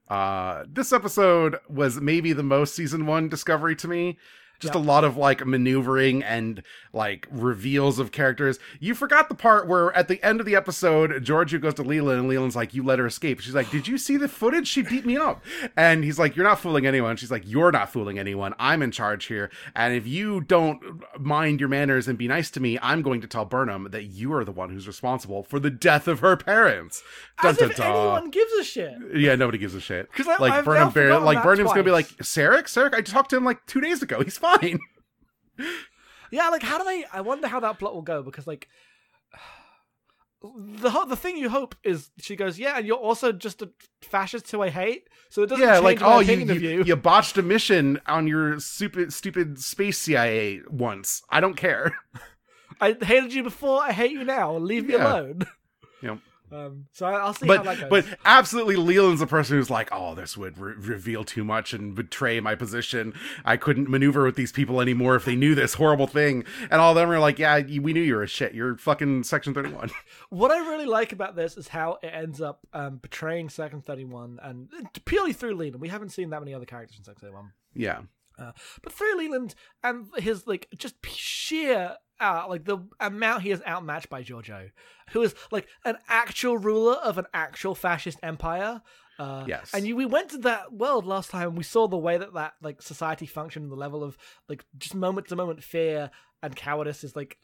Uh, 0.07 0.65
this 0.69 0.91
episode 0.91 1.57
was 1.69 1.99
maybe 2.01 2.33
the 2.33 2.43
most 2.43 2.75
season 2.75 3.05
one 3.05 3.29
discovery 3.29 3.75
to 3.77 3.87
me. 3.87 4.17
Just 4.61 4.75
Yep. 4.75 4.83
a 4.83 4.85
lot 4.87 5.03
of 5.03 5.17
like 5.17 5.45
maneuvering 5.45 6.23
and 6.23 6.63
like 6.93 7.27
reveals 7.31 7.99
of 7.99 8.11
characters. 8.11 8.59
You 8.79 8.93
forgot 8.95 9.27
the 9.27 9.35
part 9.35 9.67
where 9.67 9.91
at 9.93 10.07
the 10.07 10.23
end 10.23 10.39
of 10.39 10.45
the 10.45 10.55
episode, 10.55 11.11
Georgiou 11.25 11.59
goes 11.59 11.73
to 11.75 11.83
Leland 11.83 12.19
and 12.19 12.29
Leland's 12.29 12.55
like, 12.55 12.73
You 12.73 12.83
let 12.83 12.99
her 12.99 13.05
escape. 13.07 13.39
She's 13.39 13.55
like, 13.55 13.69
Did 13.71 13.87
you 13.87 13.97
see 13.97 14.17
the 14.17 14.27
footage? 14.29 14.67
She 14.67 14.81
beat 14.83 15.05
me 15.05 15.17
up. 15.17 15.43
And 15.75 16.03
he's 16.03 16.19
like, 16.19 16.35
You're 16.35 16.45
not 16.45 16.59
fooling 16.59 16.85
anyone. 16.85 17.15
She's 17.17 17.31
like, 17.31 17.43
You're 17.45 17.71
not 17.71 17.91
fooling 17.91 18.19
anyone. 18.19 18.53
I'm 18.59 18.81
in 18.81 18.91
charge 18.91 19.25
here. 19.25 19.49
And 19.75 19.93
if 19.95 20.05
you 20.07 20.41
don't 20.41 21.01
mind 21.19 21.59
your 21.59 21.69
manners 21.69 22.07
and 22.07 22.17
be 22.17 22.27
nice 22.27 22.49
to 22.51 22.59
me, 22.59 22.77
I'm 22.81 23.01
going 23.01 23.21
to 23.21 23.27
tell 23.27 23.45
Burnham 23.45 23.87
that 23.91 24.03
you 24.03 24.31
are 24.33 24.45
the 24.45 24.51
one 24.51 24.69
who's 24.69 24.87
responsible 24.87 25.43
for 25.43 25.59
the 25.59 25.69
death 25.71 26.07
of 26.07 26.19
her 26.19 26.37
parents. 26.37 27.01
As 27.43 27.57
Dun, 27.57 27.71
if 27.71 27.77
dun, 27.77 27.87
dun. 27.87 27.97
anyone 27.97 28.29
gives 28.29 28.53
a 28.53 28.63
shit. 28.63 28.93
Yeah, 29.15 29.33
nobody 29.35 29.57
gives 29.57 29.73
a 29.73 29.81
shit. 29.81 30.11
'Cause 30.13 30.27
I- 30.27 30.37
like 30.37 30.53
I've 30.53 30.65
Burnham 30.65 30.91
forgotten 30.91 31.25
like 31.25 31.41
Burnham's 31.41 31.71
gonna 31.71 31.83
be 31.83 31.89
like. 31.91 32.07
Sarek, 32.21 32.63
Sarek, 32.65 32.93
I 32.93 33.01
talked 33.01 33.31
to 33.31 33.37
him 33.37 33.43
like 33.45 33.65
two 33.65 33.81
days 33.81 34.01
ago. 34.03 34.21
He's 34.23 34.37
fine. 34.37 34.50
Yeah, 36.31 36.47
like 36.47 36.63
how 36.63 36.77
do 36.77 36.85
they? 36.85 37.03
I 37.11 37.19
wonder 37.21 37.47
how 37.47 37.59
that 37.59 37.77
plot 37.77 37.93
will 37.93 38.01
go 38.01 38.23
because 38.23 38.47
like, 38.47 38.69
the 40.41 41.05
the 41.07 41.15
thing 41.17 41.35
you 41.37 41.49
hope 41.49 41.75
is 41.83 42.09
she 42.19 42.35
goes, 42.37 42.57
yeah, 42.57 42.77
and 42.77 42.87
you're 42.87 42.95
also 42.97 43.31
just 43.33 43.61
a 43.61 43.69
fascist 44.01 44.49
who 44.49 44.61
I 44.61 44.69
hate. 44.69 45.09
So 45.29 45.43
it 45.43 45.47
doesn't 45.47 45.67
Yeah, 45.67 45.73
change 45.79 45.83
like 45.83 45.99
my 45.99 46.15
oh, 46.15 46.19
you 46.19 46.39
opinion 46.39 46.47
you, 46.47 46.55
of 46.55 46.61
you. 46.61 46.83
you 46.85 46.95
botched 46.95 47.37
a 47.37 47.41
mission 47.41 47.99
on 48.07 48.27
your 48.27 48.59
stupid 48.59 49.11
stupid 49.13 49.59
space 49.59 49.97
CIA 49.97 50.61
once. 50.69 51.21
I 51.29 51.41
don't 51.41 51.55
care. 51.57 51.91
I 52.81 52.95
hated 53.01 53.33
you 53.33 53.43
before. 53.43 53.81
I 53.83 53.91
hate 53.91 54.11
you 54.11 54.23
now. 54.23 54.55
Leave 54.55 54.87
me 54.87 54.93
alone. 54.95 55.41
Yep. 56.01 56.19
Um, 56.51 56.85
so 56.91 57.05
I- 57.05 57.19
I'll 57.19 57.33
see 57.33 57.47
how 57.47 57.63
that 57.63 57.65
But 57.65 57.89
goes. 57.89 58.05
but 58.09 58.19
absolutely, 58.25 58.75
Leland's 58.75 59.21
the 59.21 59.27
person 59.27 59.57
who's 59.57 59.69
like, 59.69 59.89
oh, 59.91 60.15
this 60.15 60.35
would 60.35 60.57
re- 60.57 60.73
reveal 60.77 61.23
too 61.23 61.43
much 61.43 61.73
and 61.73 61.95
betray 61.95 62.39
my 62.39 62.55
position. 62.55 63.13
I 63.45 63.57
couldn't 63.57 63.89
maneuver 63.89 64.25
with 64.25 64.35
these 64.35 64.51
people 64.51 64.81
anymore 64.81 65.15
if 65.15 65.25
they 65.25 65.35
knew 65.35 65.55
this 65.55 65.75
horrible 65.75 66.07
thing. 66.07 66.43
And 66.69 66.81
all 66.81 66.91
of 66.91 66.95
them 66.95 67.09
are 67.09 67.19
like, 67.19 67.39
yeah, 67.39 67.59
we 67.59 67.93
knew 67.93 68.01
you 68.01 68.15
were 68.15 68.23
a 68.23 68.27
shit. 68.27 68.53
You're 68.53 68.77
fucking 68.77 69.23
Section 69.23 69.53
Thirty 69.53 69.71
One. 69.71 69.89
what 70.29 70.51
I 70.51 70.57
really 70.59 70.85
like 70.85 71.11
about 71.13 71.35
this 71.35 71.57
is 71.57 71.67
how 71.69 71.99
it 72.03 72.07
ends 72.07 72.41
up 72.41 72.59
um, 72.73 72.97
betraying 72.97 73.49
Section 73.49 73.81
Thirty 73.81 74.05
One, 74.05 74.39
and 74.43 74.69
purely 75.05 75.33
through 75.33 75.55
Leland. 75.55 75.81
We 75.81 75.87
haven't 75.89 76.09
seen 76.09 76.29
that 76.31 76.39
many 76.41 76.53
other 76.53 76.65
characters 76.65 76.97
in 76.97 77.03
Section 77.03 77.21
Thirty 77.21 77.33
One. 77.33 77.51
Yeah. 78.39 78.51
but 78.83 78.91
through 78.93 79.17
Leland 79.17 79.55
and 79.83 80.07
his 80.17 80.47
like 80.47 80.67
just 80.77 80.95
sheer 81.05 81.97
uh, 82.19 82.45
like 82.47 82.65
the 82.65 82.77
amount 82.99 83.41
he 83.43 83.51
is 83.51 83.61
outmatched 83.67 84.09
by 84.09 84.23
Georgiou, 84.23 84.69
who 85.11 85.21
is 85.23 85.33
like 85.51 85.67
an 85.85 85.97
actual 86.07 86.57
ruler 86.57 86.93
of 86.95 87.17
an 87.17 87.25
actual 87.33 87.73
fascist 87.75 88.19
empire. 88.23 88.81
Uh, 89.19 89.43
Yes. 89.47 89.71
and 89.73 89.85
you, 89.87 89.95
we 89.95 90.05
went 90.05 90.29
to 90.29 90.37
that 90.39 90.71
world 90.73 91.05
last 91.05 91.29
time. 91.31 91.49
and 91.49 91.57
We 91.57 91.63
saw 91.63 91.87
the 91.87 91.97
way 91.97 92.17
that 92.17 92.33
that 92.35 92.53
like 92.61 92.81
society 92.81 93.25
functioned, 93.25 93.71
the 93.71 93.75
level 93.75 94.03
of 94.03 94.17
like 94.47 94.63
just 94.77 94.95
moment 94.95 95.27
to 95.29 95.35
moment 95.35 95.63
fear 95.63 96.09
and 96.43 96.55
cowardice 96.55 97.03
is 97.03 97.15
like 97.15 97.37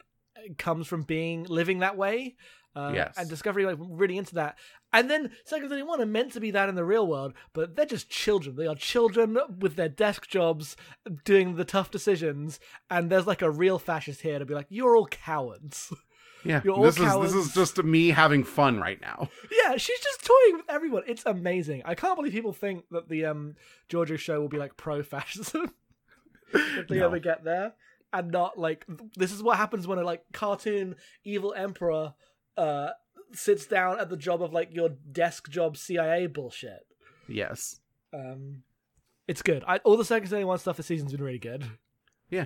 comes 0.57 0.87
from 0.87 1.01
being 1.03 1.43
living 1.43 1.79
that 1.79 1.97
way. 1.97 2.35
Uh, 2.75 2.91
Yes. 2.93 3.15
and 3.17 3.27
Discovery 3.27 3.65
like 3.65 3.77
really 3.79 4.17
into 4.17 4.35
that. 4.35 4.57
And 4.93 5.09
then 5.09 5.31
Section 5.43 5.69
Thirty 5.69 5.83
One 5.83 6.01
are 6.01 6.05
meant 6.05 6.31
to 6.33 6.39
be 6.39 6.51
that 6.51 6.69
in 6.69 6.75
the 6.75 6.85
real 6.85 7.05
world, 7.05 7.33
but 7.53 7.75
they're 7.75 7.85
just 7.85 8.09
children. 8.09 8.55
They 8.55 8.67
are 8.67 8.75
children 8.75 9.37
with 9.59 9.75
their 9.75 9.89
desk 9.89 10.27
jobs 10.27 10.75
doing 11.25 11.55
the 11.55 11.65
tough 11.65 11.91
decisions. 11.91 12.59
And 12.89 13.09
there's 13.09 13.27
like 13.27 13.41
a 13.41 13.51
real 13.51 13.79
fascist 13.79 14.21
here 14.21 14.39
to 14.39 14.45
be 14.45 14.53
like, 14.53 14.67
"You're 14.69 14.95
all 14.95 15.07
cowards." 15.07 15.93
Yeah. 16.45 16.61
You're 16.63 16.75
all 16.75 16.83
This 16.83 16.99
is 16.99 17.13
this 17.19 17.33
is 17.33 17.53
just 17.53 17.83
me 17.83 18.09
having 18.11 18.43
fun 18.45 18.79
right 18.79 19.01
now. 19.01 19.29
yeah, 19.65 19.75
she's 19.75 19.99
just 19.99 20.23
toying 20.23 20.57
with 20.57 20.65
everyone. 20.69 21.03
It's 21.05 21.23
amazing. 21.25 21.81
I 21.83 21.93
can't 21.95 22.15
believe 22.15 22.31
people 22.31 22.53
think 22.53 22.85
that 22.91 23.09
the 23.09 23.25
um 23.25 23.55
Georgiou 23.89 24.17
show 24.17 24.39
will 24.39 24.47
be 24.47 24.57
like 24.57 24.77
pro-fascism 24.77 25.73
if 26.53 26.87
they 26.87 26.99
No. 26.99 27.07
ever 27.07 27.19
get 27.19 27.43
there, 27.43 27.73
and 28.13 28.31
not 28.31 28.57
like 28.57 28.85
this 29.17 29.33
is 29.33 29.43
what 29.43 29.57
happens 29.57 29.85
when 29.87 29.99
a 29.99 30.03
like 30.03 30.23
cartoon 30.31 30.95
evil 31.25 31.53
emperor 31.53 32.13
uh 32.55 32.91
sits 33.33 33.65
down 33.65 33.99
at 33.99 34.09
the 34.09 34.17
job 34.17 34.41
of 34.41 34.53
like 34.53 34.73
your 34.73 34.89
desk 34.89 35.49
job 35.49 35.77
CIA 35.77 36.27
bullshit. 36.27 36.85
Yes. 37.27 37.79
Um, 38.13 38.63
it's 39.27 39.41
good. 39.41 39.63
I, 39.67 39.77
all 39.79 39.97
the 39.97 40.05
Section 40.05 40.29
Thirty 40.29 40.43
One 40.45 40.57
stuff 40.59 40.77
this 40.77 40.85
season's 40.85 41.11
been 41.11 41.23
really 41.23 41.39
good. 41.39 41.65
Yeah. 42.29 42.45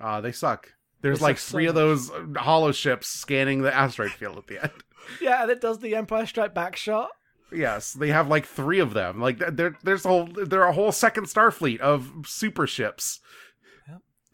Uh, 0.00 0.20
they 0.20 0.32
suck. 0.32 0.72
There's 1.02 1.18
They 1.20 1.24
like 1.24 1.38
suck 1.38 1.48
so 1.48 1.52
three 1.52 1.66
of 1.66 1.74
those 1.74 2.10
hollow 2.36 2.72
ships 2.72 3.08
scanning 3.08 3.62
the 3.62 3.74
asteroid 3.74 4.12
field 4.12 4.38
at 4.38 4.46
the 4.46 4.62
end. 4.62 4.72
Yeah, 5.22 5.42
and 5.42 5.50
it 5.50 5.60
does 5.62 5.78
the 5.78 5.94
Empire 5.94 6.26
Strike 6.26 6.52
Back 6.52 6.76
shot. 6.76 7.08
Yes, 7.50 7.92
they 7.94 8.08
have 8.08 8.28
like 8.28 8.44
three 8.44 8.78
of 8.80 8.92
them. 8.92 9.20
Like 9.22 9.38
there, 9.38 9.74
there's 9.82 10.04
a 10.04 10.08
whole, 10.08 10.26
there 10.26 10.62
are 10.62 10.68
a 10.68 10.74
whole 10.74 10.92
second 10.92 11.26
Starfleet 11.26 11.78
of 11.78 12.12
super 12.26 12.66
ships. 12.66 13.20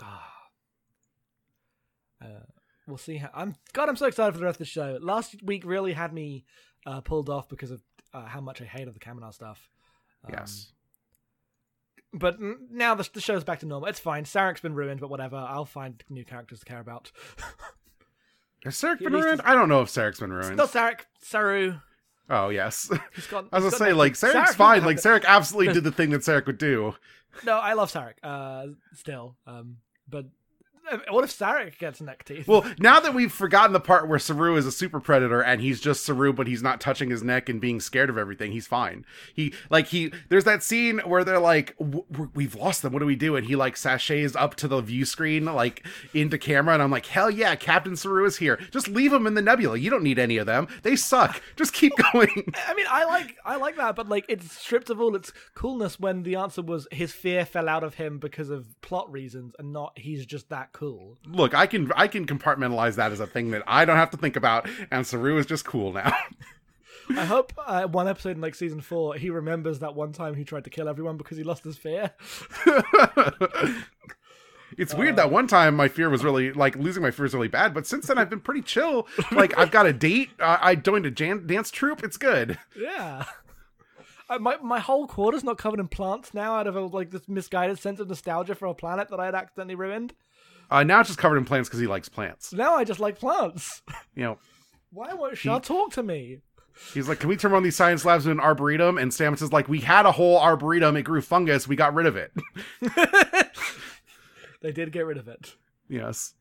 Ah. 0.01 0.34
We'll 2.87 2.99
see 2.99 3.17
how. 3.17 3.31
I'm 3.35 3.55
God. 3.73 3.89
I'm 3.89 3.97
so 3.97 4.07
excited 4.07 4.33
for 4.33 4.39
the 4.39 4.45
rest 4.45 4.57
of 4.57 4.67
the 4.67 4.71
show. 4.71 4.99
Last 5.01 5.43
week 5.43 5.65
really 5.65 5.93
had 5.93 6.13
me 6.13 6.45
uh, 6.87 7.01
pulled 7.01 7.31
off 7.31 7.49
because 7.49 7.71
of 7.71 7.83
uh, 8.13 8.27
how 8.27 8.41
much 8.41 8.61
I 8.61 8.65
hated 8.65 8.95
the 8.95 9.01
Kaminar 9.01 9.33
stuff. 9.33 9.69
Um, 10.25 10.35
Yes. 10.37 10.71
But 12.17 12.37
now 12.71 12.95
the, 12.95 13.09
the 13.13 13.21
show's 13.21 13.43
back 13.43 13.59
to 13.61 13.67
normal. 13.67 13.89
It's 13.89 13.99
fine. 13.99 14.23
Sarek's 14.25 14.61
been 14.61 14.75
ruined, 14.75 15.01
but 15.01 15.11
whatever. 15.11 15.37
I'll 15.37 15.65
find 15.65 16.01
new 16.09 16.25
characters 16.25 16.61
to 16.61 16.65
care 16.65 16.79
about. 16.79 17.11
Has 18.65 18.77
Sarek 18.77 19.01
been 19.01 19.13
ruined? 19.13 19.41
I 19.45 19.55
don't 19.55 19.69
know 19.69 19.83
if 19.83 19.89
Sarek's 19.89 20.21
been 20.21 20.33
ruined. 20.33 20.57
Not 20.57 20.71
Sarek. 20.71 21.01
Saru. 21.21 21.75
Oh 22.31 22.49
yes. 22.49 22.91
He's 23.15 23.27
got. 23.27 23.47
I 23.53 23.59
was 23.59 23.65
gonna 23.65 23.77
say 23.77 23.93
like 23.93 24.13
Sarek 24.13 24.31
Sarek's 24.31 24.35
doesn't 24.35 24.57
fine. 24.57 24.85
Like 24.85 24.97
Sarek 24.99 25.25
absolutely 25.27 25.75
did 25.75 25.85
the 25.85 25.93
thing 25.93 26.11
that 26.11 26.21
Sarek 26.23 26.47
would 26.47 26.59
do. 26.59 26.95
No, 27.45 27.59
I 27.59 27.73
love 27.73 27.93
Sarek. 27.93 28.13
Uh, 28.23 28.67
still. 28.93 29.35
Um, 29.45 29.79
but 30.09 30.27
what 31.09 31.25
if 31.25 31.37
Sarek 31.37 31.79
gets 31.79 32.01
neck 32.01 32.25
teeth? 32.25 32.47
Well, 32.47 32.65
now 32.79 33.01
that 33.01 33.15
we've 33.15 33.33
forgotten 33.33 33.73
the 33.73 33.81
part 33.81 34.09
where 34.09 34.19
Saru 34.19 34.57
is 34.57 34.67
a 34.67 34.73
super 34.73 35.01
predator 35.01 35.43
and 35.43 35.61
he's 35.61 35.81
just 35.81 36.05
Saru, 36.05 36.33
but 36.33 36.47
he's 36.47 36.63
not 36.63 36.81
touching 36.81 37.11
his 37.11 37.23
neck 37.23 37.49
and 37.49 37.61
being 37.61 37.81
scared 37.81 38.11
of 38.11 38.19
everything, 38.19 38.53
he's 38.53 38.67
fine. 38.67 39.05
He 39.35 39.55
like 39.71 39.87
he 39.89 40.13
there's 40.29 40.45
that 40.45 40.63
scene 40.63 40.99
where 41.01 41.25
they're 41.25 41.39
like, 41.39 41.77
"W- 41.79 42.05
w- 42.11 42.31
"We've 42.35 42.55
lost 42.55 42.83
them. 42.83 42.93
What 42.93 43.01
do 43.01 43.07
we 43.07 43.17
do?" 43.17 43.37
And 43.37 43.47
he 43.47 43.57
like 43.57 43.77
sachets 43.77 44.37
up 44.37 44.55
to 44.57 44.69
the 44.69 44.81
view 44.81 45.05
screen, 45.05 45.47
like 45.47 45.87
into 46.13 46.39
camera, 46.39 46.75
and 46.75 46.83
I'm 46.83 46.91
like, 46.91 47.07
"Hell 47.07 47.31
yeah, 47.31 47.55
Captain 47.57 47.97
Saru 47.97 48.25
is 48.25 48.37
here. 48.37 48.59
Just 48.71 48.89
leave 48.89 49.11
them 49.11 49.27
in 49.27 49.35
the 49.35 49.43
nebula. 49.43 49.79
You 49.79 49.91
don't 49.91 50.03
need 50.03 50.19
any 50.19 50.37
of 50.37 50.47
them. 50.47 50.69
They 50.83 50.97
suck. 50.97 51.41
Just 51.57 51.73
keep 51.73 51.93
going." 52.13 52.53
I 52.69 52.75
mean, 52.75 52.87
I 52.91 53.05
like 53.05 53.37
I 53.45 53.57
like 53.57 53.77
that, 53.77 53.97
but 53.97 54.09
like 54.09 54.27
it's 54.29 54.53
stripped 54.53 54.91
of 54.91 55.01
all 55.01 55.17
its 55.17 55.33
coolness 55.55 55.99
when 55.99 56.23
the 56.23 56.37
answer 56.37 56.63
was 56.63 56.87
his 56.91 57.13
fear 57.13 57.45
fell 57.45 57.69
out 57.69 57.85
of 57.85 57.95
him 57.95 58.19
because 58.19 58.51
of 58.51 58.81
plot 58.83 59.11
reasons, 59.11 59.55
and 59.59 59.73
not 59.73 59.99
he's 59.99 60.27
just 60.27 60.51
that 60.51 60.73
cool. 60.75 61.17
Look, 61.27 61.55
I 61.55 61.67
can 61.67 61.91
I 61.97 62.07
can 62.09 62.27
compartmentalize 62.27 62.97
that 62.97 63.13
as 63.13 63.21
a 63.21 63.27
thing 63.27 63.53
that 63.53 63.63
I 63.67 63.87
don't 63.87 63.97
have 63.97 64.11
to 64.11 64.19
think 64.19 64.37
about, 64.37 64.69
and 64.91 65.07
Saru 65.07 65.39
is 65.39 65.47
just 65.47 65.65
cool 65.65 65.93
now. 65.93 66.15
I 67.11 67.25
hope 67.25 67.53
uh, 67.59 67.85
one 67.85 68.09
episode 68.09 68.37
in 68.37 68.41
like 68.41 68.55
season 68.55 68.81
four, 68.81 69.15
he 69.15 69.31
remembers 69.31 69.79
that 69.81 69.95
one 69.95 70.13
time 70.13 70.35
he 70.35 70.45
tried 70.45 70.65
to 70.65 70.71
kill 70.71 70.89
everyone 70.89 71.17
because 71.17 71.37
he 71.37 71.45
lost 71.45 71.65
his 71.65 71.77
fear. 71.77 72.13
It's 74.77 74.95
weird 74.95 75.17
that 75.17 75.31
one 75.31 75.47
time 75.47 75.77
my 75.77 75.89
fear 75.89 76.11
was 76.11 76.25
really 76.25 76.53
like 76.53 76.77
losing 76.77 77.03
my 77.03 77.11
fear 77.11 77.27
is 77.27 77.35
really 77.35 77.49
bad, 77.49 77.75
but 77.75 77.87
since 77.87 78.07
then 78.07 78.19
I've 78.19 78.31
been 78.31 78.41
pretty 78.41 78.63
chill. 78.63 79.07
Like 79.31 79.57
I've 79.57 79.71
got 79.71 79.87
a 79.87 79.93
date. 79.93 80.31
Uh, 80.41 80.59
I 80.61 80.75
joined 80.75 81.07
a 81.07 81.11
jan- 81.11 81.47
dance 81.47 81.71
troupe. 81.71 82.03
It's 82.03 82.17
good. 82.17 82.59
Yeah. 82.77 83.25
Uh, 84.29 84.39
my 84.39 84.57
my 84.57 84.79
whole 84.79 85.07
quarter's 85.07 85.45
not 85.45 85.59
covered 85.59 85.81
in 85.81 85.89
plants 85.89 86.35
now, 86.35 86.57
out 86.57 86.67
of 86.67 86.77
a, 86.77 86.81
like 86.81 87.11
this 87.11 87.29
misguided 87.29 87.79
sense 87.79 88.01
of 88.01 88.09
nostalgia 88.09 88.55
for 88.55 88.67
a 88.67 88.75
planet 88.75 89.09
that 89.11 89.21
I 89.21 89.27
had 89.27 89.35
accidentally 89.35 89.75
ruined. 89.75 90.15
Uh, 90.71 90.83
now 90.83 91.01
it's 91.01 91.09
just 91.09 91.19
covered 91.19 91.37
in 91.37 91.45
plants 91.45 91.69
because 91.69 91.81
he 91.81 91.87
likes 91.87 92.09
plants. 92.09 92.53
Now 92.53 92.75
I 92.77 92.85
just 92.85 93.01
like 93.01 93.19
plants. 93.19 93.83
You 94.15 94.23
know, 94.25 94.39
Why 94.93 95.13
won't 95.15 95.37
Shah 95.37 95.59
talk 95.59 95.93
to 95.93 96.03
me? 96.03 96.41
he's 96.93 97.09
like, 97.09 97.21
"Can 97.21 97.29
we 97.29 97.37
turn 97.37 97.53
on 97.53 97.63
these 97.63 97.77
science 97.77 98.05
labs 98.05 98.27
in 98.27 98.33
an 98.33 98.41
arboretum?" 98.41 98.99
And 98.99 99.11
Stamets 99.13 99.43
is 99.43 99.53
like, 99.53 99.69
"We 99.69 99.81
had 99.81 100.07
a 100.07 100.13
whole 100.13 100.39
arboretum. 100.39 100.97
It 100.97 101.03
grew 101.03 101.21
fungus. 101.21 101.67
We 101.69 101.77
got 101.77 101.95
rid 101.95 102.07
of 102.07 102.17
it." 102.17 102.33
They 104.61 104.73
did 104.73 104.93
get 104.93 105.05
rid 105.05 105.19
of 105.19 105.29
it. 105.29 105.57
yes. 105.91 106.33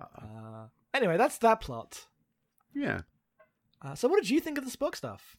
Uh, 0.00 0.66
anyway, 0.92 1.16
that's 1.16 1.38
that 1.38 1.60
plot. 1.60 2.06
Yeah. 2.74 3.02
Uh, 3.80 3.94
so, 3.94 4.08
what 4.08 4.20
did 4.20 4.30
you 4.30 4.40
think 4.40 4.58
of 4.58 4.68
the 4.68 4.76
book 4.76 4.96
stuff? 4.96 5.36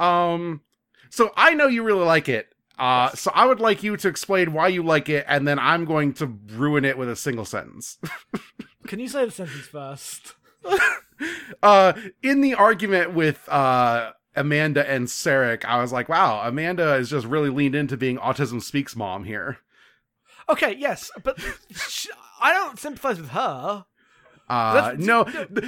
Um. 0.00 0.62
So 1.10 1.30
I 1.36 1.54
know 1.54 1.68
you 1.68 1.84
really 1.84 2.04
like 2.04 2.28
it. 2.28 2.52
Uh, 2.80 3.14
so 3.14 3.30
I 3.34 3.44
would 3.44 3.60
like 3.60 3.82
you 3.82 3.94
to 3.98 4.08
explain 4.08 4.54
why 4.54 4.68
you 4.68 4.82
like 4.82 5.10
it, 5.10 5.26
and 5.28 5.46
then 5.46 5.58
I'm 5.58 5.84
going 5.84 6.14
to 6.14 6.26
ruin 6.48 6.86
it 6.86 6.96
with 6.96 7.10
a 7.10 7.14
single 7.14 7.44
sentence. 7.44 7.98
Can 8.86 8.98
you 8.98 9.06
say 9.06 9.26
the 9.26 9.30
sentence 9.30 9.66
first? 9.66 10.34
uh 11.62 11.92
in 12.22 12.40
the 12.40 12.54
argument 12.54 13.12
with 13.14 13.46
uh 13.48 14.12
Amanda 14.34 14.88
and 14.88 15.08
Sarek, 15.08 15.64
I 15.66 15.80
was 15.82 15.92
like, 15.92 16.08
wow, 16.08 16.40
Amanda 16.46 16.94
is 16.94 17.10
just 17.10 17.26
really 17.26 17.50
leaned 17.50 17.74
into 17.74 17.96
being 17.98 18.16
autism 18.16 18.62
speaks 18.62 18.96
mom 18.96 19.24
here. 19.24 19.58
Okay, 20.48 20.74
yes, 20.78 21.10
but 21.22 21.38
sh- 21.70 22.08
I 22.40 22.52
don't 22.52 22.78
sympathize 22.78 23.20
with 23.20 23.30
her. 23.30 23.84
Uh 24.48 24.94
no, 24.98 25.26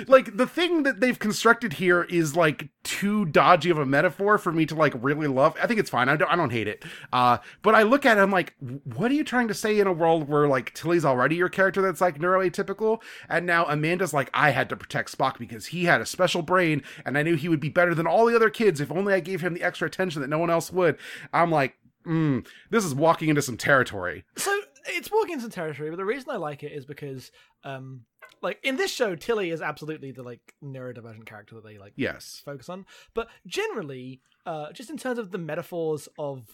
like 0.09 0.37
the 0.37 0.47
thing 0.47 0.83
that 0.85 1.01
they've 1.01 1.19
constructed 1.19 1.75
here 1.75 2.05
is 2.05 2.35
like 2.35 2.71
too 3.03 3.25
dodgy 3.25 3.69
of 3.69 3.79
a 3.79 3.85
metaphor 3.85 4.39
for 4.39 4.53
me 4.53 4.65
to 4.65 4.77
like 4.77 4.95
really 4.97 5.27
love. 5.27 5.57
I 5.61 5.67
think 5.67 5.81
it's 5.81 5.91
fine. 5.91 6.09
I 6.09 6.15
don't 6.15 6.31
I 6.31 6.37
don't 6.37 6.53
hate 6.53 6.69
it. 6.69 6.85
Uh 7.13 7.39
but 7.61 7.75
I 7.75 7.83
look 7.83 8.07
at 8.07 8.17
it 8.17 8.21
I'm 8.21 8.31
like, 8.31 8.55
what 8.85 9.11
are 9.11 9.15
you 9.15 9.25
trying 9.25 9.49
to 9.49 9.55
say 9.55 9.81
in 9.81 9.89
a 9.89 9.93
world 9.93 10.29
where 10.29 10.47
like 10.47 10.73
Tilly's 10.73 11.05
already 11.05 11.35
your 11.35 11.49
character 11.49 11.83
that's 11.83 12.01
like 12.01 12.21
neuroatypical 12.21 13.03
and 13.29 13.45
now 13.45 13.65
Amanda's 13.65 14.15
like 14.15 14.31
I 14.33 14.51
had 14.51 14.69
to 14.69 14.77
protect 14.77 15.19
Spock 15.19 15.37
because 15.37 15.67
he 15.67 15.87
had 15.87 16.01
a 16.01 16.07
special 16.07 16.43
brain 16.43 16.85
and 17.05 17.19
I 17.19 17.25
knew 17.25 17.35
he 17.35 17.49
would 17.49 17.59
be 17.59 17.69
better 17.69 17.93
than 17.93 18.07
all 18.07 18.25
the 18.25 18.37
other 18.37 18.51
kids 18.51 18.81
if 18.81 18.93
only 18.93 19.15
I 19.15 19.19
gave 19.19 19.41
him 19.41 19.55
the 19.55 19.65
extra 19.65 19.89
attention 19.89 20.23
that 20.23 20.31
no 20.31 20.39
one 20.39 20.51
else 20.51 20.73
would. 20.73 20.97
I'm 21.33 21.51
like, 21.51 21.75
mm, 22.07 22.47
this 22.71 22.85
is 22.85 22.95
walking 22.95 23.31
into 23.31 23.43
some 23.43 23.57
territory. 23.57 24.25
So 24.37 24.57
it's 24.87 25.11
walking 25.11 25.35
into 25.35 25.49
territory, 25.49 25.91
but 25.91 25.97
the 25.97 26.05
reason 26.05 26.31
I 26.31 26.37
like 26.37 26.63
it 26.63 26.71
is 26.71 26.85
because, 26.85 27.33
um, 27.65 28.03
like 28.43 28.59
in 28.63 28.77
this 28.77 28.93
show, 28.93 29.15
Tilly 29.17 29.51
is 29.51 29.63
absolutely 29.63 30.11
the 30.13 30.23
like 30.23 30.55
neurodivergent 30.63 31.25
character 31.27 31.55
that 31.55 31.65
they 31.65 31.79
like 31.79 31.93
Yes. 31.97 32.43
focus 32.45 32.69
on. 32.69 32.85
But 33.15 33.29
generally, 33.47 34.21
uh, 34.45 34.73
just 34.73 34.91
in 34.91 34.97
terms 34.99 35.19
of 35.19 35.31
the 35.31 35.39
metaphors 35.39 36.09
of 36.19 36.49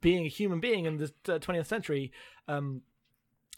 being 0.00 0.26
a 0.26 0.28
human 0.28 0.60
being 0.60 0.84
in 0.84 0.96
the 1.24 1.38
twentieth 1.38 1.66
century, 1.68 2.12
um, 2.48 2.82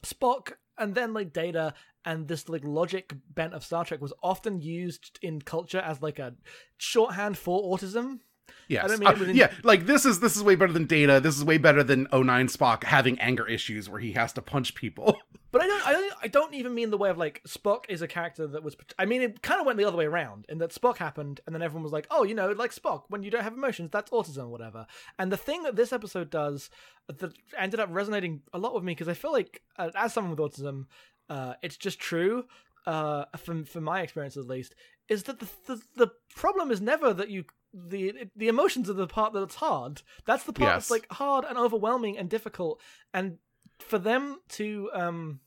Spock 0.03 0.53
and 0.79 0.95
then 0.95 1.13
like 1.13 1.33
Data 1.33 1.75
and 2.05 2.29
this 2.29 2.49
like 2.49 2.63
logic 2.65 3.13
bent 3.35 3.53
of 3.55 3.65
Star 3.65 3.85
Trek 3.85 4.01
was 4.01 4.13
often 4.23 4.61
used 4.61 5.19
in 5.23 5.43
culture 5.43 5.81
as 5.81 6.01
like 6.01 6.19
a 6.19 6.35
shorthand 6.79 7.37
for 7.37 7.77
autism. 7.77 8.21
Yes. 8.69 8.91
I 8.91 8.97
mean 8.97 9.31
Uh, 9.31 9.33
yeah, 9.33 9.53
like 9.63 9.87
this 9.87 10.05
is 10.05 10.21
this 10.21 10.37
is 10.37 10.43
way 10.43 10.55
better 10.55 10.73
than 10.73 10.87
Data. 10.87 11.21
This 11.21 11.37
is 11.37 11.45
way 11.45 11.59
better 11.59 11.83
than 11.83 12.07
09 12.13 12.49
Spock 12.49 12.85
having 12.85 13.19
anger 13.21 13.47
issues 13.47 13.89
where 13.89 14.01
he 14.01 14.13
has 14.13 14.33
to 14.35 14.43
punch 14.43 14.75
people. 14.75 15.17
But 15.53 15.63
I 15.63 15.67
don't, 15.67 15.87
I 15.87 15.93
don't, 15.93 16.13
I 16.23 16.29
don't 16.29 16.55
even 16.55 16.75
mean 16.75 16.91
the 16.91 16.97
way 16.97 17.11
of 17.11 17.19
like 17.19 17.43
Spock 17.45 17.85
is 17.89 18.03
a 18.03 18.07
character 18.07 18.47
that 18.47 18.63
was. 18.63 18.77
I 19.01 19.05
mean, 19.05 19.21
it 19.21 19.43
kind 19.43 19.61
of 19.61 19.67
went 19.67 19.79
the 19.79 19.85
other 19.85 19.97
way 19.97 20.05
around 20.05 20.47
in 20.49 20.59
that 20.59 20.71
Spock 20.71 20.99
happened, 20.99 21.41
and 21.45 21.53
then 21.55 21.61
everyone 21.61 21.83
was 21.83 21.93
like, 21.93 22.07
"Oh, 22.09 22.23
you 22.23 22.35
know, 22.35 22.53
like 22.53 22.73
Spock, 22.73 23.05
when 23.09 23.25
you 23.25 23.33
don't 23.33 23.43
have 23.43 23.55
emotions, 23.55 23.91
that's 23.91 24.13
autism, 24.13 24.45
or 24.45 24.49
whatever." 24.49 24.87
And 25.19 25.33
the 25.33 25.37
thing 25.37 25.65
that 25.65 25.75
this 25.75 25.93
episode 25.93 26.31
does 26.31 26.71
that 27.09 27.33
ended 27.59 27.81
up 27.81 27.89
resonating 27.91 28.43
a 28.53 28.59
lot 28.59 28.75
with 28.75 28.85
me 28.85 28.93
because 28.93 29.09
I 29.09 29.15
feel 29.15 29.33
like, 29.33 29.63
uh, 29.77 29.91
as 29.97 30.13
someone 30.13 30.37
with 30.37 30.39
autism, 30.39 30.87
uh, 31.29 31.55
it's 31.63 31.77
just 31.77 31.99
true. 31.99 32.45
Uh, 32.87 33.25
from 33.37 33.65
from 33.65 33.83
my 33.83 34.03
experience 34.03 34.37
at 34.37 34.47
least, 34.47 34.77
is 35.09 35.25
that 35.25 35.41
the, 35.41 35.49
the 35.67 35.83
the 35.97 36.13
problem 36.37 36.71
is 36.71 36.81
never 36.81 37.13
that 37.13 37.29
you 37.29 37.45
the 37.73 38.29
the 38.37 38.49
emotions 38.49 38.89
are 38.91 38.95
the 38.95 39.07
part 39.07 39.33
that's 39.33 39.55
hard. 39.57 40.03
That's 40.25 40.45
the 40.45 40.53
part 40.53 40.71
Yes. 40.71 40.89
that's 40.89 40.91
like 40.91 41.07
hard 41.13 41.45
and 41.45 41.57
overwhelming 41.57 42.19
and 42.19 42.29
difficult. 42.29 42.81
And 43.15 43.39
for 43.79 43.99
them 43.99 44.41
to 44.51 44.91
um 44.93 45.41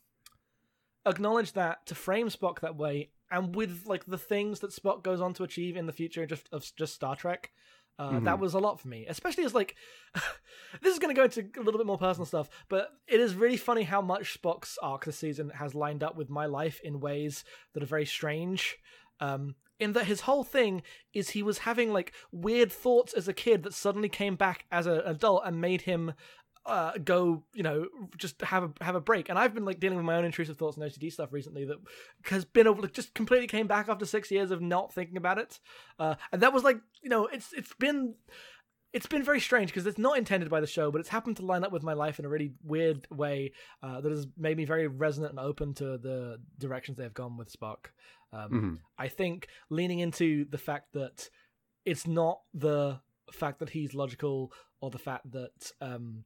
acknowledge 1.05 1.53
that, 1.53 1.85
to 1.87 1.95
frame 1.95 2.29
Spock 2.29 2.61
that 2.61 2.75
way, 2.77 3.11
and 3.29 3.55
with 3.55 3.83
like 3.85 4.05
the 4.05 4.17
things 4.17 4.59
that 4.61 4.71
Spock 4.71 5.03
goes 5.03 5.21
on 5.21 5.33
to 5.35 5.43
achieve 5.43 5.75
in 5.75 5.85
the 5.85 5.93
future 5.93 6.25
just 6.25 6.47
of 6.51 6.69
just 6.75 6.93
Star 6.95 7.15
Trek. 7.15 7.51
Uh, 7.99 8.19
That 8.21 8.39
was 8.39 8.55
a 8.55 8.59
lot 8.59 8.79
for 8.79 8.87
me, 8.87 9.05
especially 9.07 9.43
as 9.45 9.53
like 9.53 9.75
this 10.81 10.93
is 10.93 10.99
going 10.99 11.13
to 11.13 11.19
go 11.19 11.25
into 11.25 11.41
a 11.59 11.61
little 11.63 11.77
bit 11.77 11.85
more 11.85 11.97
personal 11.97 12.25
stuff, 12.25 12.49
but 12.67 12.89
it 13.07 13.19
is 13.19 13.35
really 13.35 13.57
funny 13.57 13.83
how 13.83 14.01
much 14.01 14.41
Spock's 14.41 14.79
arc 14.81 15.05
this 15.05 15.17
season 15.19 15.49
has 15.51 15.75
lined 15.75 16.03
up 16.03 16.15
with 16.15 16.27
my 16.29 16.47
life 16.47 16.79
in 16.83 16.99
ways 16.99 17.43
that 17.73 17.83
are 17.83 17.87
very 17.87 18.05
strange. 18.07 18.77
Um, 19.19 19.55
in 19.79 19.93
that 19.93 20.05
his 20.05 20.21
whole 20.21 20.43
thing 20.43 20.81
is 21.13 21.31
he 21.31 21.43
was 21.43 21.59
having 21.59 21.91
like 21.91 22.13
weird 22.31 22.71
thoughts 22.71 23.13
as 23.13 23.27
a 23.27 23.33
kid 23.33 23.63
that 23.63 23.73
suddenly 23.73 24.09
came 24.09 24.35
back 24.35 24.65
as 24.71 24.85
an 24.85 25.01
adult 25.05 25.43
and 25.45 25.59
made 25.59 25.81
him 25.81 26.13
uh, 26.65 26.93
go, 27.03 27.43
you 27.53 27.63
know, 27.63 27.87
just 28.17 28.41
have 28.41 28.63
a 28.63 28.83
have 28.83 28.95
a 28.95 29.01
break. 29.01 29.29
And 29.29 29.37
I've 29.37 29.53
been 29.53 29.65
like 29.65 29.79
dealing 29.79 29.97
with 29.97 30.05
my 30.05 30.15
own 30.15 30.25
intrusive 30.25 30.57
thoughts 30.57 30.77
and 30.77 30.85
OCD 30.85 31.11
stuff 31.11 31.33
recently 31.33 31.65
that 31.65 31.77
has 32.25 32.45
been 32.45 32.67
able 32.67 32.81
to 32.81 32.87
just 32.87 33.13
completely 33.13 33.47
came 33.47 33.67
back 33.67 33.89
after 33.89 34.05
six 34.05 34.31
years 34.31 34.51
of 34.51 34.61
not 34.61 34.93
thinking 34.93 35.17
about 35.17 35.39
it. 35.39 35.59
Uh, 35.99 36.15
and 36.31 36.41
that 36.41 36.53
was 36.53 36.63
like, 36.63 36.77
you 37.01 37.09
know, 37.09 37.25
it's 37.27 37.51
it's 37.53 37.73
been 37.73 38.15
it's 38.93 39.07
been 39.07 39.23
very 39.23 39.39
strange 39.39 39.71
because 39.71 39.87
it's 39.87 39.97
not 39.97 40.17
intended 40.17 40.49
by 40.49 40.61
the 40.61 40.67
show, 40.67 40.91
but 40.91 40.99
it's 41.01 41.09
happened 41.09 41.35
to 41.37 41.45
line 41.45 41.63
up 41.63 41.71
with 41.71 41.83
my 41.83 41.93
life 41.93 42.19
in 42.19 42.25
a 42.25 42.29
really 42.29 42.53
weird 42.63 43.07
way 43.09 43.51
uh, 43.81 43.99
that 43.99 44.11
has 44.11 44.27
made 44.37 44.55
me 44.55 44.65
very 44.65 44.87
resonant 44.87 45.31
and 45.31 45.39
open 45.39 45.73
to 45.73 45.97
the 45.97 46.37
directions 46.59 46.97
they 46.97 47.03
have 47.03 47.13
gone 47.13 47.35
with 47.35 47.51
Spock. 47.51 47.87
Um, 48.33 48.51
Mhm. 48.51 48.79
I 48.97 49.07
think 49.07 49.47
leaning 49.69 49.99
into 49.99 50.45
the 50.45 50.57
fact 50.57 50.93
that 50.93 51.29
it's 51.85 52.07
not 52.07 52.41
the 52.53 52.99
fact 53.31 53.59
that 53.59 53.69
he's 53.69 53.93
logical 53.93 54.51
or 54.81 54.89
the 54.89 54.97
fact 54.97 55.31
that 55.31 55.71
um, 55.81 56.25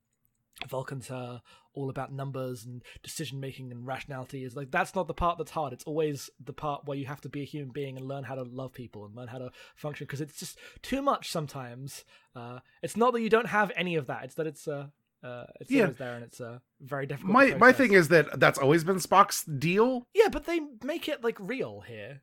Vulcans 0.67 1.11
are 1.11 1.41
all 1.73 1.89
about 1.91 2.11
numbers 2.11 2.65
and 2.65 2.83
decision 3.03 3.39
making 3.39 3.71
and 3.71 3.85
rationality 3.85 4.43
is 4.43 4.55
like 4.55 4.71
that's 4.71 4.95
not 4.95 5.07
the 5.07 5.13
part 5.13 5.37
that's 5.37 5.51
hard. 5.51 5.73
It's 5.73 5.83
always 5.83 6.31
the 6.43 6.53
part 6.53 6.85
where 6.85 6.97
you 6.97 7.05
have 7.05 7.21
to 7.21 7.29
be 7.29 7.41
a 7.41 7.45
human 7.45 7.69
being 7.71 7.97
and 7.97 8.07
learn 8.07 8.23
how 8.23 8.33
to 8.33 8.41
love 8.41 8.73
people 8.73 9.05
and 9.05 9.15
learn 9.15 9.27
how 9.27 9.37
to 9.37 9.51
function 9.75 10.05
because 10.05 10.21
it's 10.21 10.39
just 10.39 10.57
too 10.81 11.03
much 11.03 11.29
sometimes. 11.29 12.03
Uh, 12.35 12.59
it's 12.81 12.97
not 12.97 13.13
that 13.13 13.21
you 13.21 13.29
don't 13.29 13.47
have 13.47 13.71
any 13.75 13.95
of 13.95 14.07
that. 14.07 14.23
It's 14.23 14.33
that 14.35 14.47
it's 14.47 14.67
uh, 14.67 14.87
uh, 15.23 15.45
it's 15.59 15.71
Yeah. 15.71 15.87
there 15.87 16.15
and 16.15 16.23
it's 16.23 16.39
uh, 16.41 16.59
very 16.81 17.05
difficult. 17.07 17.33
my 17.33 17.55
my 17.55 17.71
thing 17.71 17.93
is 17.93 18.07
that 18.09 18.39
that's 18.39 18.59
always 18.59 18.83
been 18.83 18.97
Spock's 18.97 19.43
deal. 19.43 20.07
yeah, 20.13 20.29
but 20.31 20.45
they 20.45 20.59
make 20.83 21.07
it 21.09 21.23
like 21.23 21.37
real 21.39 21.81
here. 21.81 22.21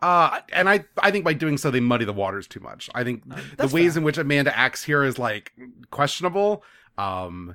Uh, 0.00 0.40
and 0.52 0.68
I, 0.68 0.84
I 0.98 1.12
think 1.12 1.24
by 1.24 1.32
doing 1.32 1.56
so 1.56 1.70
they 1.70 1.78
muddy 1.78 2.04
the 2.04 2.12
waters 2.12 2.48
too 2.48 2.58
much. 2.58 2.90
I 2.92 3.04
think 3.04 3.28
the 3.28 3.36
Um, 3.36 3.42
that's 3.56 3.72
ways 3.72 3.92
fair. 3.92 4.00
in 4.00 4.04
which 4.04 4.18
Amanda 4.18 4.56
acts 4.58 4.82
here 4.82 5.04
is 5.04 5.16
like 5.18 5.52
questionable. 5.92 6.64
Um, 6.98 7.54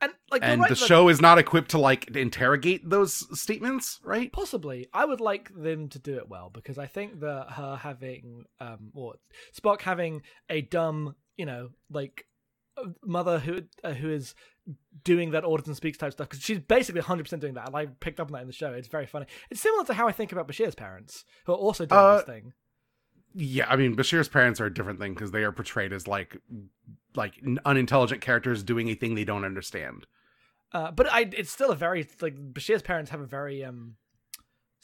And 0.00 0.12
like 0.30 0.42
and 0.42 0.60
right, 0.62 0.70
the 0.70 0.76
show 0.76 1.08
is 1.10 1.20
not 1.20 1.36
equipped 1.38 1.70
to 1.72 1.78
like 1.78 2.08
interrogate 2.16 2.88
those 2.88 3.38
statements, 3.38 4.00
right? 4.02 4.32
Possibly, 4.32 4.88
I 4.94 5.04
would 5.04 5.20
like 5.20 5.50
them 5.54 5.88
to 5.90 5.98
do 5.98 6.16
it 6.16 6.28
well 6.28 6.48
because 6.50 6.78
I 6.78 6.86
think 6.86 7.20
that 7.20 7.50
her 7.52 7.76
having, 7.76 8.44
um, 8.60 8.90
or 8.94 9.16
Spock 9.54 9.82
having 9.82 10.22
a 10.48 10.62
dumb, 10.62 11.16
you 11.36 11.44
know, 11.46 11.70
like 11.90 12.26
mother 13.04 13.38
who 13.38 13.62
uh, 13.82 13.92
who 13.94 14.10
is 14.10 14.34
doing 15.04 15.30
that 15.32 15.44
autism 15.44 15.74
speaks 15.74 15.98
type 15.98 16.12
stuff 16.12 16.28
because 16.28 16.42
she's 16.42 16.58
basically 16.58 17.00
100% 17.02 17.38
doing 17.40 17.54
that 17.54 17.66
and 17.66 17.76
i 17.76 17.86
picked 17.86 18.18
up 18.18 18.28
on 18.28 18.32
that 18.32 18.40
in 18.42 18.46
the 18.46 18.52
show. 18.52 18.72
It's 18.72 18.88
very 18.88 19.06
funny. 19.06 19.26
It's 19.50 19.60
similar 19.60 19.84
to 19.84 19.94
how 19.94 20.08
i 20.08 20.12
think 20.12 20.32
about 20.32 20.48
bashir's 20.48 20.74
parents 20.74 21.24
who 21.44 21.52
are 21.52 21.56
also 21.56 21.84
doing 21.86 22.00
Uh, 22.00 22.16
this 22.16 22.26
thing. 22.26 22.52
Yeah, 23.36 23.66
I 23.68 23.74
mean, 23.74 23.96
Bashir's 23.96 24.28
parents 24.28 24.60
are 24.60 24.66
a 24.66 24.72
different 24.72 25.00
thing 25.00 25.12
because 25.12 25.32
they 25.32 25.42
are 25.42 25.50
portrayed 25.50 25.92
as 25.92 26.06
like 26.06 26.36
like 27.16 27.34
unintelligent 27.64 28.20
characters 28.20 28.62
doing 28.62 28.88
a 28.88 28.94
thing 28.94 29.16
they 29.16 29.24
don't 29.24 29.44
understand. 29.44 30.06
uh, 30.72 30.90
but 30.92 31.12
I, 31.12 31.28
it's 31.32 31.50
still 31.50 31.70
a 31.72 31.76
very 31.76 32.08
like 32.20 32.36
bashir's 32.52 32.82
parents 32.82 33.10
have 33.10 33.20
a 33.20 33.26
very 33.26 33.64
um 33.64 33.96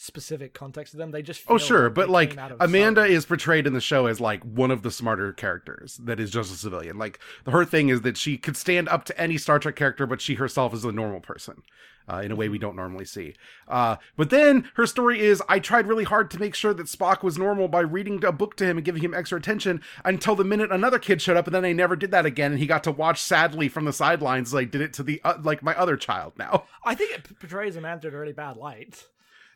specific 0.01 0.55
context 0.55 0.93
to 0.93 0.97
them 0.97 1.11
they 1.11 1.23
just 1.23 1.43
Oh, 1.49 1.59
sure, 1.59 1.85
like 1.85 1.95
but 1.95 2.09
like 2.09 2.31
came 2.31 2.39
out 2.39 2.53
of 2.53 2.57
Amanda 2.61 3.03
sorrow. 3.03 3.11
is 3.13 3.27
portrayed 3.27 3.67
in 3.67 3.75
the 3.75 3.81
show 3.81 4.07
as 4.07 4.21
like 4.21 4.43
one 4.45 4.71
of 4.71 4.83
the 4.83 4.91
smarter 4.91 5.33
characters 5.33 5.99
that 6.05 6.19
is 6.19 6.31
just 6.31 6.53
a 6.53 6.57
civilian. 6.57 6.97
Like 6.99 7.19
her 7.47 7.65
thing 7.65 7.91
is 7.91 8.01
that 8.03 8.17
she 8.17 8.39
could 8.39 8.57
stand 8.57 8.89
up 8.89 9.05
to 9.05 9.21
any 9.21 9.37
Star 9.37 9.59
Trek 9.59 9.77
character, 9.77 10.07
but 10.07 10.21
she 10.21 10.35
herself 10.37 10.73
is 10.73 10.85
a 10.85 10.93
normal 10.93 11.21
person. 11.21 11.63
Uh, 12.09 12.23
in 12.23 12.33
a 12.33 12.35
way 12.35 12.49
we 12.49 12.59
don't 12.59 12.75
normally 12.75 13.05
see. 13.05 13.35
Uh, 13.69 13.95
but 14.17 14.31
then 14.31 14.69
her 14.75 14.85
story 14.85 15.21
is 15.21 15.41
I 15.49 15.61
tried 15.61 15.87
really 15.87 16.03
hard 16.03 16.29
to 16.33 16.41
make 16.41 16.57
sure 16.57 16.75
that 16.75 16.87
Spock 16.87 17.23
was 17.23 17.39
normal 17.39 17.69
by 17.69 17.81
reading 17.83 18.25
a 18.25 18.33
book 18.33 18.57
to 18.57 18.65
him 18.65 18.79
and 18.79 18.85
giving 18.85 19.03
him 19.03 19.15
extra 19.15 19.39
attention 19.39 19.81
until 20.05 20.35
the 20.35 20.43
minute 20.43 20.73
another 20.73 20.99
kid 20.99 21.23
showed 21.23 21.37
up, 21.37 21.47
and 21.47 21.55
then 21.55 21.65
I 21.65 21.73
never 21.73 21.95
did 21.95 22.11
that 22.11 22.27
again. 22.27 22.51
And 22.53 22.59
he 22.59 22.67
got 22.67 22.83
to 22.85 22.91
watch 22.91 23.21
sadly 23.23 23.69
from 23.69 23.85
the 23.85 23.93
sidelines. 23.93 24.53
Like 24.53 24.73
did 24.73 24.81
it 24.81 24.93
to 24.95 25.05
the 25.05 25.21
uh, 25.23 25.35
like 25.41 25.63
my 25.63 25.77
other 25.77 25.97
child 25.97 26.33
now. 26.37 26.65
i 26.85 26.97
think 26.97 27.13
it 27.13 27.39
portrays 27.39 27.77
amanda 27.77 28.09
in 28.09 28.15
a 28.15 28.19
really 28.19 28.33
bad 28.33 28.57
light 28.57 29.07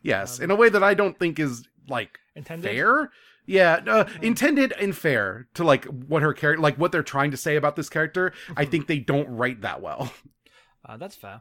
Yes, 0.04 0.38
Um, 0.38 0.44
in 0.44 0.50
a 0.52 0.54
way 0.56 0.68
that 0.68 0.84
I 0.84 0.94
don't 0.94 1.18
think 1.18 1.40
is 1.40 1.66
like 1.88 2.18
intended 2.36 2.70
fair. 2.70 3.10
Yeah, 3.46 3.80
uh, 3.86 4.08
intended 4.22 4.72
and 4.72 4.96
fair 4.96 5.48
to 5.54 5.64
like 5.64 5.84
what 5.86 6.22
her 6.22 6.32
character, 6.32 6.62
like 6.62 6.76
what 6.76 6.92
they're 6.92 7.02
trying 7.02 7.30
to 7.32 7.36
say 7.36 7.56
about 7.56 7.74
this 7.76 7.88
character. 7.90 8.32
I 8.56 8.64
Mhm. 8.64 8.70
think 8.70 8.86
they 8.86 8.98
don't 9.00 9.28
write 9.28 9.62
that 9.62 9.82
well. 9.82 10.12
Uh, 10.86 10.96
that's 10.98 11.16
fair. 11.16 11.40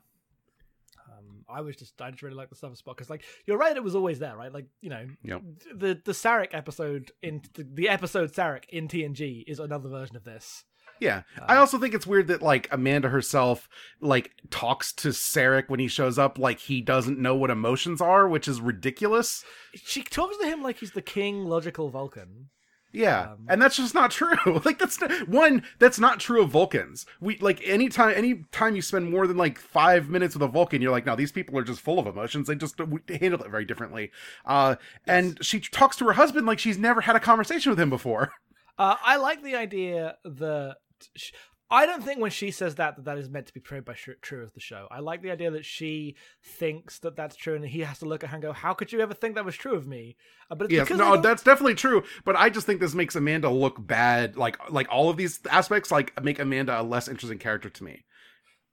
Um, 1.11 1.43
I 1.49 1.61
was 1.61 1.75
just 1.75 2.01
I 2.01 2.09
just 2.11 2.23
really 2.23 2.35
like 2.35 2.49
the 2.49 2.55
stuff 2.55 2.75
spot 2.77 2.95
because 2.95 3.09
like 3.09 3.23
you're 3.45 3.57
right, 3.57 3.75
it 3.75 3.83
was 3.83 3.95
always 3.95 4.19
there, 4.19 4.35
right? 4.37 4.51
Like 4.53 4.67
you 4.81 4.89
know, 4.89 5.07
Yep. 5.23 5.41
the 5.75 6.01
the 6.03 6.11
Sarek 6.13 6.53
episode 6.53 7.11
in 7.21 7.41
the, 7.53 7.63
the 7.63 7.89
episode 7.89 8.31
Sarek 8.33 8.63
in 8.69 8.87
TNG 8.87 9.43
is 9.47 9.59
another 9.59 9.89
version 9.89 10.15
of 10.15 10.23
this. 10.23 10.63
Yeah, 11.03 11.23
Uh, 11.37 11.45
I 11.49 11.55
also 11.57 11.77
think 11.77 11.93
it's 11.93 12.07
weird 12.07 12.27
that 12.27 12.41
like 12.41 12.67
Amanda 12.71 13.09
herself 13.09 13.67
like 13.99 14.31
talks 14.49 14.93
to 14.93 15.09
Sarek 15.09 15.69
when 15.69 15.79
he 15.79 15.87
shows 15.87 16.17
up 16.17 16.39
like 16.39 16.59
he 16.59 16.81
doesn't 16.81 17.19
know 17.19 17.35
what 17.35 17.49
emotions 17.51 17.99
are, 18.01 18.27
which 18.27 18.47
is 18.47 18.61
ridiculous. 18.61 19.43
She 19.75 20.01
talks 20.03 20.37
to 20.37 20.45
him 20.45 20.61
like 20.63 20.77
he's 20.77 20.91
the 20.91 21.01
king, 21.01 21.45
logical 21.45 21.89
Vulcan. 21.89 22.49
Yeah, 22.95 23.31
Um, 23.31 23.47
and 23.49 23.59
that's 23.59 23.75
just 23.75 23.95
not 23.95 24.11
true. 24.11 24.37
like 24.65 24.77
that's 24.77 25.01
not, 25.01 25.27
one 25.27 25.63
that's 25.79 25.99
not 25.99 26.19
true 26.19 26.43
of 26.43 26.51
Vulcans. 26.51 27.07
We 27.19 27.37
like 27.39 27.59
anytime 27.67 28.13
anytime 28.15 28.75
you 28.75 28.83
spend 28.83 29.09
more 29.09 29.25
than 29.25 29.35
like 29.35 29.57
five 29.57 30.09
minutes 30.09 30.35
with 30.35 30.43
a 30.43 30.47
Vulcan, 30.47 30.79
you're 30.81 30.91
like, 30.91 31.05
no, 31.07 31.15
these 31.15 31.31
people 31.31 31.57
are 31.57 31.63
just 31.63 31.81
full 31.81 31.97
of 31.97 32.05
emotions. 32.05 32.47
They 32.47 32.55
just 32.55 32.77
handle 32.77 33.41
it 33.43 33.49
very 33.49 33.65
differently. 33.65 34.11
Uh, 34.45 34.75
and 35.07 35.43
she 35.43 35.59
talks 35.59 35.97
to 35.97 36.05
her 36.05 36.13
husband 36.13 36.45
like 36.45 36.59
she's 36.59 36.77
never 36.77 37.01
had 37.01 37.15
a 37.15 37.19
conversation 37.19 37.71
with 37.71 37.79
him 37.79 37.89
before. 37.89 38.31
Uh, 38.75 38.95
I 39.03 39.17
like 39.17 39.43
the 39.43 39.55
idea 39.55 40.17
that. 40.25 40.77
Sh- 41.15 41.31
I 41.71 41.87
don't 41.87 42.03
think 42.03 42.19
when 42.19 42.29
she 42.29 42.51
says 42.51 42.75
that 42.75 42.97
that 42.97 43.05
that 43.05 43.17
is 43.17 43.29
meant 43.29 43.47
to 43.47 43.53
be 43.53 43.59
portrayed 43.59 43.85
by 43.85 43.95
sh- 43.95 44.09
true 44.21 44.43
as 44.43 44.51
the 44.51 44.59
show. 44.59 44.87
I 44.91 44.99
like 44.99 45.21
the 45.23 45.31
idea 45.31 45.49
that 45.51 45.65
she 45.65 46.15
thinks 46.43 46.99
that 46.99 47.15
that's 47.15 47.35
true, 47.35 47.55
and 47.55 47.65
he 47.65 47.79
has 47.79 47.99
to 47.99 48.05
look 48.05 48.23
at 48.23 48.29
her 48.29 48.35
and 48.35 48.43
go, 48.43 48.51
"How 48.53 48.73
could 48.73 48.91
you 48.91 48.99
ever 48.99 49.13
think 49.15 49.35
that 49.35 49.45
was 49.45 49.55
true 49.55 49.73
of 49.73 49.87
me?" 49.87 50.15
Uh, 50.51 50.55
but 50.55 50.65
it's 50.65 50.73
Yes, 50.73 50.89
no, 50.91 51.17
that's 51.19 51.41
definitely 51.41 51.75
true. 51.75 52.03
But 52.25 52.35
I 52.35 52.49
just 52.49 52.67
think 52.67 52.79
this 52.79 52.93
makes 52.93 53.15
Amanda 53.15 53.49
look 53.49 53.75
bad. 53.87 54.37
Like 54.37 54.69
like 54.69 54.87
all 54.91 55.09
of 55.09 55.17
these 55.17 55.39
aspects 55.49 55.89
like 55.89 56.21
make 56.23 56.37
Amanda 56.37 56.79
a 56.79 56.83
less 56.83 57.07
interesting 57.07 57.39
character 57.39 57.69
to 57.69 57.83
me. 57.83 58.05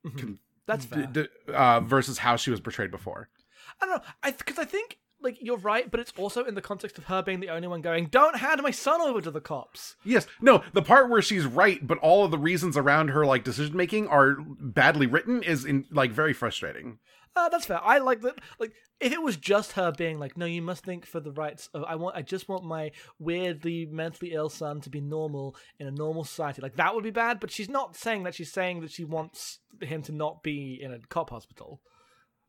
Mhm. 0.05 0.37
that's 0.67 0.85
fair. 0.85 1.07
D- 1.11 1.23
d- 1.23 1.53
uh, 1.53 1.79
versus 1.79 2.19
how 2.19 2.35
she 2.35 2.51
was 2.51 2.59
portrayed 2.59 2.91
before. 2.91 3.29
I 3.81 3.85
don't 3.85 3.95
know. 3.95 4.03
I 4.21 4.31
because 4.31 4.59
I 4.59 4.65
think 4.65 4.97
like 5.21 5.37
you're 5.39 5.57
right, 5.57 5.89
but 5.89 5.99
it's 5.99 6.13
also 6.17 6.43
in 6.43 6.55
the 6.55 6.61
context 6.61 6.97
of 6.97 7.05
her 7.05 7.21
being 7.21 7.39
the 7.39 7.49
only 7.49 7.67
one 7.67 7.81
going, 7.81 8.07
"Don't 8.07 8.37
hand 8.37 8.61
my 8.61 8.71
son 8.71 9.01
over 9.01 9.21
to 9.21 9.31
the 9.31 9.41
cops." 9.41 9.95
Yes, 10.03 10.27
no, 10.41 10.63
the 10.73 10.81
part 10.81 11.09
where 11.09 11.21
she's 11.21 11.45
right, 11.45 11.85
but 11.85 11.97
all 11.99 12.25
of 12.25 12.31
the 12.31 12.37
reasons 12.37 12.77
around 12.77 13.09
her 13.09 13.25
like 13.25 13.43
decision 13.43 13.75
making 13.75 14.07
are 14.07 14.37
badly 14.39 15.07
written 15.07 15.43
is 15.43 15.65
in 15.65 15.85
like 15.91 16.11
very 16.11 16.33
frustrating. 16.33 16.99
Uh, 17.33 17.47
that's 17.47 17.65
fair. 17.65 17.79
I 17.81 17.99
like 17.99 18.21
that. 18.21 18.39
Like, 18.59 18.73
if 18.99 19.13
it 19.13 19.21
was 19.21 19.37
just 19.37 19.73
her 19.73 19.91
being 19.91 20.19
like, 20.19 20.37
"No, 20.37 20.45
you 20.45 20.61
must 20.61 20.83
think 20.83 21.05
for 21.05 21.19
the 21.19 21.31
rights 21.31 21.69
of 21.73 21.83
I 21.85 21.95
want. 21.95 22.17
I 22.17 22.21
just 22.21 22.49
want 22.49 22.65
my 22.65 22.91
weirdly 23.19 23.85
mentally 23.85 24.33
ill 24.33 24.49
son 24.49 24.81
to 24.81 24.89
be 24.89 24.99
normal 24.99 25.55
in 25.79 25.87
a 25.87 25.91
normal 25.91 26.25
society." 26.25 26.61
Like 26.61 26.75
that 26.75 26.93
would 26.93 27.03
be 27.03 27.11
bad. 27.11 27.39
But 27.39 27.51
she's 27.51 27.69
not 27.69 27.95
saying 27.95 28.23
that. 28.23 28.35
She's 28.35 28.51
saying 28.51 28.81
that 28.81 28.91
she 28.91 29.05
wants 29.05 29.59
him 29.79 30.01
to 30.03 30.11
not 30.11 30.43
be 30.43 30.79
in 30.81 30.91
a 30.91 30.99
cop 30.99 31.29
hospital. 31.29 31.81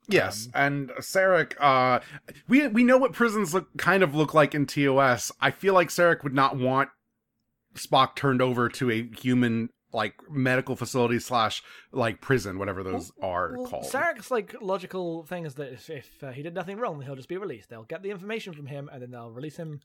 Yes, 0.09 0.49
and 0.55 0.91
Sarek, 1.01 1.55
uh, 1.61 2.01
we 2.49 2.67
we 2.69 2.85
know 2.85 2.99
what 2.99 3.13
prisons 3.13 3.55
look 3.55 3.69
kind 3.79 4.03
of 4.03 4.15
look 4.15 4.35
like 4.35 4.55
in 4.55 4.67
TOS. 4.67 5.31
I 5.41 5.51
feel 5.51 5.75
like 5.75 5.89
Sarek 5.89 6.25
would 6.25 6.35
not 6.35 6.57
want 6.57 6.91
Spock 7.75 8.17
turned 8.17 8.43
over 8.43 8.69
to 8.69 8.91
a 8.91 9.09
human 9.17 9.69
like 9.93 10.15
medical 10.31 10.75
facility 10.75 11.19
slash 11.19 11.63
like 11.93 12.21
prison, 12.21 12.59
whatever 12.59 12.83
those 12.83 13.13
are 13.23 13.57
Well, 13.57 13.67
called. 13.67 13.85
Sarek's 13.85 14.31
like 14.31 14.55
logical 14.61 15.25
thing 15.25 15.47
is 15.47 15.55
that 15.55 15.73
if, 15.73 15.91
if 15.91 16.23
uh, 16.23 16.33
he 16.33 16.43
did 16.43 16.55
nothing 16.55 16.79
wrong, 16.79 17.01
he'll 17.03 17.17
just 17.17 17.29
be 17.29 17.37
released. 17.37 17.69
They'll 17.69 17.85
get 17.85 18.03
the 18.03 18.11
information 18.11 18.55
from 18.55 18.67
him, 18.67 18.89
and 18.93 19.03
then 19.03 19.11
they'll 19.11 19.31
release 19.31 19.57
him 19.57 19.81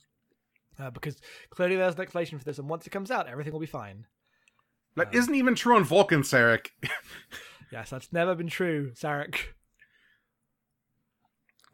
uh, 0.79 0.89
because 0.89 1.17
clearly 1.49 1.75
there's 1.75 1.95
an 1.95 2.01
explanation 2.01 2.39
for 2.39 2.45
this. 2.45 2.57
And 2.57 2.69
once 2.69 2.87
it 2.87 2.91
comes 2.91 3.11
out, 3.11 3.27
everything 3.27 3.53
will 3.53 3.59
be 3.59 3.65
fine. 3.65 4.05
that 4.95 5.13
not 5.13 5.29
even 5.35 5.55
true 5.55 5.75
on 5.75 5.83
Vulcan, 5.83 6.21
Sarek. 6.21 6.67
Yes, 7.69 7.89
that's 7.89 8.13
never 8.13 8.33
been 8.33 8.47
true, 8.47 8.93
Sarek. 8.95 9.35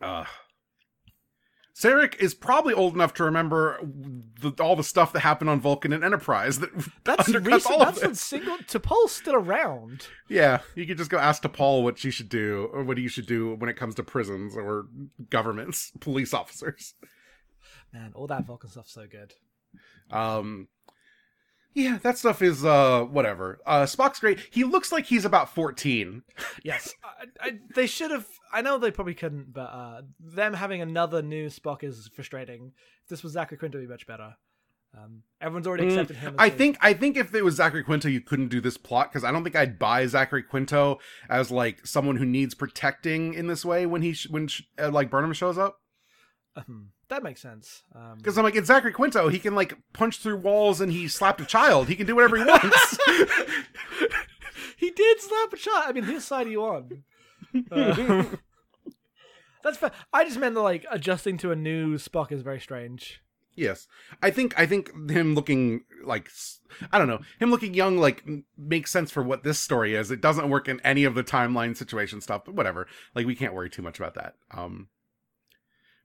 Uh, 0.03 0.25
Sarek 1.75 2.15
is 2.19 2.35
probably 2.35 2.73
old 2.73 2.93
enough 2.93 3.15
to 3.15 3.23
remember 3.23 3.79
the, 4.41 4.51
all 4.59 4.75
the 4.75 4.83
stuff 4.83 5.11
that 5.13 5.21
happened 5.21 5.49
on 5.49 5.59
Vulcan 5.59 5.91
and 5.91 6.03
Enterprise 6.03 6.59
that 6.59 6.69
That's 7.03 7.27
undercuts 7.27 7.45
recent. 7.47 7.73
all 7.75 7.81
of 7.81 7.87
That's 7.95 8.03
a 8.03 8.07
this. 8.09 8.21
single. 8.21 8.57
T'Pol's 8.59 9.11
still 9.11 9.33
around. 9.35 10.07
Yeah, 10.29 10.59
you 10.75 10.85
could 10.85 10.97
just 10.99 11.09
go 11.09 11.17
ask 11.17 11.41
T'Pol 11.41 11.81
what 11.81 11.97
she 11.97 12.11
should 12.11 12.29
do, 12.29 12.69
or 12.71 12.83
what 12.83 12.99
you 12.99 13.07
should 13.09 13.25
do 13.25 13.55
when 13.55 13.69
it 13.69 13.75
comes 13.75 13.95
to 13.95 14.03
prisons 14.03 14.55
or 14.55 14.85
governments, 15.31 15.91
police 15.99 16.33
officers. 16.33 16.93
Man, 17.91 18.11
all 18.13 18.27
that 18.27 18.45
Vulcan 18.45 18.69
stuff's 18.69 18.93
so 18.93 19.07
good. 19.07 19.33
Um, 20.11 20.67
yeah, 21.73 21.97
that 22.03 22.17
stuff 22.17 22.41
is 22.41 22.63
uh 22.65 23.03
whatever. 23.03 23.59
Uh, 23.65 23.83
Spock's 23.83 24.19
great. 24.19 24.39
He 24.51 24.63
looks 24.63 24.91
like 24.91 25.05
he's 25.05 25.25
about 25.25 25.53
fourteen. 25.53 26.23
Yes, 26.63 26.93
I, 27.03 27.25
I, 27.47 27.59
they 27.75 27.87
should 27.87 28.11
have. 28.11 28.25
I 28.51 28.61
know 28.61 28.77
they 28.77 28.91
probably 28.91 29.15
couldn't, 29.15 29.51
but 29.53 29.61
uh, 29.61 30.01
them 30.19 30.53
having 30.53 30.81
another 30.81 31.21
new 31.21 31.47
Spock 31.47 31.83
is 31.83 32.09
frustrating. 32.15 32.71
If 33.03 33.09
this 33.09 33.23
was 33.23 33.33
Zachary 33.33 33.57
Quinto, 33.57 33.79
be 33.79 33.87
much 33.87 34.05
better. 34.07 34.35
Um, 34.95 35.23
everyone's 35.41 35.65
already 35.65 35.87
accepted 35.87 36.17
him. 36.17 36.35
As 36.35 36.37
Mm, 36.37 36.41
I 36.43 36.49
the- 36.49 36.55
think 36.55 36.77
I 36.81 36.93
think 36.93 37.17
if 37.17 37.33
it 37.33 37.43
was 37.43 37.55
Zachary 37.55 37.83
Quinto, 37.83 38.07
you 38.07 38.21
couldn't 38.21 38.49
do 38.49 38.61
this 38.61 38.77
plot 38.77 39.11
because 39.11 39.23
I 39.23 39.31
don't 39.31 39.43
think 39.43 39.55
I'd 39.55 39.79
buy 39.79 40.05
Zachary 40.05 40.43
Quinto 40.43 40.99
as 41.29 41.49
like 41.51 41.85
someone 41.85 42.15
who 42.17 42.25
needs 42.25 42.53
protecting 42.53 43.33
in 43.33 43.47
this 43.47 43.65
way 43.65 43.85
when 43.87 44.01
he 44.03 44.13
sh- 44.13 44.29
when 44.29 44.47
sh- 44.47 44.61
uh, 44.79 44.91
like 44.91 45.09
Burnham 45.09 45.33
shows 45.33 45.57
up. 45.57 45.79
um, 46.55 46.91
that 47.09 47.23
makes 47.23 47.41
sense. 47.41 47.83
Um, 47.95 48.17
Because 48.17 48.37
I'm 48.37 48.43
like, 48.43 48.55
it's 48.55 48.67
Zachary 48.67 48.91
Quinto. 48.93 49.27
He 49.29 49.39
can 49.39 49.55
like 49.55 49.77
punch 49.93 50.19
through 50.19 50.37
walls 50.37 50.81
and 50.81 50.91
he 50.91 51.07
slapped 51.07 51.41
a 51.41 51.45
child. 51.45 51.87
He 51.87 51.95
can 51.95 52.07
do 52.07 52.15
whatever 52.15 52.37
he 52.37 52.43
wants. 52.43 52.97
he 54.77 54.91
did 54.91 55.21
slap 55.21 55.53
a 55.53 55.57
child. 55.57 55.83
I 55.87 55.91
mean, 55.91 56.03
whose 56.03 56.25
side 56.25 56.47
are 56.47 56.51
you 56.51 56.63
on? 56.63 57.03
Uh, 57.71 58.23
that's 59.63 59.77
fair. 59.77 59.91
I 60.11 60.25
just 60.25 60.39
meant 60.39 60.55
that 60.55 60.61
like 60.61 60.85
adjusting 60.91 61.37
to 61.39 61.51
a 61.51 61.55
new 61.55 61.97
Spock 61.97 62.31
is 62.31 62.41
very 62.41 62.59
strange. 62.59 63.21
yes, 63.55 63.87
I 64.21 64.31
think 64.31 64.57
I 64.59 64.65
think 64.65 64.91
him 65.09 65.35
looking 65.35 65.81
like 66.03 66.29
I 66.91 66.97
don't 66.97 67.07
know 67.07 67.19
him 67.39 67.51
looking 67.51 67.73
young 67.75 67.97
like 67.97 68.23
m- 68.27 68.45
makes 68.57 68.91
sense 68.91 69.11
for 69.11 69.21
what 69.23 69.43
this 69.43 69.59
story 69.59 69.95
is. 69.95 70.09
It 70.11 70.21
doesn't 70.21 70.49
work 70.49 70.67
in 70.67 70.79
any 70.81 71.03
of 71.03 71.13
the 71.15 71.23
timeline 71.23 71.77
situation 71.77 72.19
stuff, 72.21 72.43
but 72.45 72.55
whatever. 72.55 72.87
Like 73.13 73.27
we 73.27 73.35
can't 73.35 73.53
worry 73.53 73.69
too 73.69 73.83
much 73.83 73.99
about 73.99 74.15
that. 74.15 74.35
Um, 74.51 74.87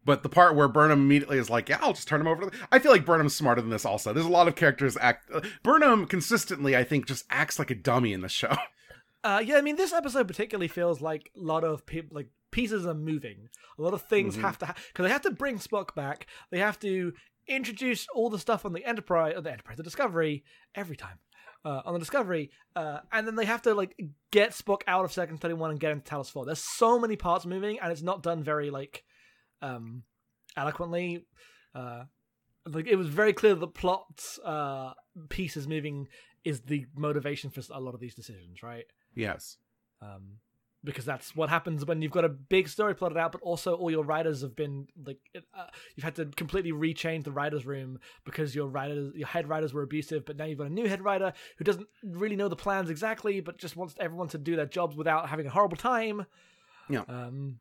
but 0.09 0.23
the 0.25 0.29
part 0.29 0.57
where 0.57 0.67
Burnham 0.67 1.03
immediately 1.03 1.39
is 1.39 1.49
like, 1.51 1.69
"Yeah, 1.69 1.79
I'll 1.83 1.93
just 1.93 2.09
turn 2.09 2.21
him 2.21 2.27
over." 2.27 2.43
To 2.43 2.51
the-. 2.51 2.57
I 2.73 2.79
feel 2.81 2.91
like 2.91 3.05
Burnham's 3.05 3.37
smarter 3.37 3.61
than 3.61 3.71
this. 3.71 3.85
Also, 3.85 4.13
there's 4.13 4.27
a 4.27 4.31
lot 4.31 4.49
of 4.49 4.57
characters 4.57 4.97
act. 5.01 5.31
Uh, 5.33 5.43
Burnham 5.63 6.07
consistently, 6.07 6.75
I 6.77 6.83
think, 6.83 7.07
just 7.07 7.25
acts 7.31 7.59
like 7.59 7.71
a 7.71 7.75
dummy 7.77 8.13
in 8.13 8.23
the 8.23 8.29
show. 8.29 8.57
Uh, 9.25 9.43
yeah, 9.45 9.57
I 9.57 9.63
mean, 9.63 9.75
this 9.75 9.93
episode 9.93 10.29
particularly 10.29 10.69
feels 10.69 11.01
like 11.01 11.33
a 11.37 11.41
lot 11.41 11.65
of 11.65 11.85
people, 11.85 12.15
like 12.15 12.29
pieces 12.53 12.87
are 12.87 12.95
moving. 12.95 13.49
A 13.77 13.83
lot 13.83 13.93
of 13.93 14.03
things 14.03 14.37
Mhm. 14.37 14.43
have 14.43 14.59
to 14.59 14.67
because 14.67 15.05
they 15.05 15.11
have 15.11 15.23
to 15.23 15.33
bring 15.33 15.59
Spock 15.59 15.93
back. 15.97 16.29
They 16.53 16.61
have 16.61 16.79
to 16.81 17.13
introduce 17.49 18.07
all 18.15 18.31
the 18.31 18.39
stuff 18.39 18.65
on 18.65 18.73
the 18.75 18.85
Enterprise, 18.85 19.35
uh, 19.37 19.41
the 19.41 19.51
Enterprise, 19.51 19.77
the 19.77 19.83
Discovery 19.83 20.45
every 20.77 20.97
time 20.97 21.19
uh, 21.65 21.83
on 21.85 21.95
the 21.95 21.99
Discovery, 21.99 22.53
uh, 22.77 23.01
and 23.11 23.27
then 23.27 23.35
they 23.35 23.45
have 23.45 23.61
to 23.63 23.75
like 23.75 23.97
get 24.31 24.51
Spock 24.53 24.83
out 24.87 25.05
of 25.05 25.13
Section 25.13 25.37
Thirty 25.37 25.55
One 25.55 25.73
and 25.73 25.81
get 25.81 25.91
into 25.91 26.09
Talos 26.09 26.31
Four. 26.31 26.47
There's 26.47 26.63
so 26.63 26.99
many 27.01 27.17
parts 27.17 27.45
moving, 27.45 27.81
and 27.81 27.91
it's 27.91 28.03
not 28.03 28.23
done 28.23 28.45
very 28.45 28.71
like 28.71 29.03
um, 29.63 30.03
eloquently. 30.57 31.25
Uh, 31.75 32.05
like 32.67 32.87
it 32.87 32.97
was 32.97 33.09
very 33.09 33.33
clear 33.33 33.55
that 33.55 33.61
the 33.61 33.67
plot 33.67 34.23
uh, 34.45 34.93
pieces 35.29 35.67
moving 35.67 36.09
is 36.45 36.61
the 36.61 36.87
motivation 36.95 37.51
for 37.51 37.63
a 37.73 37.81
lot 37.81 37.95
of 37.95 38.01
these 38.01 38.15
decisions, 38.15 38.63
right? 38.63 38.85
yes. 39.15 39.57
um, 40.03 40.39
because 40.85 41.05
that's 41.05 41.35
what 41.35 41.49
happens 41.49 41.85
when 41.85 42.01
you've 42.01 42.13
got 42.13 42.25
a 42.25 42.29
big 42.29 42.69
story 42.69 42.95
plotted 42.95 43.19
out, 43.19 43.33
but 43.33 43.41
also 43.41 43.75
all 43.75 43.91
your 43.91 44.05
writers 44.05 44.43
have 44.43 44.55
been 44.55 44.87
like 45.05 45.19
uh, 45.37 45.67
you've 45.97 46.05
had 46.05 46.15
to 46.15 46.27
completely 46.37 46.71
rechange 46.71 47.25
the 47.25 47.33
writers' 47.33 47.67
room 47.67 47.99
because 48.25 48.55
your 48.55 48.69
writers, 48.69 49.13
your 49.17 49.27
head 49.27 49.49
writers 49.49 49.75
were 49.75 49.83
abusive, 49.83 50.25
but 50.25 50.37
now 50.37 50.45
you've 50.45 50.59
got 50.59 50.69
a 50.69 50.73
new 50.73 50.87
head 50.87 51.03
writer 51.03 51.33
who 51.57 51.65
doesn't 51.65 51.89
really 52.05 52.37
know 52.37 52.49
the 52.49 52.57
plans 52.57 52.91
exactly, 52.91 53.41
but 53.41 53.59
just 53.59 53.77
wants 53.77 53.97
everyone 53.99 54.29
to 54.29 54.39
do 54.39 54.55
their 54.55 54.67
jobs 54.67 54.97
without 54.97 55.29
having 55.29 55.47
a 55.47 55.51
horrible 55.51 55.77
time. 55.77 56.25
Yeah. 56.89 57.03
Um, 57.09 57.59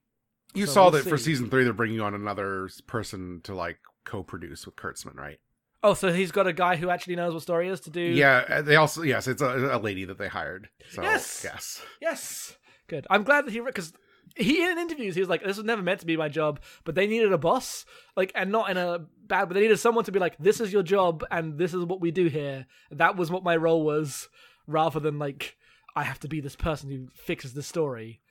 You 0.54 0.66
So 0.66 0.74
saw 0.74 0.84
we'll 0.84 0.91
that 0.91 1.04
for 1.10 1.18
season 1.18 1.50
three, 1.50 1.64
they're 1.64 1.74
bringing 1.74 2.02
on 2.02 2.14
another 2.14 2.70
person 2.88 3.41
to 3.43 3.54
like 3.54 3.80
co-produce 4.06 4.66
with 4.66 4.76
Kurtzman, 4.76 5.16
right? 5.16 5.39
oh, 5.84 5.93
so 5.93 6.12
he's 6.12 6.32
got 6.32 6.48
a 6.48 6.54
guy 6.54 6.76
who 6.76 6.89
actually 6.89 7.16
knows 7.16 7.34
what 7.34 7.43
story 7.43 7.70
is 7.70 7.80
to 7.82 7.89
do. 7.89 8.02
Yeah, 8.02 8.43
uh, 8.50 8.62
they 8.62 8.76
also 8.76 9.04
yes, 9.04 9.28
it's 9.28 9.41
a, 9.41 9.76
a 9.76 9.80
lady 9.80 10.06
that 10.06 10.18
they 10.18 10.28
hired. 10.28 10.70
So 10.89 11.02
Yes! 11.02 11.41
yes, 11.43 11.82
Yes. 12.02 12.58
Good. 12.88 13.06
I'm 13.10 13.24
glad 13.24 13.45
that 13.45 13.52
he 13.52 13.60
because 13.60 13.93
he 14.36 14.64
in 14.64 14.78
interviews 14.78 15.16
he 15.16 15.22
was 15.22 15.30
like, 15.30 15.43
"This 15.43 15.58
was 15.58 15.66
never 15.66 15.82
meant 15.82 16.00
to 16.00 16.06
be 16.06 16.16
my 16.18 16.30
job," 16.30 16.62
but 16.86 16.95
they 16.95 17.06
needed 17.06 17.34
a 17.34 17.38
boss, 17.38 17.86
like, 18.16 18.32
and 18.34 18.52
not 18.52 18.70
in 18.70 18.78
a 18.78 19.00
bad, 19.26 19.45
but 19.45 19.54
they 19.56 19.62
needed 19.62 19.78
someone 19.80 20.06
to 20.06 20.12
be 20.12 20.20
like, 20.20 20.38
"This 20.38 20.62
is 20.62 20.72
your 20.72 20.84
job, 20.84 21.24
and 21.30 21.58
this 21.58 21.74
is 21.74 21.84
what 21.84 22.00
we 22.02 22.12
do 22.12 22.28
here." 22.28 22.66
That 22.91 23.18
was 23.18 23.30
what 23.30 23.43
my 23.43 23.56
role 23.58 23.84
was, 23.84 24.30
rather 24.66 25.00
than 25.02 25.20
like, 25.20 25.58
I 25.95 26.04
have 26.04 26.20
to 26.22 26.28
be 26.30 26.39
this 26.39 26.56
person 26.56 26.89
who 26.89 27.08
fixes 27.14 27.54
the 27.54 27.64
story. 27.64 28.22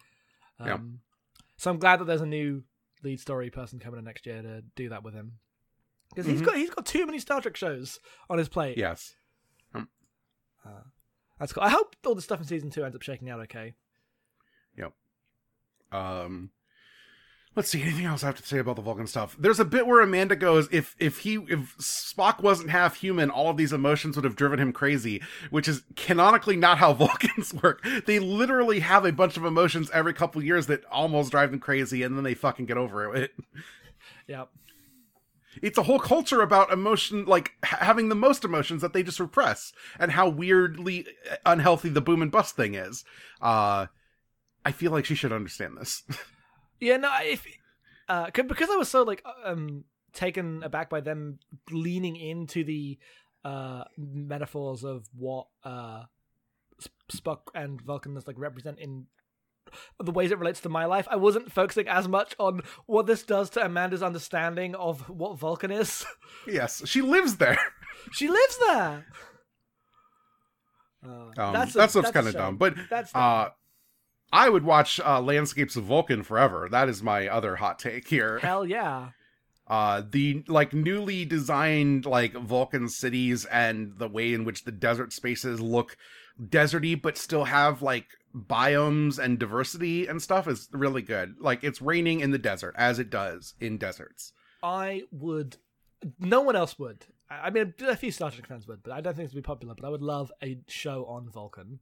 Um, 0.59 0.67
Yeah. 0.67 0.79
So 1.57 1.71
I'm 1.71 1.79
glad 1.79 2.01
that 2.01 2.05
there's 2.05 2.21
a 2.21 2.27
new 2.27 2.65
lead 3.03 3.21
story 3.21 3.51
person 3.51 3.79
coming 3.79 3.99
in 3.99 4.05
next 4.05 4.27
year 4.27 4.43
to 4.43 4.63
do 4.75 4.89
that 4.91 5.03
with 5.03 5.15
him. 5.15 5.39
Because 6.11 6.27
he's 6.27 6.41
Mhm. 6.41 6.47
got 6.47 6.57
he's 6.57 6.71
got 6.71 6.87
too 6.87 7.05
many 7.07 7.19
Star 7.19 7.41
Trek 7.41 7.57
shows 7.57 7.99
on 8.31 8.39
his 8.39 8.49
plate. 8.49 8.77
yes. 8.79 9.15
That's 11.39 11.53
cool. 11.53 11.63
I 11.65 11.69
hope 11.69 11.95
all 12.07 12.15
the 12.15 12.23
stuff 12.23 12.41
in 12.41 12.47
season 12.47 12.71
two 12.71 12.83
ends 12.83 12.97
up 12.97 13.03
shaking 13.03 13.29
out 13.29 13.41
okay. 13.41 13.75
Yep. 14.79 14.95
Um, 15.93 16.51
let's 17.57 17.69
see. 17.71 17.83
Anything 17.83 18.05
else 18.05 18.23
I 18.23 18.27
have 18.27 18.37
to 18.37 18.47
say 18.47 18.59
about 18.59 18.77
the 18.77 18.83
Vulcan 18.83 19.07
stuff? 19.07 19.35
There's 19.39 19.59
a 19.59 19.65
bit 19.65 19.87
where 19.87 20.01
Amanda 20.01 20.37
goes, 20.37 20.69
"If 20.71 20.95
if 20.99 21.19
he 21.21 21.35
if 21.49 21.77
Spock 21.79 22.41
wasn't 22.43 22.71
half 22.71 22.97
human, 22.97 23.31
all 23.31 23.51
of 23.51 23.57
these 23.57 23.73
emotions 23.73 24.15
would 24.17 24.25
have 24.25 24.37
driven 24.37 24.61
him 24.61 24.73
crazy," 24.73 25.23
which 25.51 25.67
is 25.67 25.83
canonically 25.97 26.57
not 26.57 26.79
how 26.79 26.93
Vulcans 26.95 27.53
work. 27.55 27.85
They 28.07 28.19
literally 28.19 28.81
have 28.81 29.05
a 29.05 29.13
bunch 29.13 29.37
of 29.37 29.45
emotions 29.45 29.91
every 29.93 30.13
couple 30.15 30.43
years 30.45 30.67
that 30.67 30.85
almost 30.87 31.31
drive 31.33 31.51
them 31.51 31.61
crazy, 31.61 32.03
and 32.03 32.17
then 32.17 32.23
they 32.23 32.35
fucking 32.35 32.67
get 32.67 32.77
over 32.77 33.15
it. 33.17 33.33
Yeah. 34.29 34.45
it's 35.63 35.79
a 35.79 35.83
whole 35.85 35.99
culture 35.99 36.43
about 36.43 36.71
emotion 36.71 37.25
like 37.25 37.53
ha- 37.65 37.79
having 37.81 38.09
the 38.09 38.15
most 38.15 38.45
emotions 38.45 38.83
that 38.83 38.93
they 38.93 39.03
just 39.03 39.19
repress 39.21 39.73
and 39.99 40.11
how 40.13 40.29
weirdly 40.29 41.07
unhealthy 41.47 41.89
the 41.89 42.01
boom 42.03 42.21
and 42.23 42.31
bust 42.31 42.57
thing 42.57 42.75
is 42.75 43.05
uh 43.41 43.87
i 44.65 44.73
feel 44.73 44.93
like 44.93 45.05
she 45.07 45.15
should 45.15 45.33
understand 45.33 45.77
this 45.79 46.03
Yeah, 46.81 46.97
no, 46.99 47.11
if 47.23 47.47
uh, 48.09 48.31
'cause- 48.31 48.47
because 48.47 48.71
I 48.71 48.77
was 48.77 48.89
so 48.89 49.03
like 49.03 49.23
um 49.45 49.85
taken 50.13 50.63
aback 50.63 50.89
by 50.91 51.01
them 51.01 51.39
leaning 51.71 52.17
into 52.17 52.65
the 52.65 52.99
uh 53.45 53.85
metaphors 53.97 54.85
of 54.85 55.07
what 55.17 55.47
uh 55.65 56.05
Spock 57.13 57.41
and 57.55 57.81
Vulcans 57.81 58.27
like 58.27 58.37
represent 58.39 58.79
in 58.79 59.07
the 60.03 60.13
ways 60.13 60.31
it 60.31 60.39
relates 60.39 60.61
to 60.61 60.69
my 60.69 60.85
life. 60.85 61.09
I 61.11 61.17
wasn't 61.17 61.51
focusing 61.51 61.89
as 61.89 62.07
much 62.07 62.35
on 62.39 62.63
what 62.87 63.07
this 63.07 63.23
does 63.25 63.51
to 63.51 63.65
Amanda's 63.65 64.03
understanding 64.03 64.75
of 64.75 65.09
what 65.09 65.39
Vulcan 65.39 65.71
is. 65.71 66.05
yes 66.47 66.83
she 66.87 67.01
lives 67.03 67.37
there 67.37 67.59
she 68.13 68.29
lives 68.29 68.59
there. 68.69 69.07
Uh, 71.05 71.09
um, 71.09 71.33
that's 71.53 71.73
that 71.75 71.91
stuff's 71.91 71.95
that's 71.95 72.11
kind 72.13 72.27
of 72.29 72.35
dumb 72.35 72.57
but 72.57 72.75
That's 72.91 73.15
uh 73.15 73.51
i 74.33 74.49
would 74.49 74.65
watch 74.65 75.01
uh 75.01 75.21
landscapes 75.21 75.77
of 75.77 75.85
vulcan 75.85 76.23
forever 76.23 76.69
that 76.71 76.89
is 76.89 77.03
my 77.03 77.29
other 77.29 77.57
hot 77.57 77.79
take 77.79 78.09
here 78.09 78.39
hell 78.39 78.65
yeah. 78.67 79.11
uh 79.69 80.03
the 80.11 80.45
like 80.49 80.73
newly 80.73 81.25
designed 81.25 82.07
like 82.07 82.33
vulcan 82.35 82.89
cities 82.89 83.45
and 83.47 83.99
the 83.99 84.09
way 84.09 84.33
in 84.33 84.45
which 84.45 84.65
the 84.65 84.73
desert 84.73 85.13
spaces 85.13 85.61
look 85.61 85.97
deserty 86.41 87.01
but 87.01 87.17
still 87.17 87.45
have 87.45 87.83
like 87.83 88.07
biomes 88.35 89.19
and 89.19 89.39
diversity 89.39 90.07
and 90.07 90.21
stuff 90.21 90.47
is 90.47 90.69
really 90.73 91.01
good 91.03 91.35
like 91.41 91.65
it's 91.65 91.81
raining 91.81 92.21
in 92.21 92.31
the 92.31 92.39
desert 92.39 92.75
as 92.77 92.99
it 92.99 93.09
does 93.09 93.55
in 93.61 93.79
deserts 93.79 94.33
I 94.63 95.03
would. 95.13 95.57
No 96.19 96.41
one 96.41 96.57
else 96.57 96.79
would. 96.79 97.07
I 97.31 97.51
mean, 97.51 97.75
a 97.87 97.97
few 97.97 98.11
Star 98.11 98.31
Trek 98.31 98.47
fans 98.47 98.67
would, 98.67 98.83
but 98.83 98.93
I 98.93 99.01
don't 99.01 99.15
think 99.15 99.27
it's 99.27 99.35
be 99.35 99.43
popular. 99.43 99.75
But 99.75 99.87
I 99.87 99.91
would 99.91 100.03
love 100.03 100.33
a 100.43 100.59
show 100.67 101.05
on 101.07 101.29
Vulcan. 101.31 101.79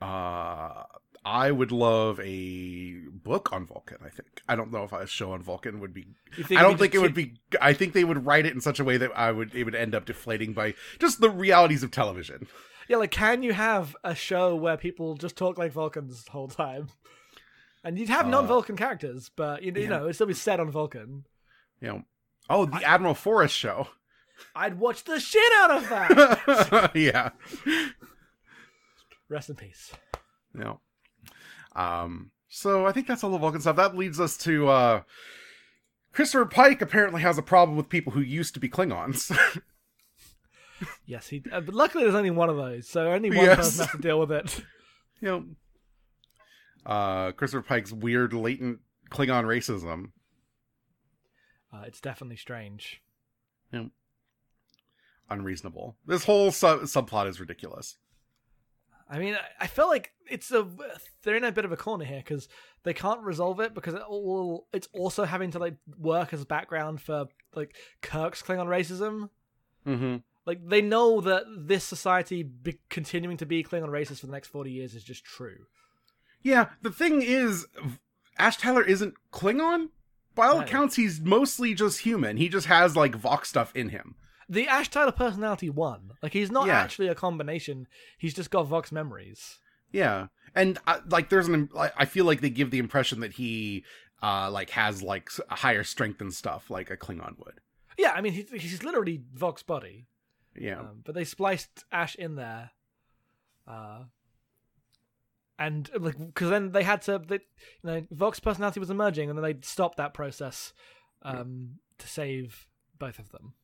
uh 0.00 0.84
I 1.24 1.52
would 1.52 1.70
love 1.70 2.18
a 2.20 2.94
book 3.12 3.52
on 3.52 3.66
Vulcan. 3.66 3.98
I 4.04 4.08
think 4.08 4.42
I 4.48 4.56
don't 4.56 4.72
know 4.72 4.82
if 4.84 4.92
a 4.92 5.06
show 5.06 5.32
on 5.32 5.42
Vulcan 5.42 5.78
would 5.80 5.94
be. 5.94 6.06
I 6.50 6.62
don't 6.62 6.78
think 6.78 6.94
it 6.94 6.98
just 6.98 7.02
would 7.02 7.14
be. 7.14 7.34
I 7.60 7.72
think 7.72 7.92
they 7.92 8.02
would 8.04 8.26
write 8.26 8.44
it 8.44 8.54
in 8.54 8.60
such 8.60 8.80
a 8.80 8.84
way 8.84 8.96
that 8.96 9.16
I 9.16 9.30
would 9.30 9.54
it 9.54 9.64
would 9.64 9.74
end 9.76 9.94
up 9.94 10.04
deflating 10.04 10.52
by 10.52 10.74
just 10.98 11.20
the 11.20 11.30
realities 11.30 11.82
of 11.84 11.90
television. 11.92 12.48
Yeah, 12.88 12.96
like 12.96 13.12
can 13.12 13.42
you 13.44 13.52
have 13.52 13.96
a 14.02 14.14
show 14.14 14.56
where 14.56 14.76
people 14.76 15.14
just 15.16 15.36
talk 15.36 15.58
like 15.58 15.72
Vulcans 15.72 16.24
the 16.24 16.32
whole 16.32 16.48
time? 16.48 16.88
And 17.84 17.98
you'd 17.98 18.08
have 18.08 18.26
Uh, 18.26 18.30
non-Vulcan 18.30 18.76
characters, 18.76 19.30
but 19.34 19.62
you, 19.62 19.72
you 19.74 19.82
yeah. 19.82 19.88
know, 19.88 20.04
it'd 20.04 20.14
still 20.16 20.26
be 20.26 20.34
set 20.34 20.58
on 20.60 20.70
Vulcan. 20.70 21.24
You 21.80 21.88
know. 21.88 22.02
Oh, 22.50 22.66
the 22.66 22.82
Admiral 22.84 23.14
Forrest 23.14 23.56
show. 23.56 23.88
I'd 24.54 24.78
watch 24.78 25.04
the 25.04 25.20
shit 25.20 25.52
out 25.58 25.70
of 25.70 25.88
that. 25.88 26.90
yeah. 26.94 27.30
Rest 29.28 29.48
in 29.50 29.56
peace. 29.56 29.92
Yeah. 30.58 30.74
Um. 31.76 32.30
So 32.48 32.86
I 32.86 32.92
think 32.92 33.06
that's 33.06 33.24
all 33.24 33.30
the 33.30 33.38
Vulcan 33.38 33.60
stuff. 33.60 33.76
That 33.76 33.96
leads 33.96 34.20
us 34.20 34.36
to 34.38 34.68
uh 34.68 35.02
Christopher 36.12 36.44
Pike 36.46 36.82
apparently 36.82 37.22
has 37.22 37.38
a 37.38 37.42
problem 37.42 37.76
with 37.76 37.88
people 37.88 38.12
who 38.12 38.20
used 38.20 38.54
to 38.54 38.60
be 38.60 38.68
Klingons. 38.68 39.36
Yes, 41.06 41.28
he. 41.28 41.40
Uh, 41.52 41.60
but 41.60 41.76
luckily, 41.76 42.02
there's 42.02 42.16
only 42.16 42.32
one 42.32 42.48
of 42.50 42.56
those, 42.56 42.88
so 42.88 43.12
only 43.12 43.30
one 43.30 43.38
Yes. 43.46 43.56
person 43.56 43.84
has 43.84 43.92
to 43.92 43.98
deal 44.02 44.18
with 44.18 44.32
it. 44.32 44.58
you 45.20 45.28
know. 45.28 45.44
Uh 46.84 47.30
Christopher 47.32 47.62
Pike's 47.62 47.92
weird 47.92 48.32
latent 48.32 48.80
Klingon 49.08 49.44
racism. 49.44 50.10
Uh, 51.72 51.82
it's 51.86 52.00
definitely 52.00 52.34
strange. 52.36 53.00
Yeah. 53.72 53.84
Unreasonable. 55.30 55.96
This 56.04 56.24
whole 56.24 56.50
sub- 56.50 56.80
subplot 56.80 57.28
is 57.28 57.38
ridiculous. 57.38 57.96
I 59.12 59.18
mean, 59.18 59.34
I- 59.34 59.64
I 59.64 59.66
feel 59.66 59.88
like 59.88 60.12
it's 60.28 60.50
a 60.50 60.66
they're 61.22 61.36
in 61.36 61.44
a 61.44 61.52
bit 61.52 61.66
of 61.66 61.72
a 61.72 61.76
corner 61.76 62.04
here 62.06 62.18
because 62.24 62.48
they 62.82 62.94
can't 62.94 63.20
resolve 63.20 63.60
it 63.60 63.74
because 63.74 63.92
it 63.94 64.00
all 64.00 64.66
it's 64.72 64.88
also 64.94 65.24
having 65.24 65.50
to 65.52 65.58
like 65.58 65.76
work 65.98 66.32
as 66.32 66.40
a 66.42 66.46
background 66.46 67.00
for 67.02 67.26
like 67.54 67.76
Kirk's 68.00 68.42
Klingon 68.42 68.66
racism. 68.68 69.28
Mm-hmm. 69.86 70.16
Like 70.46 70.66
they 70.66 70.80
know 70.80 71.20
that 71.20 71.44
this 71.58 71.84
society 71.84 72.42
be- 72.42 72.80
continuing 72.88 73.36
to 73.36 73.46
be 73.46 73.62
Klingon 73.62 73.90
racist 73.90 74.20
for 74.20 74.26
the 74.26 74.32
next 74.32 74.48
forty 74.48 74.70
years 74.72 74.94
is 74.94 75.04
just 75.04 75.24
true. 75.24 75.66
Yeah, 76.42 76.70
the 76.80 76.90
thing 76.90 77.20
is, 77.22 77.66
Ash 78.38 78.56
Tyler 78.56 78.82
isn't 78.82 79.14
Klingon. 79.30 79.90
By 80.34 80.46
all 80.46 80.58
Right. 80.60 80.66
accounts, 80.66 80.96
he's 80.96 81.20
mostly 81.20 81.74
just 81.74 82.00
human. 82.00 82.38
He 82.38 82.48
just 82.48 82.66
has 82.66 82.96
like 82.96 83.12
Voq's 83.12 83.50
stuff 83.50 83.70
in 83.76 83.90
him. 83.90 84.14
The 84.52 84.68
Ash 84.68 84.88
Tyler 84.90 85.12
personality 85.12 85.70
won. 85.70 86.12
Like 86.22 86.32
he's 86.34 86.50
not 86.50 86.66
Yeah. 86.66 86.78
actually 86.80 87.08
a 87.08 87.14
combination. 87.14 87.86
He's 88.18 88.34
just 88.34 88.50
got 88.50 88.66
Voq's 88.68 88.92
memories. 88.92 89.58
Yeah, 89.90 90.26
and 90.54 90.78
uh, 90.86 91.00
like 91.08 91.28
there's 91.30 91.48
an 91.48 91.68
I 91.74 92.04
feel 92.04 92.24
like 92.24 92.40
they 92.40 92.50
give 92.50 92.70
the 92.70 92.78
impression 92.78 93.20
that 93.20 93.32
he 93.32 93.84
uh 94.22 94.50
like 94.50 94.70
has 94.70 95.02
like 95.02 95.30
a 95.50 95.56
higher 95.56 95.84
strength 95.84 96.20
and 96.20 96.32
stuff 96.32 96.70
like 96.70 96.90
a 96.90 96.96
Klingon 96.96 97.38
would. 97.38 97.60
Yeah, 97.98 98.12
I 98.12 98.20
mean 98.20 98.32
he's, 98.32 98.50
he's 98.50 98.82
literally 98.82 99.22
Voq's 99.36 99.62
body. 99.62 100.06
Yeah, 100.54 100.80
Um, 100.80 101.00
but 101.04 101.14
they 101.14 101.24
spliced 101.24 101.84
Ash 101.90 102.14
in 102.14 102.34
there, 102.36 102.70
uh, 103.66 104.04
and 105.58 105.88
like 105.98 106.18
because 106.18 106.50
then 106.50 106.72
they 106.72 106.82
had 106.82 107.00
to, 107.02 107.18
they, 107.26 107.36
you 107.36 107.40
know, 107.84 108.00
Voq's 108.14 108.40
personality 108.40 108.80
was 108.80 108.90
emerging, 108.90 109.30
and 109.30 109.38
then 109.38 109.42
they 109.44 109.56
stopped 109.62 109.96
that 109.96 110.12
process 110.14 110.72
um, 111.22 111.78
to 111.98 112.06
save 112.06 112.66
both 112.98 113.18
of 113.18 113.30
them. 113.32 113.54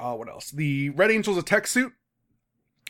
Uh, 0.00 0.14
what 0.14 0.28
else? 0.28 0.50
The 0.50 0.90
Red 0.90 1.10
Angel's 1.10 1.36
a 1.36 1.42
tech 1.42 1.66
suit. 1.66 1.92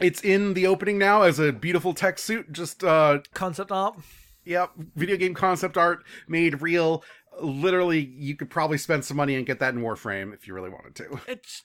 It's 0.01 0.21
in 0.23 0.55
the 0.55 0.67
opening 0.67 0.97
now 0.97 1.23
as 1.23 1.39
a 1.39 1.53
beautiful 1.53 1.93
tech 1.93 2.19
suit. 2.19 2.53
Just 2.53 2.85
uh, 2.85 3.19
Concept 3.35 3.73
art. 3.73 3.97
Yep, 4.45 4.71
video 4.97 5.17
game 5.17 5.35
concept 5.35 5.77
art 5.77 6.05
made 6.27 6.63
real. 6.63 7.05
Literally, 7.43 8.01
you 8.01 8.37
could 8.37 8.49
probably 8.49 8.79
spend 8.79 9.05
some 9.05 9.17
money 9.17 9.35
and 9.35 9.45
get 9.45 9.59
that 9.59 9.75
in 9.75 9.81
Warframe 9.81 10.33
if 10.33 10.49
you 10.49 10.55
really 10.55 10.71
wanted 10.71 10.95
to. 10.97 11.21
It's 11.29 11.63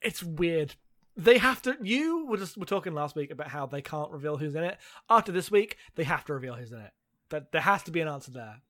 it's 0.00 0.22
weird. 0.22 0.76
They 1.16 1.36
have 1.36 1.60
to. 1.62 1.76
You 1.82 2.24
were 2.26 2.38
just 2.38 2.56
were 2.56 2.64
talking 2.64 2.94
last 2.94 3.14
week 3.14 3.30
about 3.30 3.48
how 3.48 3.66
they 3.66 3.82
can't 3.82 4.10
reveal 4.10 4.38
who's 4.38 4.54
in 4.54 4.64
it. 4.64 4.78
After 5.10 5.32
this 5.32 5.50
week, 5.50 5.76
they 5.96 6.04
have 6.04 6.24
to 6.26 6.32
reveal 6.32 6.54
who's 6.54 6.72
in 6.72 6.78
it. 6.78 6.92
That 7.28 7.52
there 7.52 7.60
has 7.60 7.82
to 7.82 7.90
be 7.90 8.00
an 8.00 8.08
answer 8.08 8.30
there. 8.30 8.62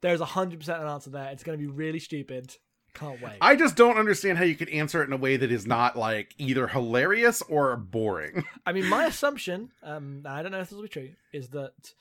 There's 0.00 0.20
a 0.20 0.26
hundred 0.26 0.60
percent 0.60 0.80
an 0.80 0.88
answer 0.88 1.10
there. 1.10 1.30
It's 1.30 1.42
going 1.42 1.58
to 1.58 1.62
be 1.62 1.70
really 1.70 1.98
stupid. 1.98 2.54
Can't 2.98 3.22
wait. 3.22 3.36
I 3.40 3.54
just 3.54 3.76
don't 3.76 3.96
understand 3.96 4.38
how 4.38 4.44
you 4.44 4.56
could 4.56 4.68
answer 4.70 5.02
it 5.02 5.06
in 5.06 5.12
a 5.12 5.16
way 5.16 5.36
that 5.36 5.52
is 5.52 5.66
not 5.66 5.96
like 5.96 6.34
either 6.38 6.66
hilarious 6.66 7.42
or 7.42 7.76
boring. 7.76 8.44
I 8.66 8.72
mean, 8.72 8.86
my 8.86 9.06
assumption, 9.06 9.70
um, 9.82 10.22
I 10.26 10.42
don't 10.42 10.50
know 10.50 10.60
if 10.60 10.70
this 10.70 10.76
will 10.76 10.82
be 10.82 10.88
true, 10.88 11.10
is 11.32 11.48
that 11.50 11.94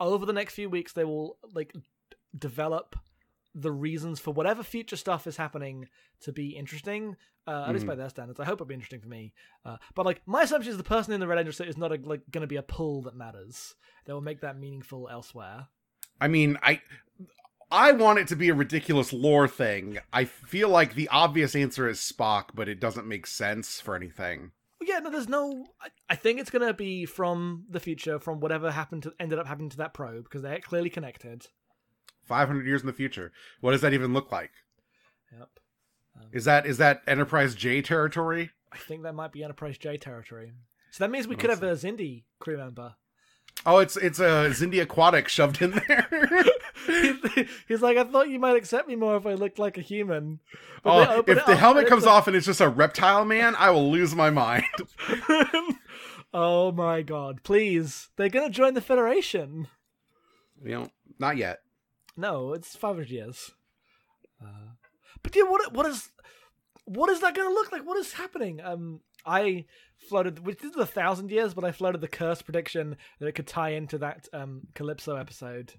over 0.00 0.24
the 0.24 0.32
next 0.32 0.54
few 0.54 0.70
weeks 0.70 0.94
they 0.94 1.04
will 1.04 1.36
like 1.52 1.74
develop 2.36 2.96
the 3.54 3.70
reasons 3.70 4.20
for 4.20 4.32
whatever 4.32 4.62
future 4.62 4.96
stuff 4.96 5.26
is 5.26 5.36
happening 5.36 5.88
to 6.20 6.32
be 6.32 6.56
interesting. 6.56 7.16
Uh, 7.46 7.64
at 7.66 7.74
least 7.74 7.86
by 7.86 7.96
their 7.96 8.08
standards, 8.08 8.38
I 8.38 8.44
hope 8.44 8.54
it'll 8.54 8.66
be 8.66 8.74
interesting 8.74 9.00
for 9.00 9.08
me. 9.08 9.32
Uh, 9.64 9.76
but 9.96 10.06
like, 10.06 10.22
my 10.26 10.42
assumption 10.42 10.70
is 10.70 10.76
the 10.76 10.84
person 10.84 11.12
in 11.12 11.18
the 11.18 11.26
red 11.26 11.40
angel 11.40 11.52
suit 11.52 11.68
is 11.68 11.76
not 11.76 11.90
a, 11.90 11.96
like 11.96 12.22
going 12.30 12.42
to 12.42 12.46
be 12.46 12.56
a 12.56 12.62
pull 12.62 13.02
that 13.02 13.16
matters. 13.16 13.74
They 14.04 14.12
will 14.12 14.20
make 14.20 14.42
that 14.42 14.56
meaningful 14.56 15.08
elsewhere. 15.10 15.66
I 16.20 16.28
mean, 16.28 16.56
I 16.62 16.80
I 17.72 17.92
want 17.92 18.18
it 18.18 18.28
to 18.28 18.36
be 18.36 18.50
a 18.50 18.54
ridiculous 18.54 19.14
lore 19.14 19.48
thing. 19.48 19.98
I 20.12 20.26
feel 20.26 20.68
like 20.68 20.94
the 20.94 21.08
obvious 21.08 21.56
answer 21.56 21.88
is 21.88 21.98
Spock, 21.98 22.50
but 22.54 22.68
it 22.68 22.78
doesn't 22.78 23.08
make 23.08 23.26
sense 23.26 23.80
for 23.80 23.96
anything. 23.96 24.52
Yeah, 24.82 24.98
no, 24.98 25.10
there's 25.10 25.28
no. 25.28 25.64
I, 25.80 25.88
I 26.10 26.16
think 26.16 26.38
it's 26.38 26.50
going 26.50 26.66
to 26.66 26.74
be 26.74 27.06
from 27.06 27.64
the 27.70 27.80
future, 27.80 28.20
from 28.20 28.40
whatever 28.40 28.70
happened 28.70 29.04
to 29.04 29.14
ended 29.18 29.38
up 29.38 29.46
happening 29.46 29.70
to 29.70 29.78
that 29.78 29.94
probe, 29.94 30.24
because 30.24 30.42
they're 30.42 30.60
clearly 30.60 30.90
connected. 30.90 31.46
500 32.24 32.66
years 32.66 32.82
in 32.82 32.86
the 32.86 32.92
future. 32.92 33.32
What 33.62 33.72
does 33.72 33.80
that 33.80 33.94
even 33.94 34.12
look 34.12 34.30
like? 34.30 34.52
Yep. 35.32 35.48
Um, 36.16 36.28
is 36.30 36.44
that 36.44 36.66
is 36.66 36.76
that 36.76 37.02
Enterprise 37.06 37.54
J 37.54 37.80
territory? 37.80 38.50
I 38.70 38.76
think 38.76 39.02
that 39.04 39.14
might 39.14 39.32
be 39.32 39.42
Enterprise 39.42 39.78
J 39.78 39.96
territory. 39.96 40.52
So 40.90 41.04
that 41.04 41.10
means 41.10 41.26
we 41.26 41.36
could 41.36 41.48
have 41.48 41.62
a 41.62 41.72
Xindi 41.72 42.24
crew 42.38 42.58
member. 42.58 42.96
Oh, 43.64 43.78
it's 43.78 43.96
it's 43.96 44.18
a 44.18 44.50
Xindi 44.50 44.82
Aquatic 44.82 45.28
shoved 45.28 45.62
in 45.62 45.70
there. 45.86 46.08
He's 47.68 47.80
like, 47.80 47.96
I 47.96 48.04
thought 48.04 48.28
you 48.28 48.38
might 48.40 48.56
accept 48.56 48.88
me 48.88 48.96
more 48.96 49.16
if 49.16 49.26
I 49.26 49.34
looked 49.34 49.58
like 49.58 49.78
a 49.78 49.82
human. 49.82 50.40
But 50.82 51.08
Oh, 51.10 51.24
if 51.26 51.46
the 51.46 51.54
helmet 51.54 51.86
comes 51.86 52.02
it's 52.02 52.08
off 52.10 52.26
and 52.26 52.34
it's 52.36 52.46
just 52.46 52.60
a 52.60 52.68
reptile 52.68 53.24
man, 53.24 53.54
I 53.56 53.70
will 53.70 53.90
lose 53.90 54.14
my 54.16 54.30
mind. 54.30 54.64
oh 56.34 56.72
my 56.72 57.02
god! 57.02 57.42
Please, 57.44 58.08
they're 58.16 58.28
gonna 58.28 58.50
join 58.50 58.74
the 58.74 58.80
Federation. 58.80 59.68
you 60.64 60.70
know, 60.72 60.88
not 61.18 61.36
yet. 61.36 61.60
No, 62.16 62.52
it's 62.54 62.74
five 62.74 62.96
hundred 62.96 63.10
years. 63.10 63.52
Uh, 64.42 64.72
but 65.22 65.36
yeah, 65.36 65.44
what 65.44 65.72
what 65.72 65.86
is 65.86 66.10
what 66.84 67.10
is 67.10 67.20
that 67.20 67.34
going 67.34 67.48
to 67.48 67.54
look 67.54 67.70
like? 67.70 67.86
What 67.86 67.96
is 67.98 68.14
happening? 68.14 68.60
Um, 68.60 69.00
I 69.24 69.66
floated, 70.08 70.44
which 70.46 70.62
is 70.64 70.76
a 70.76 70.86
thousand 70.86 71.30
years, 71.30 71.54
but 71.54 71.64
I 71.64 71.72
floated 71.72 72.00
the 72.00 72.08
curse 72.08 72.42
prediction 72.42 72.96
that 73.18 73.26
it 73.26 73.32
could 73.32 73.46
tie 73.46 73.70
into 73.70 73.98
that 73.98 74.28
um 74.32 74.62
Calypso 74.74 75.16
episode, 75.16 75.74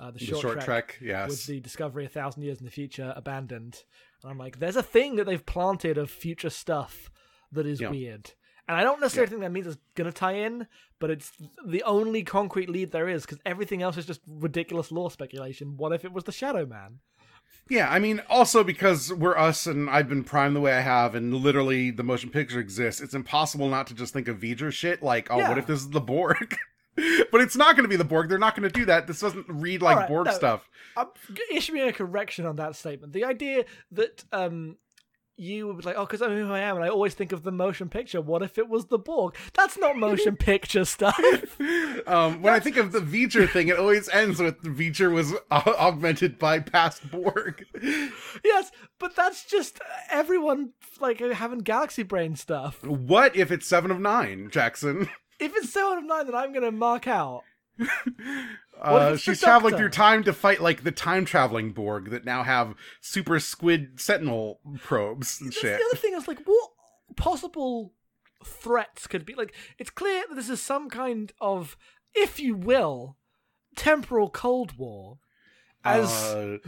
uh, 0.00 0.10
the, 0.10 0.18
The 0.18 0.24
short, 0.26 0.42
short, 0.42 0.54
trek, 0.60 0.64
trek, 0.64 0.98
yes. 1.00 1.30
with 1.30 1.46
the 1.46 1.60
discovery 1.60 2.04
a 2.04 2.08
thousand 2.08 2.42
years 2.42 2.58
in 2.58 2.64
the 2.64 2.70
future 2.70 3.12
abandoned. 3.16 3.82
And 4.22 4.30
I'm 4.30 4.38
like, 4.38 4.58
there's 4.58 4.76
a 4.76 4.82
thing 4.82 5.16
that 5.16 5.26
they've 5.26 5.44
planted 5.44 5.98
of 5.98 6.10
future 6.10 6.50
stuff 6.50 7.10
that 7.52 7.66
is 7.66 7.80
Yeah. 7.80 7.90
weird. 7.90 8.32
And 8.66 8.76
I 8.76 8.82
don't 8.82 9.00
necessarily 9.00 9.30
think 9.30 9.40
that 9.42 9.52
means 9.52 9.66
it's 9.66 9.78
gonna 9.94 10.12
tie 10.12 10.34
in, 10.34 10.66
but 10.98 11.10
it's 11.10 11.32
the 11.66 11.82
only 11.84 12.22
concrete 12.22 12.68
lead 12.68 12.92
there 12.92 13.08
is 13.08 13.22
because 13.24 13.38
everything 13.46 13.80
else 13.82 13.96
is 13.96 14.04
just 14.04 14.20
ridiculous 14.26 14.92
lore 14.92 15.10
speculation. 15.10 15.76
What 15.78 15.92
if 15.92 16.04
it 16.04 16.12
was 16.12 16.24
the 16.24 16.32
Shadow 16.32 16.66
Man? 16.66 16.98
Yeah, 17.68 17.90
I 17.90 17.98
mean, 17.98 18.22
also 18.30 18.64
because 18.64 19.12
we're 19.12 19.36
us 19.36 19.66
and 19.66 19.90
I've 19.90 20.08
been 20.08 20.24
primed 20.24 20.56
the 20.56 20.60
way 20.60 20.72
I 20.72 20.80
have, 20.80 21.14
and 21.14 21.34
literally 21.34 21.90
the 21.90 22.02
motion 22.02 22.30
picture 22.30 22.60
exists, 22.60 23.00
it's 23.02 23.12
impossible 23.14 23.68
not 23.68 23.86
to 23.88 23.94
just 23.94 24.12
think 24.14 24.26
of 24.26 24.38
V'ger 24.38 24.72
shit 24.72 25.02
like, 25.02 25.30
oh, 25.30 25.38
Yeah. 25.38 25.48
what 25.50 25.58
if 25.58 25.66
this 25.66 25.80
is 25.80 25.90
the 25.90 26.00
Borg? 26.00 26.56
but 27.30 27.40
it's 27.42 27.56
not 27.56 27.76
going 27.76 27.84
to 27.84 27.88
be 27.88 27.96
the 27.96 28.04
Borg. 28.04 28.28
They're 28.30 28.38
not 28.38 28.56
going 28.56 28.68
to 28.68 28.74
do 28.78 28.86
that. 28.86 29.06
This 29.06 29.20
doesn't 29.20 29.46
read 29.48 29.82
like 29.82 29.96
Alright, 29.96 30.08
Borg 30.08 30.26
no. 30.26 30.32
stuff. 30.32 30.68
I'm 30.96 31.08
issuing 31.52 31.86
a 31.88 31.92
correction 31.92 32.46
on 32.46 32.56
that 32.56 32.74
statement. 32.74 33.12
The 33.12 33.24
idea 33.24 33.66
that 33.92 34.24
um 34.32 34.76
you 35.38 35.68
would 35.68 35.78
be 35.78 35.82
like, 35.84 35.96
oh, 35.96 36.04
because 36.04 36.20
I 36.20 36.26
know 36.26 36.46
who 36.46 36.52
I 36.52 36.60
am, 36.60 36.76
and 36.76 36.84
I 36.84 36.88
always 36.88 37.14
think 37.14 37.32
of 37.32 37.44
the 37.44 37.52
motion 37.52 37.88
picture. 37.88 38.20
What 38.20 38.42
if 38.42 38.58
it 38.58 38.68
was 38.68 38.86
the 38.86 38.98
Borg? 38.98 39.36
That's 39.54 39.78
not 39.78 39.96
motion 39.96 40.36
picture 40.50 40.84
stuff. 40.84 41.18
Um, 42.06 42.40
when 42.42 42.54
I 42.54 42.60
think 42.60 42.76
of 42.76 42.92
the 42.92 43.00
V'ger 43.00 43.48
thing, 43.48 43.68
it 43.68 43.78
always 43.78 44.08
ends 44.08 44.40
with 44.40 44.62
the 44.62 44.70
V'ger 44.70 45.12
was 45.12 45.34
uh, 45.50 45.62
augmented 45.78 46.38
by 46.38 46.60
past 46.60 47.10
Borg. 47.10 47.66
yes, 48.44 48.70
but 48.98 49.14
that's 49.14 49.44
just 49.44 49.80
everyone 50.10 50.70
like 51.00 51.18
having 51.20 51.58
galaxy 51.58 52.02
brain 52.02 52.34
stuff. 52.36 52.82
what 52.82 53.36
if 53.36 53.50
it's 53.50 53.66
Seven 53.66 53.90
of 53.90 54.00
Nine, 54.00 54.48
Jackson? 54.50 55.08
If 55.38 55.54
it's 55.54 55.70
seven 55.70 55.98
of 55.98 56.04
nine, 56.04 56.26
then 56.26 56.34
I'm 56.34 56.52
gonna 56.52 56.72
mark 56.72 57.06
out. 57.06 57.42
Uh, 58.80 59.16
she's 59.16 59.40
traveling 59.40 59.76
through 59.76 59.88
time 59.90 60.22
to 60.24 60.32
fight 60.32 60.60
like 60.60 60.84
the 60.84 60.92
time 60.92 61.24
traveling 61.24 61.72
Borg 61.72 62.10
that 62.10 62.24
now 62.24 62.42
have 62.42 62.74
super 63.00 63.40
squid 63.40 64.00
sentinel 64.00 64.60
probes 64.82 65.40
and 65.40 65.50
That's 65.50 65.60
shit. 65.60 65.78
the 65.78 65.84
other 65.86 65.96
thing 65.96 66.14
is 66.14 66.28
like, 66.28 66.40
what 66.44 66.70
possible 67.16 67.92
threats 68.44 69.06
could 69.06 69.24
be. 69.26 69.34
Like, 69.34 69.54
it's 69.78 69.90
clear 69.90 70.22
that 70.28 70.34
this 70.34 70.48
is 70.48 70.60
some 70.62 70.88
kind 70.88 71.32
of, 71.40 71.76
if 72.14 72.38
you 72.38 72.54
will, 72.54 73.16
temporal 73.76 74.30
Cold 74.30 74.76
War. 74.78 75.18
As 75.84 76.10
Uh, 76.10 76.58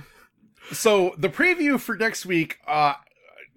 so 0.73 1.15
the 1.19 1.29
preview 1.29 1.81
for 1.81 1.97
next 1.97 2.25
week 2.27 2.59
uh 2.67 2.95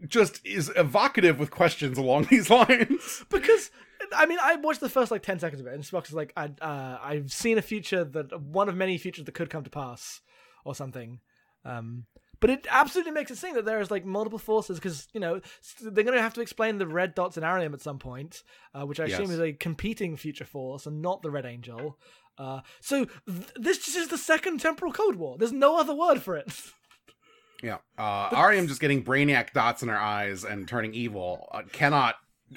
just 0.08 0.46
is 0.46 0.72
evocative 0.76 1.40
with 1.40 1.52
questions 1.52 1.98
along 1.98 2.26
these 2.26 2.50
lines. 2.52 3.24
because 3.30 3.72
I 4.16 4.26
mean, 4.26 4.40
I 4.42 4.56
watched 4.56 4.80
the 4.80 4.90
first 4.90 5.12
like 5.12 5.24
ten 5.24 5.40
seconds 5.40 5.62
of 5.62 5.68
it, 5.68 5.74
and 5.74 5.84
Spock 5.84 6.06
is 6.08 6.14
like, 6.14 6.34
I, 6.38 6.50
uh, 6.62 6.98
"I've 7.02 7.32
seen 7.32 7.58
a 7.58 7.62
future 7.62 8.04
that 8.04 8.40
one 8.42 8.70
of 8.70 8.76
many 8.76 8.98
futures 8.98 9.26
that 9.26 9.34
could 9.34 9.50
come 9.50 9.64
to 9.64 9.70
pass, 9.70 10.22
or 10.66 10.76
something." 10.76 11.20
Um, 11.66 12.06
but 12.40 12.50
it 12.50 12.68
absolutely 12.70 13.14
makes 13.14 13.32
it 13.32 13.38
seem 13.38 13.54
that 13.56 13.64
there 13.64 13.80
is 13.80 13.90
like 13.90 14.04
multiple 14.06 14.38
forces 14.40 14.78
because 14.78 15.08
you 15.14 15.20
know 15.22 15.40
they're 15.82 16.04
going 16.04 16.18
to 16.18 16.22
have 16.22 16.34
to 16.34 16.42
explain 16.42 16.78
the 16.78 16.88
red 16.88 17.16
dots 17.16 17.38
in 17.38 17.44
Airiam 17.44 17.74
at 17.74 17.82
some 17.82 18.00
point, 18.00 18.44
uh, 18.74 18.86
which 18.86 19.00
I 19.00 19.06
assume 19.06 19.28
Yes. 19.28 19.32
is 19.32 19.40
a 19.40 19.54
competing 19.54 20.18
future 20.18 20.44
force 20.46 20.86
and 20.86 21.02
not 21.02 21.22
the 21.22 21.32
Red 21.32 21.46
Angel. 21.46 21.98
Uh, 22.38 22.62
so 22.82 23.06
th- 23.06 23.48
this 23.56 23.78
just 23.86 23.96
is 23.96 24.08
the 24.10 24.18
second 24.18 24.60
temporal 24.60 24.92
Cold 24.92 25.16
War. 25.16 25.38
There's 25.38 25.52
no 25.54 25.78
other 25.80 25.96
word 25.96 26.22
for 26.22 26.36
it. 26.36 26.52
Yeah. 27.62 27.78
Uh 27.98 28.30
Airiam 28.36 28.68
just 28.68 28.82
getting 28.82 29.04
brainiac 29.06 29.54
dots 29.54 29.82
in 29.84 29.88
her 29.90 29.98
eyes 29.98 30.44
and 30.44 30.68
turning 30.68 30.94
evil 30.94 31.48
uh, 31.54 31.62
cannot 31.72 32.16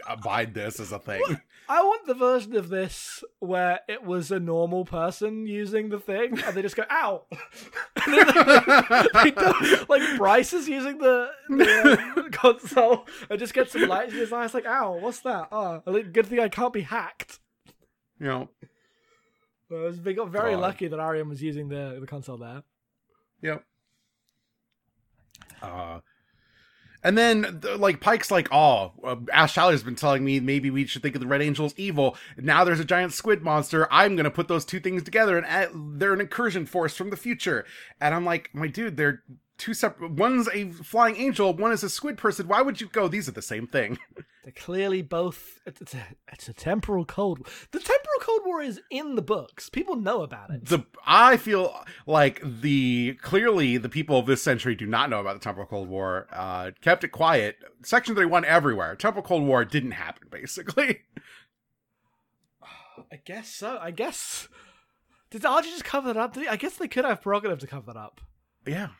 abide 0.08 0.52
this 0.52 0.80
as 0.80 0.90
a 0.92 0.98
thing. 0.98 1.22
I 1.68 1.82
want 1.82 2.06
the 2.06 2.14
version 2.14 2.54
of 2.56 2.68
this 2.68 3.24
where 3.40 3.80
it 3.88 4.04
was 4.04 4.30
a 4.30 4.38
normal 4.38 4.84
person 4.84 5.46
using 5.46 5.88
the 5.88 5.98
thing, 5.98 6.38
and 6.44 6.56
they 6.56 6.62
just 6.62 6.76
go 6.76 6.84
"ow," 6.90 7.24
and 8.06 8.14
then 8.14 8.26
they, 8.26 9.30
they 9.30 9.84
like 9.88 10.16
Bryce 10.16 10.52
is 10.52 10.68
using 10.68 10.98
the, 10.98 11.30
the 11.48 12.14
uh, 12.16 12.28
console 12.32 13.06
and 13.28 13.38
just 13.38 13.54
gets 13.54 13.72
some 13.72 13.88
light 13.88 14.10
in 14.10 14.14
his 14.14 14.32
eyes, 14.32 14.54
like 14.54 14.66
"ow, 14.66 14.96
what's 14.98 15.20
that?" 15.20 15.48
Oh, 15.50 15.80
good 16.12 16.26
thing 16.26 16.40
I 16.40 16.48
can't 16.48 16.72
be 16.72 16.82
hacked. 16.82 17.40
you 18.20 18.26
know. 18.26 18.48
Uh, 19.72 19.90
they 19.92 20.14
got 20.14 20.30
very 20.30 20.52
God. 20.52 20.60
lucky 20.60 20.86
that 20.86 21.00
Airiam 21.00 21.28
was 21.28 21.42
using 21.42 21.68
the 21.68 21.98
the 22.00 22.06
console 22.06 22.36
there. 22.36 22.62
Yep. 23.42 23.64
Uh, 25.60 26.00
and 27.02 27.16
then, 27.16 27.60
like, 27.76 28.00
Pike's 28.00 28.30
like, 28.30 28.48
oh, 28.52 28.92
uh, 29.04 29.16
Ash 29.32 29.54
Tyler's 29.54 29.82
been 29.82 29.96
telling 29.96 30.24
me 30.24 30.40
maybe 30.40 30.70
we 30.70 30.86
should 30.86 31.02
think 31.02 31.14
of 31.14 31.20
the 31.20 31.26
Red 31.26 31.42
Angels 31.42 31.74
evil. 31.76 32.16
Now 32.36 32.64
there's 32.64 32.80
a 32.80 32.84
giant 32.84 33.12
squid 33.12 33.42
monster. 33.42 33.86
I'm 33.90 34.16
going 34.16 34.24
to 34.24 34.30
put 34.30 34.48
those 34.48 34.64
two 34.64 34.80
things 34.80 35.02
together, 35.02 35.38
and 35.38 36.00
they're 36.00 36.14
an 36.14 36.20
incursion 36.20 36.66
force 36.66 36.96
from 36.96 37.10
the 37.10 37.16
future. 37.16 37.64
And 38.00 38.14
I'm 38.14 38.24
like, 38.24 38.50
my 38.54 38.66
dude, 38.66 38.96
they're 38.96 39.22
two 39.58 39.74
separate. 39.74 40.12
One's 40.12 40.48
a 40.48 40.70
flying 40.70 41.16
angel, 41.16 41.52
one 41.54 41.72
is 41.72 41.82
a 41.82 41.90
squid 41.90 42.16
person. 42.18 42.48
Why 42.48 42.62
would 42.62 42.80
you 42.80 42.88
go? 42.88 43.08
These 43.08 43.28
are 43.28 43.32
the 43.32 43.42
same 43.42 43.66
thing. 43.66 43.98
They're 44.44 44.52
clearly 44.52 45.02
both. 45.02 45.58
It's 45.66 45.92
a, 45.94 46.06
it's 46.32 46.48
a 46.48 46.52
temporal 46.52 47.04
cold. 47.04 47.46
The 47.72 47.80
temporal 47.80 48.20
cold 48.20 48.42
war 48.46 48.62
is 48.62 48.80
in 48.90 49.16
the 49.16 49.22
books. 49.22 49.68
People 49.68 49.96
know 49.96 50.22
about 50.22 50.50
it. 50.50 50.66
the 50.66 50.84
I 51.04 51.36
feel 51.36 51.74
like 52.06 52.40
the 52.44 53.18
clearly 53.22 53.76
the 53.76 53.88
people 53.88 54.18
of 54.18 54.26
this 54.26 54.42
century 54.42 54.76
do 54.76 54.86
not 54.86 55.10
know 55.10 55.20
about 55.20 55.34
the 55.34 55.40
Temporal 55.40 55.66
Cold 55.66 55.88
War. 55.88 56.28
Uh, 56.32 56.70
kept 56.80 57.02
it 57.02 57.08
quiet. 57.08 57.56
Section 57.82 58.14
Thirty 58.14 58.28
One 58.28 58.44
everywhere. 58.44 58.94
Temporal 58.94 59.24
Cold 59.24 59.42
War 59.42 59.64
didn't 59.64 59.92
happen. 59.92 60.28
Basically, 60.30 61.00
I 63.12 63.16
guess 63.24 63.48
so. 63.48 63.78
I 63.80 63.90
guess. 63.90 64.46
Did 65.30 65.44
Archie 65.44 65.70
just 65.70 65.84
cover 65.84 66.12
that 66.12 66.20
up? 66.20 66.34
Did 66.34 66.44
he? 66.44 66.48
I 66.48 66.54
guess 66.56 66.76
they 66.76 66.86
could 66.86 67.04
have 67.04 67.20
prerogative 67.20 67.58
to 67.58 67.66
cover 67.66 67.92
that 67.92 67.98
up. 67.98 68.20
yeah. 68.64 68.90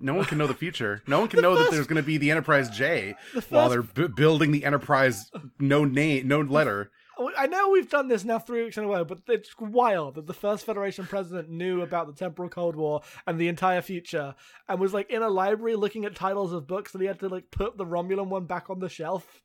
No 0.00 0.14
one 0.14 0.24
can 0.26 0.38
know 0.38 0.46
the 0.46 0.54
future. 0.54 1.02
No 1.06 1.20
one 1.20 1.28
can 1.28 1.40
know 1.40 1.56
that 1.56 1.70
there's 1.70 1.86
going 1.86 2.02
to 2.02 2.06
be 2.06 2.18
the 2.18 2.30
Enterprise 2.30 2.68
J 2.70 3.14
The 3.34 3.40
while 3.48 3.68
they're 3.68 3.82
b- 3.82 4.08
building 4.08 4.52
the 4.52 4.64
Enterprise. 4.64 5.30
No 5.58 5.84
name, 5.84 6.28
no 6.28 6.40
letter. 6.40 6.90
Oh, 7.18 7.30
I 7.36 7.46
know 7.46 7.70
we've 7.70 7.88
done 7.88 8.08
this 8.08 8.24
now 8.24 8.38
three 8.38 8.64
weeks 8.64 8.76
in 8.76 8.84
a 8.84 8.88
row, 8.88 9.02
but 9.04 9.20
it's 9.28 9.54
wild 9.58 10.16
that 10.16 10.26
the 10.26 10.34
first 10.34 10.66
Federation 10.66 11.06
president 11.06 11.48
knew 11.48 11.80
about 11.80 12.06
the 12.06 12.12
temporal 12.12 12.50
Cold 12.50 12.76
War 12.76 13.00
and 13.26 13.38
the 13.40 13.48
entire 13.48 13.80
future, 13.80 14.34
and 14.68 14.78
was 14.78 14.92
like 14.92 15.10
in 15.10 15.22
a 15.22 15.30
library 15.30 15.76
looking 15.76 16.04
at 16.04 16.14
titles 16.14 16.52
of 16.52 16.66
books, 16.66 16.92
and 16.92 17.00
he 17.00 17.06
had 17.06 17.20
to 17.20 17.28
like 17.28 17.50
put 17.50 17.78
the 17.78 17.86
Romulan 17.86 18.26
one 18.28 18.44
back 18.44 18.68
on 18.68 18.80
the 18.80 18.90
shelf. 18.90 19.42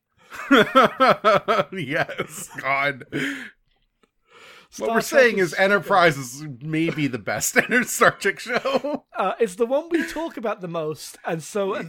yes, 1.72 2.50
God. 2.60 3.06
Star 4.72 4.88
what 4.88 4.96
we're 4.96 5.02
Trek 5.02 5.22
saying 5.22 5.38
is 5.40 5.54
is 5.54 5.60
Enterprise 5.60 6.18
is 6.18 6.46
maybe 6.62 7.08
the 7.08 7.20
best 7.20 7.58
Star 7.84 8.12
Trek 8.12 8.40
show. 8.40 9.06
Uh, 9.16 9.34
it's 9.40 9.56
the 9.56 9.66
one 9.66 9.90
we 9.90 10.08
talk 10.08 10.38
about 10.38 10.62
the 10.62 10.68
most, 10.70 11.18
and 11.26 11.44
so 11.44 11.76
uh, 11.76 11.84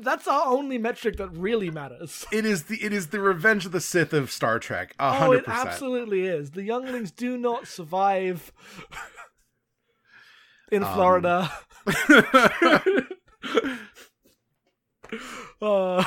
that's 0.00 0.26
our 0.26 0.46
only 0.46 0.78
metric 0.78 1.16
that 1.18 1.28
really 1.28 1.70
matters. 1.70 2.24
It 2.32 2.46
is 2.46 2.64
the 2.64 2.82
it 2.82 2.92
is 2.94 3.08
the 3.08 3.20
Revenge 3.20 3.66
of 3.66 3.72
the 3.72 3.80
Sith 3.82 4.14
of 4.14 4.30
Star 4.30 4.58
Trek. 4.58 4.94
A 4.98 5.04
Oh, 5.04 5.10
hundred 5.10 5.38
it 5.40 5.44
absolutely 5.48 6.24
is. 6.26 6.52
The 6.52 6.62
younglings 6.62 7.10
do 7.10 7.36
not 7.36 7.68
survive 7.68 8.50
in 10.72 10.82
Um, 10.82 10.94
Florida. 10.94 11.52
uh, 15.62 16.04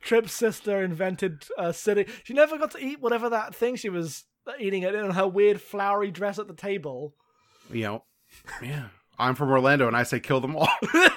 Trip's 0.00 0.32
sister 0.32 0.82
invented 0.82 1.44
uh, 1.56 1.72
sitting. 1.72 2.06
She 2.24 2.34
never 2.34 2.58
got 2.58 2.72
to 2.72 2.78
eat 2.84 3.00
whatever 3.00 3.28
that 3.30 3.54
thing 3.54 3.76
she 3.76 3.88
was 3.88 4.24
Uh, 4.46 4.52
eating 4.58 4.82
it 4.82 4.94
in 4.94 5.10
her 5.10 5.28
weird 5.28 5.60
flowery 5.60 6.10
dress 6.10 6.38
at 6.38 6.48
the 6.48 6.54
table. 6.54 7.14
You 7.70 7.82
know, 7.82 8.04
yeah. 8.62 8.88
I'm 9.18 9.34
from 9.34 9.50
Orlando, 9.50 9.86
and 9.86 9.96
I 9.96 10.02
say 10.02 10.18
kill 10.18 10.40
them 10.40 10.56
all. 10.56 10.68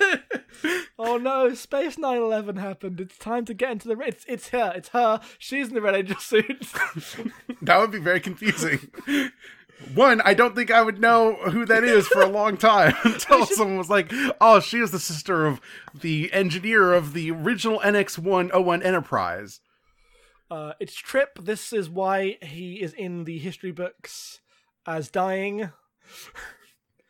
Oh 0.99 1.17
no, 1.17 1.53
Space 1.53 1.97
911 1.97 2.57
happened. 2.57 3.01
It's 3.01 3.17
time 3.17 3.45
to 3.45 3.53
get 3.53 3.71
into 3.71 3.87
the. 3.87 3.99
It's 3.99 4.23
it's 4.27 4.49
her. 4.49 4.71
It's 4.75 4.89
her. 4.89 5.19
She's 5.37 5.69
in 5.69 5.73
the 5.73 5.81
Red 5.81 5.95
Angel 5.95 6.17
suit. 6.17 6.65
that 7.61 7.79
would 7.79 7.91
be 7.91 7.99
very 7.99 8.19
confusing. 8.19 8.91
One, 9.95 10.21
I 10.21 10.33
don't 10.33 10.55
think 10.55 10.71
I 10.71 10.81
would 10.81 11.01
know 11.01 11.35
who 11.49 11.65
that 11.65 11.83
is 11.83 12.07
for 12.07 12.21
a 12.21 12.29
long 12.29 12.57
time 12.57 12.93
until 13.03 13.45
someone 13.45 13.77
was 13.77 13.89
like, 13.89 14.11
"Oh, 14.39 14.59
she 14.59 14.79
is 14.79 14.91
the 14.91 14.99
sister 14.99 15.45
of 15.45 15.59
the 15.93 16.31
engineer 16.31 16.93
of 16.93 17.13
the 17.13 17.31
original 17.31 17.79
NX-101 17.79 18.85
Enterprise." 18.85 19.59
Uh, 20.49 20.73
it's 20.79 20.95
Trip. 20.95 21.39
This 21.41 21.73
is 21.73 21.89
why 21.89 22.37
he 22.41 22.81
is 22.81 22.93
in 22.93 23.23
the 23.23 23.39
history 23.39 23.71
books 23.71 24.41
as 24.85 25.09
dying. 25.09 25.69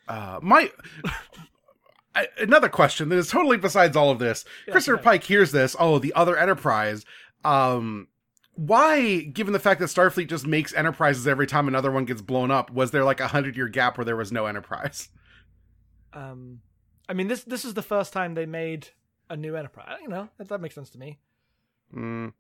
Uh, 0.08 0.40
my 0.42 0.70
I, 2.16 2.28
another 2.40 2.70
question 2.70 3.10
that 3.10 3.18
is 3.18 3.30
totally 3.30 3.58
besides 3.58 3.96
all 3.96 4.12
of 4.12 4.20
this. 4.20 4.46
Christopher 4.70 4.98
okay. 4.98 5.04
Pike 5.04 5.24
hears 5.24 5.52
this. 5.52 5.76
Oh, 5.80 6.00
the 6.00 6.14
other 6.14 6.38
Enterprise. 6.38 7.06
Um, 7.44 8.08
why, 8.56 9.22
given 9.22 9.54
the 9.54 9.60
fact 9.60 9.80
that 9.80 9.88
Starfleet 9.88 10.28
just 10.28 10.46
makes 10.46 10.74
Enterprises 10.74 11.28
every 11.28 11.48
time 11.48 11.68
another 11.68 11.92
one 11.92 12.06
gets 12.06 12.22
blown 12.22 12.52
up, 12.52 12.72
was 12.72 12.92
there 12.92 13.04
like 13.04 13.20
a 13.20 13.28
hundred 13.28 13.58
year 13.58 13.68
gap 13.68 13.98
where 13.98 14.06
there 14.06 14.16
was 14.16 14.32
no 14.32 14.46
Enterprise? 14.46 15.10
Um, 16.14 16.62
I 17.10 17.14
mean 17.14 17.28
this 17.28 17.44
this 17.44 17.66
is 17.66 17.74
the 17.74 17.82
first 17.82 18.14
time 18.14 18.36
they 18.36 18.46
made 18.46 18.90
a 19.30 19.36
new 19.36 19.56
Enterprise. 19.56 19.98
You 20.02 20.10
know 20.10 20.30
that, 20.38 20.50
that 20.50 20.62
makes 20.62 20.76
sense 20.76 20.92
to 20.92 21.00
me. 21.00 21.18
Mm. 21.96 22.34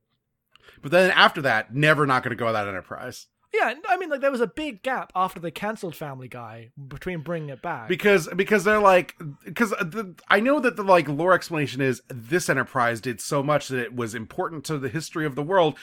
But 0.81 0.91
then 0.91 1.11
after 1.11 1.41
that, 1.43 1.73
never 1.73 2.05
not 2.05 2.23
going 2.23 2.35
to 2.35 2.39
go 2.39 2.47
without 2.47 2.67
Enterprise 2.67 3.27
Yeah, 3.53 3.73
I 3.87 3.97
mean 3.97 4.09
like 4.09 4.21
there 4.21 4.31
was 4.31 4.41
a 4.41 4.47
big 4.47 4.83
gap 4.83 5.11
after 5.15 5.39
they 5.39 5.51
cancelled 5.51 5.95
Family 5.95 6.27
Guy 6.27 6.71
between 6.87 7.21
bringing 7.21 7.49
it 7.49 7.61
back. 7.61 7.87
because 7.87 8.27
because 8.35 8.63
they're 8.63 8.79
like 8.79 9.15
because 9.45 9.69
the, 9.71 10.15
I 10.27 10.39
know 10.39 10.59
that 10.59 10.75
the 10.75 10.83
like 10.83 11.07
lore 11.07 11.33
explanation 11.33 11.81
is 11.81 12.01
this 12.07 12.49
Enterprise 12.49 13.01
did 13.01 13.21
so 13.21 13.43
much 13.43 13.67
that 13.67 13.79
it 13.79 13.95
was 13.95 14.15
important 14.15 14.63
to 14.65 14.77
the 14.77 14.89
history 14.89 15.25
of 15.25 15.35
the 15.35 15.43
world. 15.43 15.77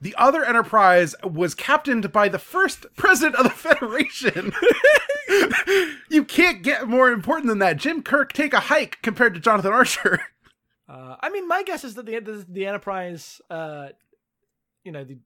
The 0.00 0.14
other 0.16 0.44
Enterprise 0.44 1.16
was 1.24 1.54
captained 1.54 2.12
by 2.12 2.28
the 2.28 2.38
first 2.38 2.86
president 2.96 3.34
of 3.36 3.44
the 3.44 3.50
Federation. 3.50 4.52
you 6.08 6.24
can't 6.24 6.62
get 6.62 6.86
more 6.86 7.10
important 7.10 7.48
than 7.48 7.58
that. 7.58 7.78
Jim 7.78 8.02
Kirk 8.02 8.32
take 8.32 8.54
a 8.54 8.60
hike 8.60 8.98
compared 9.02 9.34
to 9.34 9.40
Jonathan 9.40 9.72
Archer. 9.72 10.20
Uh, 10.88 11.16
I 11.20 11.28
mean, 11.30 11.46
my 11.46 11.62
guess 11.64 11.84
is 11.84 11.96
that 11.96 12.06
the 12.06 12.18
the, 12.20 12.46
the 12.48 12.66
Enterprise, 12.66 13.42
uh, 13.50 13.88
you 14.88 14.92
know, 14.92 15.04
the 15.04 15.18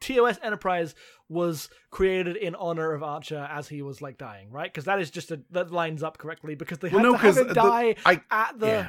TOS 0.00 0.38
Enterprise 0.42 0.94
was 1.30 1.70
created 1.90 2.36
in 2.36 2.54
honor 2.54 2.92
of 2.92 3.02
Archer 3.02 3.48
as 3.50 3.68
he 3.68 3.80
was 3.80 4.02
like 4.02 4.18
dying, 4.18 4.50
right? 4.50 4.70
Because 4.70 4.84
that 4.84 5.00
is 5.00 5.10
just 5.10 5.30
a 5.30 5.40
that 5.52 5.70
lines 5.72 6.02
up 6.02 6.18
correctly 6.18 6.54
because 6.54 6.78
they 6.78 6.90
had 6.90 6.96
Well, 7.00 7.04
no, 7.04 7.12
to 7.12 7.18
have 7.18 7.38
him 7.38 7.48
the- 7.48 7.54
die 7.54 7.94
I- 8.04 8.20
at 8.30 8.58
the 8.60 8.66
yeah. 8.66 8.88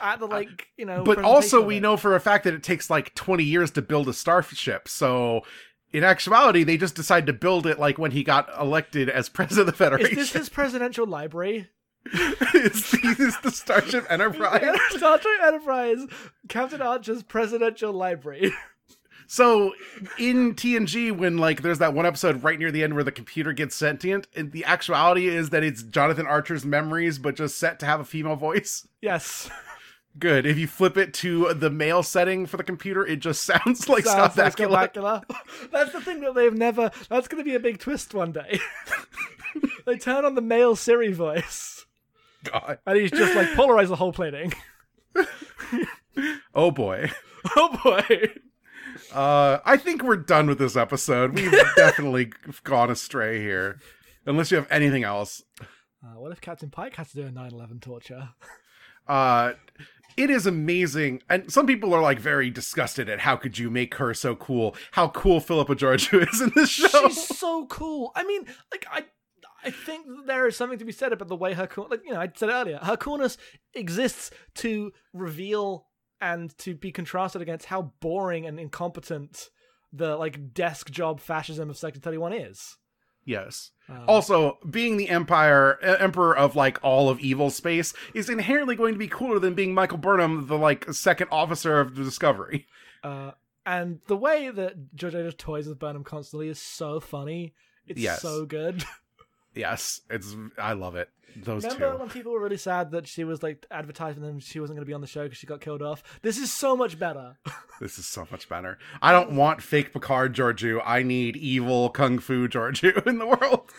at 0.00 0.18
the 0.18 0.26
like 0.26 0.66
you 0.76 0.86
know. 0.86 1.04
but 1.04 1.22
also 1.22 1.64
we 1.64 1.78
know 1.78 1.96
for 1.96 2.16
a 2.16 2.20
fact 2.20 2.42
that 2.44 2.52
it 2.54 2.64
takes 2.64 2.90
like 2.90 3.14
20 3.14 3.44
years 3.44 3.70
to 3.72 3.80
build 3.82 4.08
a 4.08 4.12
starship 4.12 4.88
so 4.88 5.42
in 5.92 6.02
actuality 6.02 6.64
they 6.64 6.76
just 6.76 6.96
decided 6.96 7.26
to 7.28 7.32
build 7.32 7.64
it 7.64 7.78
like 7.78 7.96
when 7.96 8.10
he 8.10 8.24
got 8.24 8.48
elected 8.60 9.08
as 9.08 9.28
president 9.38 9.68
of 9.68 9.74
the 9.74 9.78
Federation. 9.84 10.18
Is 10.18 10.32
this 10.32 10.32
his 10.32 10.48
presidential 10.48 11.06
library? 11.06 11.68
it's, 12.04 12.90
the, 12.90 12.98
it's 13.20 13.38
the 13.38 13.50
starship 13.52 14.04
enterprise 14.10 14.64
Star 14.90 15.16
Trek 15.18 15.40
Enterprise, 15.46 16.06
Captain 16.48 16.82
Archer's 16.82 17.22
presidential 17.22 17.92
library. 17.92 18.52
So 19.28 19.72
in 20.18 20.54
tng 20.54 21.12
when 21.16 21.38
like 21.38 21.62
there's 21.62 21.78
that 21.78 21.94
one 21.94 22.04
episode 22.04 22.42
right 22.42 22.58
near 22.58 22.72
the 22.72 22.82
end 22.82 22.94
where 22.94 23.04
the 23.04 23.12
computer 23.12 23.52
gets 23.52 23.76
sentient 23.76 24.26
and 24.34 24.50
the 24.50 24.64
actuality 24.64 25.28
is 25.28 25.50
that 25.50 25.62
it's 25.62 25.84
jonathan 25.84 26.26
archer's 26.26 26.64
memories 26.64 27.18
but 27.18 27.36
just 27.36 27.56
set 27.58 27.78
to 27.78 27.86
have 27.86 28.00
a 28.00 28.04
female 28.04 28.36
voice 28.36 28.88
yes. 29.00 29.48
Good. 30.18 30.46
If 30.46 30.58
you 30.58 30.66
flip 30.66 30.96
it 30.96 31.14
to 31.14 31.54
the 31.54 31.70
male 31.70 32.02
setting 32.02 32.46
for 32.46 32.56
the 32.56 32.64
computer, 32.64 33.06
it 33.06 33.20
just 33.20 33.42
sounds 33.44 33.88
like 33.88 34.04
Sounds 34.04 34.32
Scott 34.32 34.58
like 34.70 34.94
Bakula. 34.94 35.22
That's 35.70 35.92
the 35.92 36.00
thing 36.00 36.22
that 36.22 36.34
they've 36.34 36.52
never. 36.52 36.90
That's 37.08 37.28
going 37.28 37.38
to 37.38 37.48
be 37.48 37.54
a 37.54 37.60
big 37.60 37.78
twist 37.78 38.14
one 38.14 38.32
day. 38.32 38.58
they 39.86 39.96
turn 39.96 40.24
on 40.24 40.34
the 40.34 40.40
male 40.40 40.74
Siri 40.74 41.12
voice, 41.12 41.86
God. 42.42 42.78
and 42.84 42.98
he's 42.98 43.12
just 43.12 43.36
like 43.36 43.48
polarize 43.50 43.88
the 43.88 43.96
whole 43.96 44.12
plating. 44.12 44.52
Oh 46.54 46.72
boy. 46.72 47.10
Oh 47.56 47.78
boy. 47.84 48.32
Uh, 49.12 49.58
I 49.64 49.76
think 49.76 50.02
we're 50.02 50.16
done 50.16 50.46
with 50.46 50.58
this 50.58 50.76
episode. 50.76 51.34
We've 51.34 51.50
definitely 51.76 52.32
gone 52.64 52.90
astray 52.90 53.40
here. 53.40 53.80
Unless 54.26 54.50
you 54.50 54.56
have 54.58 54.66
anything 54.70 55.04
else. 55.04 55.42
Uh, 55.60 56.18
what 56.20 56.32
if 56.32 56.40
Captain 56.40 56.70
Pike 56.70 56.96
has 56.96 57.10
to 57.10 57.16
do 57.16 57.26
a 57.26 57.30
9/11 57.30 57.80
torture? 57.80 58.30
Uh, 59.08 59.54
it 60.18 60.28
is 60.28 60.44
amazing. 60.46 61.22
And 61.30 61.50
some 61.50 61.66
people 61.66 61.94
are 61.94 62.02
like 62.02 62.18
very 62.18 62.50
disgusted 62.50 63.08
at 63.08 63.20
how 63.20 63.36
could 63.36 63.58
you 63.58 63.70
make 63.70 63.94
her 63.94 64.12
so 64.12 64.36
cool? 64.36 64.76
How 64.90 65.08
cool 65.08 65.40
Philippa 65.40 65.74
Georgiou 65.76 66.28
is 66.30 66.42
in 66.42 66.52
this 66.54 66.68
show. 66.68 67.08
She's 67.08 67.38
so 67.38 67.64
cool. 67.68 68.12
I 68.14 68.24
mean, 68.24 68.44
like 68.70 68.86
I. 68.92 69.06
I 69.64 69.70
think 69.72 70.06
there 70.26 70.46
is 70.46 70.56
something 70.56 70.78
to 70.78 70.84
be 70.84 70.92
said 70.92 71.12
about 71.12 71.26
the 71.26 71.34
way 71.34 71.52
her 71.52 71.66
cool, 71.66 71.88
like 71.90 72.02
you 72.04 72.12
know, 72.12 72.20
I 72.20 72.30
said 72.32 72.48
earlier, 72.48 72.78
her 72.80 72.96
coolness 72.96 73.36
exists 73.74 74.30
to 74.56 74.92
reveal 75.12 75.87
and 76.20 76.56
to 76.58 76.74
be 76.74 76.90
contrasted 76.92 77.42
against 77.42 77.66
how 77.66 77.92
boring 78.00 78.46
and 78.46 78.58
incompetent 78.58 79.48
the 79.92 80.16
like 80.16 80.52
desk 80.52 80.90
job 80.90 81.20
fascism 81.20 81.70
of 81.70 81.76
Section 81.76 82.02
Thirty 82.02 82.18
One 82.18 82.32
is. 82.32 82.76
Yes. 83.24 83.72
Um, 83.90 84.04
Also, 84.08 84.58
being 84.70 84.96
the 84.96 85.08
empire 85.10 85.78
emperor 85.82 86.36
of 86.36 86.56
like 86.56 86.78
all 86.82 87.08
of 87.10 87.20
evil 87.20 87.50
space 87.50 87.92
is 88.14 88.30
inherently 88.30 88.74
going 88.74 88.94
to 88.94 88.98
be 88.98 89.08
cooler 89.08 89.38
than 89.38 89.54
being 89.54 89.74
Michael 89.74 89.98
Burnham, 89.98 90.46
the 90.46 90.56
like 90.56 90.90
second 90.92 91.28
officer 91.30 91.78
of 91.80 91.94
the 91.94 92.04
Discovery. 92.04 92.66
Uh, 93.04 93.32
and 93.66 94.00
the 94.06 94.16
way 94.16 94.48
that 94.50 94.94
JoJo 94.96 95.24
just 95.26 95.38
toys 95.38 95.68
with 95.68 95.78
Burnham 95.78 96.04
constantly 96.04 96.48
is 96.48 96.58
so 96.60 97.00
funny. 97.00 97.54
It's 97.86 98.00
Yes. 98.00 98.22
so 98.22 98.44
good. 98.46 98.82
Yes, 99.54 100.00
it's 100.10 100.34
I 100.58 100.72
love 100.74 100.96
it. 100.96 101.08
Those 101.36 101.62
Remember 101.64 101.92
two. 101.92 101.98
when 101.98 102.08
people 102.08 102.32
were 102.32 102.40
really 102.40 102.56
sad 102.56 102.90
that 102.92 103.06
she 103.06 103.22
was 103.22 103.42
like 103.42 103.64
advertising 103.70 104.22
them 104.22 104.40
she 104.40 104.60
wasn't 104.60 104.76
going 104.76 104.84
to 104.84 104.88
be 104.88 104.94
on 104.94 105.00
the 105.02 105.06
show 105.06 105.24
because 105.24 105.38
she 105.38 105.46
got 105.46 105.60
killed 105.60 105.82
off? 105.82 106.02
This 106.22 106.38
is 106.38 106.52
so 106.52 106.76
much 106.76 106.98
better. 106.98 107.36
This 107.80 107.96
is 107.96 108.08
so 108.08 108.26
much 108.32 108.48
better. 108.48 108.76
I 109.00 109.12
don't 109.12 109.34
want 109.34 109.62
fake 109.62 109.92
Picard 109.92 110.34
Georgiou. 110.34 110.82
I 110.84 111.04
need 111.04 111.36
evil 111.36 111.90
Kung 111.90 112.18
Fu 112.18 112.48
Georgiou 112.48 113.06
in 113.06 113.18
the 113.20 113.26
world. 113.26 113.70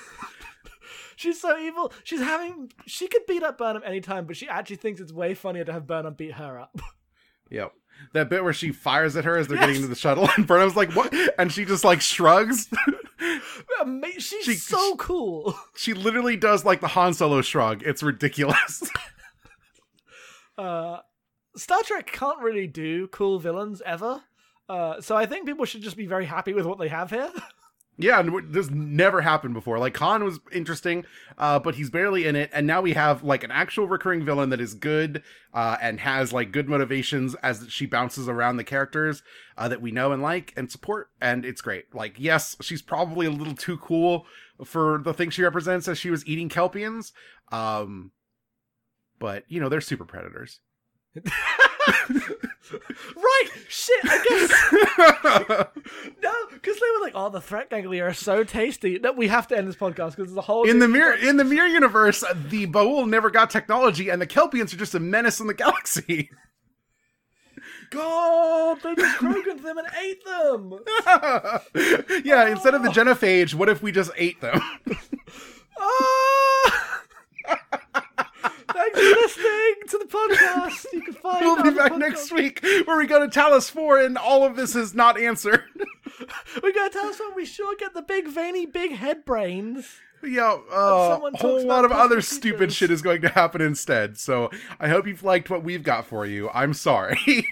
She's 1.18 1.42
so 1.42 1.58
evil. 1.60 1.92
She's 2.06 2.22
having. 2.22 2.72
She 2.86 3.10
could 3.10 3.26
beat 3.28 3.44
up 3.44 3.58
Burnham 3.58 3.84
anytime, 3.86 4.26
but 4.26 4.38
she 4.38 4.48
actually 4.48 4.78
thinks 4.78 5.02
it's 5.02 5.12
way 5.12 5.34
funnier 5.34 5.66
to 5.66 5.74
have 5.74 5.86
Burnham 5.86 6.14
beat 6.14 6.36
her 6.36 6.58
up. 6.58 6.80
Yep. 7.50 7.74
That 8.14 8.30
bit 8.30 8.44
where 8.44 8.54
she 8.54 8.72
fires 8.72 9.16
at 9.16 9.26
her 9.26 9.38
as 9.38 9.48
they're 9.48 9.58
getting 9.58 9.76
into 9.76 9.88
the 9.88 9.96
shuttle, 9.96 10.28
and 10.36 10.48
Burnham's 10.48 10.76
like, 10.76 10.92
"What?" 10.94 11.14
and 11.38 11.52
she 11.52 11.64
just 11.66 11.84
like 11.84 12.02
shrugs. 12.02 12.68
She's 14.18 14.44
She- 14.44 14.56
so 14.56 14.96
cool. 14.96 15.56
she 15.76 15.94
literally 15.94 16.36
does 16.36 16.66
like 16.66 16.82
the 16.82 16.88
Han 16.88 17.14
Solo 17.14 17.42
shrug. 17.42 17.84
It's 17.84 18.02
ridiculous. 18.04 18.84
Uh, 20.58 20.98
Star 21.56 21.82
Trek 21.84 22.12
can't 22.12 22.40
really 22.42 22.68
do 22.68 23.08
cool 23.08 23.40
villains 23.40 23.82
ever. 23.86 24.22
Uh, 24.68 25.00
so 25.00 25.16
I 25.16 25.26
think 25.26 25.46
people 25.48 25.64
should 25.66 25.82
just 25.82 25.96
be 25.96 26.06
very 26.06 26.26
happy 26.26 26.54
with 26.54 26.66
what 26.66 26.80
they 26.80 26.90
have 26.90 27.10
here. 27.12 27.32
Yeah, 28.02 28.22
and 28.22 28.54
this 28.54 28.70
never 28.70 29.20
happened 29.20 29.54
before. 29.54 29.78
Like 29.78 29.94
Khan 29.94 30.24
was 30.24 30.40
interesting, 30.54 31.04
uh, 31.38 31.60
but 31.60 31.76
he's 31.76 31.90
barely 31.90 32.26
in 32.26 32.38
it, 32.38 32.50
and 32.54 32.66
now 32.66 32.80
we 32.80 32.94
have 32.94 33.26
like 33.26 33.44
an 33.44 33.52
actual 33.52 33.90
recurring 33.90 34.24
villain 34.24 34.52
that 34.52 34.62
is 34.62 34.74
good 34.74 35.22
uh, 35.54 35.76
and 35.82 36.00
has 36.00 36.32
like 36.32 36.54
good 36.54 36.70
motivations 36.70 37.36
as 37.44 37.66
she 37.68 37.86
bounces 37.86 38.30
around 38.30 38.56
the 38.56 38.64
characters 38.64 39.22
uh, 39.58 39.68
that 39.68 39.82
we 39.82 39.92
know 39.92 40.14
and 40.14 40.22
like 40.22 40.54
and 40.56 40.72
support, 40.72 41.10
and 41.20 41.44
it's 41.44 41.60
great. 41.60 41.94
Like, 41.94 42.16
yes, 42.18 42.56
she's 42.62 42.82
probably 42.82 43.26
a 43.26 43.32
little 43.32 43.54
too 43.54 43.78
cool 43.78 44.26
for 44.64 45.02
the 45.04 45.14
thing 45.14 45.30
she 45.30 45.44
represents, 45.44 45.90
as 45.90 45.98
she 45.98 46.10
was 46.10 46.26
eating 46.26 46.48
Kelpiens, 46.48 47.12
um, 47.52 48.12
but 49.20 49.44
you 49.50 49.60
know 49.60 49.68
they're 49.68 49.82
super 49.82 50.06
predators. 50.06 50.62
right? 53.16 53.46
Shit. 53.68 54.00
I 54.04 54.24
guess 54.28 54.50
no, 56.24 56.34
because 56.52 56.76
they 56.76 56.86
were 56.96 57.02
like, 57.02 57.14
"Oh, 57.16 57.30
the 57.30 57.42
threat 57.42 57.70
ganglia 57.70 58.04
are 58.06 58.14
so 58.14 58.44
tasty." 58.44 59.00
No, 59.00 59.12
we 59.12 59.28
have 59.28 59.48
to 59.50 59.58
end 59.58 59.68
this 59.68 59.76
podcast 59.76 60.16
because 60.16 60.28
there's 60.28 60.38
a 60.38 60.42
whole 60.42 60.70
in 60.70 60.80
the 60.80 60.88
mirror 60.88 61.14
in 61.14 61.38
the 61.38 61.44
mirror 61.44 61.68
universe, 61.68 62.24
the 62.50 62.68
Ba'ul 62.68 63.08
never 63.08 63.30
got 63.30 63.50
technology, 63.50 64.10
and 64.10 64.22
the 64.22 64.28
Kelpiens 64.28 64.74
are 64.74 64.78
just 64.78 64.96
a 64.96 65.00
menace 65.00 65.40
in 65.40 65.48
the 65.48 65.54
galaxy. 65.54 66.30
God, 67.92 68.80
they 68.84 68.94
just 68.94 69.18
croaked 69.18 69.64
them 69.64 69.78
and 69.80 69.88
ate 70.00 70.24
them. 70.24 70.80
yeah, 72.24 72.48
instead 72.48 72.76
of 72.76 72.84
the 72.84 72.90
genophage, 72.90 73.56
what 73.56 73.68
if 73.68 73.82
we 73.82 73.92
just 73.92 74.12
ate 74.16 74.40
them? 74.42 74.62
Ah! 75.80 77.02
Thanks 78.74 79.00
for 79.00 79.06
listening 79.06 79.76
to 79.90 79.98
the 79.98 80.06
podcast. 80.06 80.86
You 80.94 81.02
can 81.02 81.14
find 81.16 81.42
we'll 81.46 81.64
be 81.64 81.72
back 81.72 81.98
next 81.98 82.32
week 82.32 82.62
where 82.86 82.98
we 82.98 83.08
go 83.08 83.20
to 83.20 83.28
Talos 83.28 83.70
4 83.72 84.00
and 84.02 84.18
all 84.18 84.44
of 84.46 84.56
this 84.56 84.76
is 84.76 84.94
not 84.94 85.20
answered. 85.20 85.64
We're 86.62 86.74
gonna 86.74 86.90
tell 86.90 87.06
us 87.08 87.20
when 87.20 87.36
we 87.36 87.46
sure 87.46 87.76
get 87.78 87.94
the 87.94 88.02
big 88.02 88.28
veiny 88.28 88.66
big 88.66 88.92
head 88.92 89.26
brains. 89.26 89.88
yeah, 90.24 90.58
uh, 90.72 91.20
a 91.34 91.38
whole 91.38 91.66
lot 91.66 91.86
of 91.86 91.92
other 91.92 92.22
stupid 92.22 92.74
shit 92.74 92.92
is 92.92 93.02
going 93.02 93.22
to 93.22 93.30
happen 93.30 93.62
instead. 93.62 94.18
So 94.18 94.50
I 94.80 94.90
hope 94.90 95.08
you've 95.08 95.24
liked 95.24 95.50
what 95.50 95.64
we've 95.64 95.84
got 95.84 96.06
for 96.06 96.26
you. 96.26 96.50
I'm 96.54 96.74
sorry. 96.74 97.18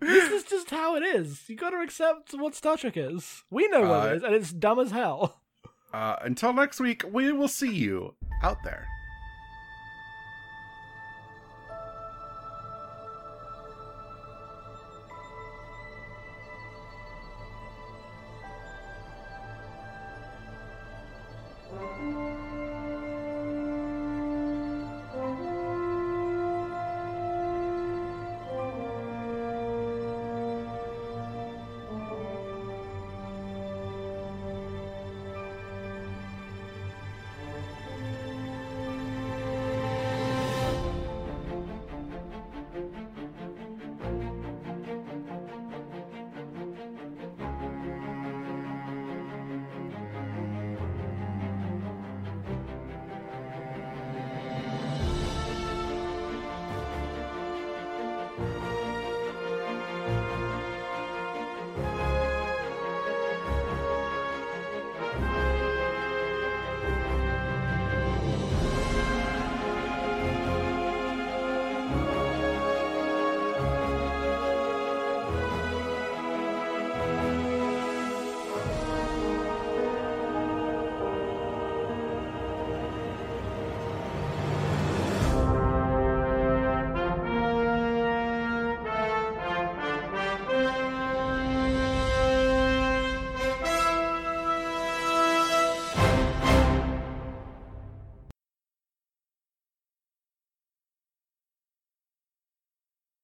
This 0.00 0.30
is 0.32 0.44
just 0.44 0.68
how 0.68 0.96
it 0.96 1.02
is. 1.02 1.48
You 1.48 1.56
gotta 1.56 1.78
accept 1.80 2.32
what 2.34 2.54
Star 2.54 2.76
Trek 2.76 2.94
is. 2.96 3.42
We 3.48 3.68
know 3.68 3.82
what 3.82 3.90
Uh, 4.02 4.06
it 4.10 4.16
is, 4.16 4.22
and 4.22 4.34
it's 4.34 4.52
dumb 4.52 4.78
as 4.78 4.90
hell. 4.90 5.40
uh, 5.94 6.16
until 6.20 6.52
next 6.52 6.78
week, 6.78 7.04
we 7.10 7.32
will 7.32 7.48
see 7.48 7.72
you 7.72 8.14
out 8.42 8.58
there. 8.64 8.86